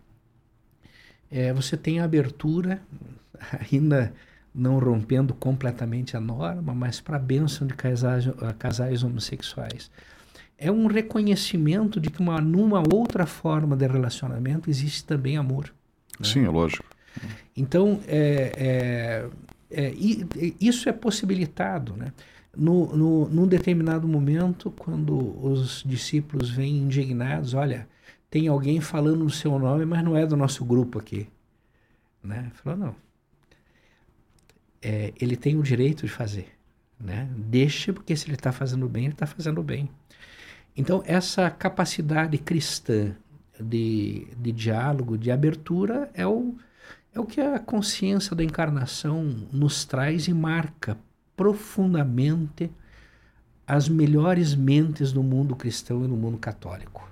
é, 1.32 1.52
você 1.52 1.76
tem 1.76 2.00
a 2.00 2.04
abertura, 2.04 2.82
ainda 3.72 4.14
não 4.54 4.78
rompendo 4.78 5.34
completamente 5.34 6.16
a 6.16 6.20
norma, 6.20 6.76
mas 6.76 7.02
para 7.02 7.16
a 7.16 7.20
bênção 7.20 7.66
de 7.66 7.74
casais, 7.74 8.26
casais 8.60 9.04
homossexuais. 9.04 9.90
É 10.64 10.72
um 10.72 10.88
reconhecimento 10.88 12.00
de 12.00 12.10
que 12.10 12.22
uma, 12.22 12.40
numa 12.40 12.82
outra 12.94 13.26
forma 13.26 13.76
de 13.76 13.86
relacionamento 13.86 14.70
existe 14.70 15.04
também 15.04 15.36
amor. 15.36 15.74
Né? 16.18 16.26
Sim, 16.26 16.46
é 16.46 16.50
lógico. 16.50 16.86
Então, 17.56 18.00
é, 18.08 19.30
é, 19.70 19.90
é, 19.90 19.94
isso 20.62 20.88
é 20.88 20.94
possibilitado. 20.94 21.98
Né? 21.98 22.14
No, 22.56 22.96
no, 22.96 23.28
num 23.28 23.46
determinado 23.46 24.08
momento, 24.08 24.72
quando 24.72 25.38
os 25.46 25.84
discípulos 25.86 26.50
vêm 26.50 26.78
indignados, 26.78 27.54
olha, 27.54 27.86
tem 28.30 28.48
alguém 28.48 28.80
falando 28.80 29.26
o 29.26 29.30
seu 29.30 29.60
nome, 29.60 29.86
mas 29.86 30.02
não 30.02 30.16
é 30.16 30.26
do 30.26 30.38
nosso 30.38 30.64
grupo 30.64 30.98
aqui. 30.98 31.28
Né? 32.24 32.52
Falou, 32.54 32.80
não. 32.80 32.96
É, 34.82 35.14
ele 35.20 35.36
tem 35.36 35.58
o 35.58 35.62
direito 35.62 36.06
de 36.06 36.12
fazer. 36.12 36.48
Né? 36.98 37.30
Deixa, 37.36 37.92
porque 37.92 38.16
se 38.16 38.28
ele 38.28 38.36
está 38.36 38.54
fazendo 38.54 38.88
bem, 38.88 39.06
ele 39.06 39.14
está 39.14 39.26
fazendo 39.26 39.62
bem. 39.62 39.90
Então, 40.76 41.04
essa 41.06 41.50
capacidade 41.50 42.38
cristã 42.38 43.16
de, 43.60 44.28
de 44.38 44.52
diálogo, 44.52 45.18
de 45.18 45.32
abertura, 45.32 46.10
é 46.14 46.26
o, 46.26 46.56
é 47.14 47.20
o 47.20 47.26
que 47.26 47.40
a 47.40 47.60
consciência 47.60 48.36
da 48.36 48.44
encarnação 48.44 49.24
nos 49.52 49.86
traz 49.86 50.28
e 50.28 50.34
marca 50.34 50.98
profundamente 51.36 52.72
as 53.68 53.88
melhores 53.88 54.56
mentes 54.56 55.12
do 55.12 55.24
mundo 55.24 55.56
cristão 55.56 56.04
e 56.04 56.08
do 56.08 56.16
mundo 56.16 56.38
católico. 56.38 57.08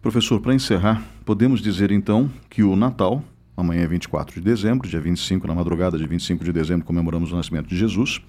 Professor, 0.00 0.40
para 0.40 0.54
encerrar, 0.54 1.02
podemos 1.24 1.60
dizer 1.60 1.90
então 1.90 2.30
que 2.48 2.62
o 2.62 2.76
Natal, 2.76 3.22
amanhã 3.56 3.82
é 3.82 3.86
24 3.86 4.34
de 4.34 4.40
dezembro, 4.40 4.88
dia 4.88 5.00
25, 5.00 5.46
na 5.46 5.54
madrugada 5.54 5.98
de 5.98 6.06
25 6.06 6.44
de 6.44 6.52
dezembro, 6.52 6.84
comemoramos 6.84 7.32
o 7.32 7.36
nascimento 7.36 7.66
de 7.66 7.76
Jesus. 7.76 8.20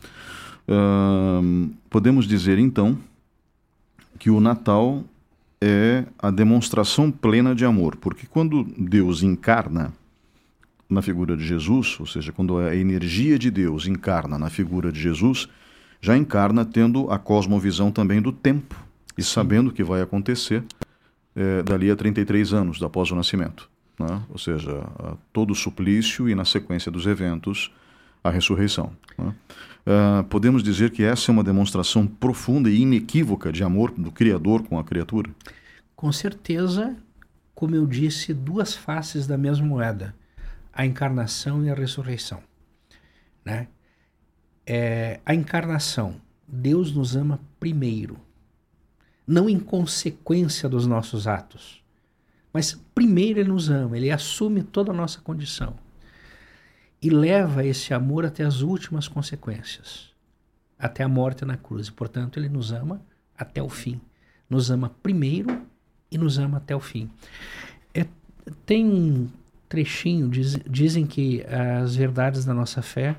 Uh, 0.68 1.70
podemos 1.90 2.28
dizer 2.28 2.58
então 2.58 2.98
que 4.18 4.30
o 4.30 4.40
Natal 4.40 5.04
é 5.62 6.06
a 6.20 6.32
demonstração 6.32 7.12
plena 7.12 7.56
de 7.56 7.66
amor, 7.66 7.96
porque 7.96 8.28
quando 8.28 8.64
Deus 8.78 9.24
encarna 9.24 9.94
na 10.90 11.02
figura 11.02 11.36
de 11.36 11.46
Jesus, 11.46 12.00
ou 12.00 12.06
seja, 12.06 12.32
quando 12.32 12.58
a 12.58 12.76
energia 12.76 13.40
de 13.40 13.50
Deus 13.50 13.88
encarna 13.88 14.38
na 14.38 14.50
figura 14.50 14.92
de 14.92 15.00
Jesus, 15.00 15.50
já 16.00 16.16
encarna 16.16 16.64
tendo 16.64 17.10
a 17.10 17.18
cosmovisão 17.18 17.92
também 17.92 18.22
do 18.22 18.32
tempo 18.32 18.76
e 19.18 19.24
sabendo 19.24 19.70
o 19.70 19.74
que 19.74 19.84
vai 19.84 20.02
acontecer 20.02 20.64
é, 21.36 21.64
dali 21.64 21.90
a 21.90 21.96
33 21.96 22.54
anos 22.54 22.84
após 22.84 23.12
o 23.12 23.16
nascimento. 23.16 23.70
Né? 24.00 24.22
Ou 24.30 24.38
seja, 24.38 24.84
todo 25.34 25.52
o 25.52 25.56
suplício 25.56 26.30
e, 26.30 26.36
na 26.36 26.46
sequência 26.46 26.92
dos 26.92 27.08
eventos, 27.08 27.72
a 28.28 28.32
ressurreição. 28.32 28.92
Né? 29.18 29.36
Uh, 29.86 30.24
podemos 30.24 30.64
dizer 30.64 30.90
que 30.90 31.04
essa 31.04 31.30
é 31.30 31.32
uma 31.32 31.44
demonstração 31.44 32.08
profunda 32.08 32.70
e 32.70 32.82
inequívoca 32.82 33.52
de 33.52 33.64
amor 33.64 33.92
do 33.92 34.12
Criador 34.12 34.64
com 34.64 34.80
a 34.80 34.84
criatura? 34.84 35.30
Com 35.96 36.12
certeza, 36.12 36.98
como 37.54 37.76
eu 37.76 37.86
disse, 37.86 38.34
duas 38.34 38.74
faces 38.74 39.28
da 39.28 39.38
mesma 39.38 39.68
moeda: 39.68 40.16
a 40.74 40.86
encarnação 40.86 41.64
e 41.64 41.70
a 41.70 41.76
ressurreição. 41.76 42.42
Né? 43.46 43.68
É, 44.66 45.20
a 45.24 45.36
encarnação, 45.36 46.16
Deus 46.48 46.92
nos 46.92 47.16
ama 47.16 47.40
primeiro 47.60 48.18
não 49.28 49.50
em 49.50 49.60
consequência 49.60 50.70
dos 50.70 50.86
nossos 50.86 51.28
atos. 51.28 51.84
Mas 52.54 52.80
primeiro 52.94 53.40
ele 53.40 53.50
nos 53.50 53.72
ama, 53.72 53.98
ele 53.98 54.12
assume 54.12 54.62
toda 54.62 54.92
a 54.92 54.94
nossa 54.94 55.20
condição 55.20 55.76
e 57.02 57.10
leva 57.10 57.66
esse 57.66 57.94
amor 57.94 58.26
até 58.26 58.44
as 58.44 58.62
últimas 58.62 59.08
consequências, 59.08 60.12
até 60.78 61.04
a 61.04 61.08
morte 61.08 61.46
na 61.46 61.58
cruz. 61.58 61.88
E, 61.88 61.92
portanto, 61.92 62.40
ele 62.40 62.50
nos 62.50 62.72
ama 62.72 63.02
até 63.38 63.62
o 63.62 63.70
fim. 63.70 64.00
Nos 64.50 64.72
ama 64.72 64.90
primeiro 65.02 65.62
e 66.12 66.18
nos 66.18 66.38
ama 66.38 66.58
até 66.58 66.76
o 66.76 66.80
fim. 66.80 67.10
É, 67.94 68.06
tem 68.66 68.86
um 68.86 69.30
trechinho, 69.68 70.30
diz, 70.30 70.58
dizem 70.70 71.06
que 71.06 71.44
as 71.46 71.96
verdades 71.96 72.46
da 72.46 72.54
nossa 72.54 72.82
fé 72.82 73.16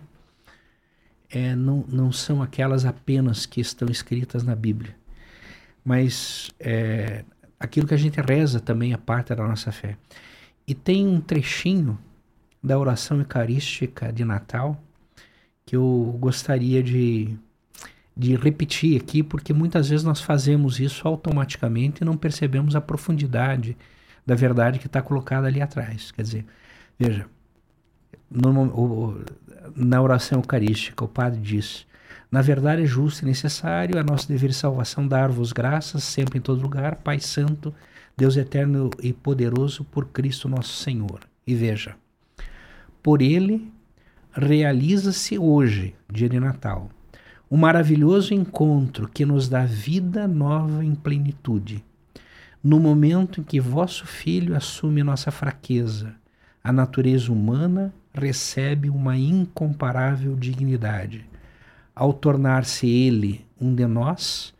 é, 1.28 1.54
não, 1.54 1.84
não 1.88 2.12
são 2.12 2.42
aquelas 2.42 2.84
apenas 2.84 3.46
que 3.46 3.60
estão 3.60 3.88
escritas 3.88 4.42
na 4.42 4.54
Bíblia 4.54 4.94
mas 5.86 6.50
é, 6.58 7.24
aquilo 7.60 7.86
que 7.86 7.94
a 7.94 7.96
gente 7.96 8.20
reza 8.20 8.58
também 8.58 8.92
é 8.92 8.96
parte 8.96 9.32
da 9.32 9.46
nossa 9.46 9.70
fé. 9.70 9.96
E 10.66 10.74
tem 10.74 11.06
um 11.06 11.20
trechinho 11.20 11.96
da 12.62 12.78
oração 12.78 13.18
eucarística 13.18 14.12
de 14.12 14.24
Natal 14.24 14.80
que 15.66 15.74
eu 15.74 16.16
gostaria 16.20 16.80
de, 16.80 17.36
de 18.16 18.36
repetir 18.36 19.00
aqui, 19.00 19.22
porque 19.22 19.52
muitas 19.52 19.88
vezes 19.88 20.04
nós 20.04 20.20
fazemos 20.20 20.78
isso 20.78 21.06
automaticamente 21.08 22.02
e 22.02 22.04
não 22.04 22.16
percebemos 22.16 22.76
a 22.76 22.80
profundidade 22.80 23.76
da 24.24 24.36
verdade 24.36 24.78
que 24.78 24.86
está 24.86 25.02
colocada 25.02 25.48
ali 25.48 25.60
atrás. 25.60 26.12
Quer 26.12 26.22
dizer, 26.22 26.46
veja, 26.96 27.26
no, 28.30 29.24
na 29.74 30.00
oração 30.00 30.38
eucarística 30.38 31.04
o 31.04 31.08
padre 31.08 31.40
diz: 31.40 31.84
na 32.30 32.42
verdade, 32.42 32.82
é 32.82 32.86
justo 32.86 33.22
e 33.22 33.26
necessário, 33.26 33.98
é 33.98 34.02
nosso 34.04 34.28
dever 34.28 34.50
de 34.50 34.56
salvação 34.56 35.06
dar-vos 35.06 35.52
graças, 35.52 36.04
sempre 36.04 36.38
em 36.38 36.42
todo 36.42 36.62
lugar, 36.62 36.96
Pai 36.96 37.18
Santo, 37.18 37.74
Deus 38.16 38.36
eterno 38.36 38.90
e 39.02 39.12
poderoso, 39.12 39.84
por 39.84 40.06
Cristo 40.08 40.48
nosso 40.48 40.74
Senhor. 40.74 41.20
E 41.46 41.54
veja, 41.54 41.96
por 43.06 43.22
Ele 43.22 43.72
realiza-se 44.32 45.38
hoje, 45.38 45.94
dia 46.12 46.28
de 46.28 46.40
Natal, 46.40 46.90
um 47.48 47.56
maravilhoso 47.56 48.34
encontro 48.34 49.08
que 49.08 49.24
nos 49.24 49.48
dá 49.48 49.64
vida 49.64 50.26
nova 50.26 50.84
em 50.84 50.92
plenitude. 50.92 51.84
No 52.60 52.80
momento 52.80 53.40
em 53.40 53.44
que 53.44 53.60
vosso 53.60 54.04
Filho 54.08 54.56
assume 54.56 55.04
nossa 55.04 55.30
fraqueza, 55.30 56.16
a 56.64 56.72
natureza 56.72 57.30
humana 57.30 57.94
recebe 58.12 58.90
uma 58.90 59.16
incomparável 59.16 60.34
dignidade 60.34 61.24
ao 61.94 62.12
tornar-se 62.12 62.88
Ele 62.88 63.46
um 63.60 63.72
de 63.72 63.86
nós, 63.86 64.52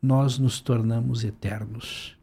nós 0.00 0.38
nos 0.38 0.60
tornamos 0.60 1.24
eternos. 1.24 2.16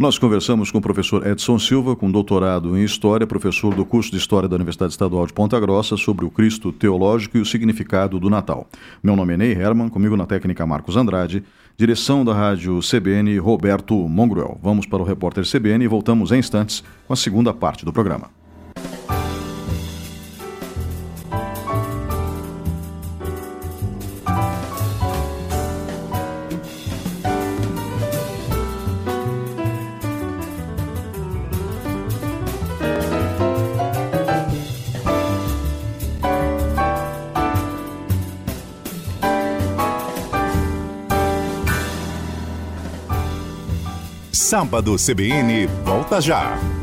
Nós 0.00 0.16
conversamos 0.16 0.70
com 0.70 0.78
o 0.78 0.80
professor 0.80 1.26
Edson 1.26 1.58
Silva, 1.58 1.94
com 1.94 2.10
doutorado 2.10 2.74
em 2.74 2.82
História, 2.82 3.26
professor 3.26 3.74
do 3.74 3.84
curso 3.84 4.10
de 4.10 4.16
História 4.16 4.48
da 4.48 4.56
Universidade 4.56 4.94
Estadual 4.94 5.26
de 5.26 5.32
Ponta 5.34 5.60
Grossa, 5.60 5.94
sobre 5.94 6.24
o 6.24 6.30
Cristo 6.30 6.72
teológico 6.72 7.36
e 7.36 7.40
o 7.42 7.44
significado 7.44 8.18
do 8.18 8.30
Natal. 8.30 8.66
Meu 9.02 9.14
nome 9.14 9.34
é 9.34 9.36
Ney 9.36 9.52
Herman, 9.52 9.90
comigo 9.90 10.16
na 10.16 10.24
técnica 10.24 10.66
Marcos 10.66 10.96
Andrade, 10.96 11.44
direção 11.76 12.24
da 12.24 12.32
rádio 12.32 12.80
CBN 12.80 13.36
Roberto 13.40 13.94
Mongruel. 13.94 14.58
Vamos 14.62 14.86
para 14.86 15.02
o 15.02 15.04
repórter 15.04 15.44
CBN 15.44 15.84
e 15.84 15.88
voltamos 15.88 16.32
em 16.32 16.38
instantes 16.38 16.82
com 17.06 17.12
a 17.12 17.16
segunda 17.16 17.52
parte 17.52 17.84
do 17.84 17.92
programa. 17.92 18.39
Sábado 44.60 44.98
CBN 44.98 45.66
volta 45.86 46.20
já. 46.20 46.79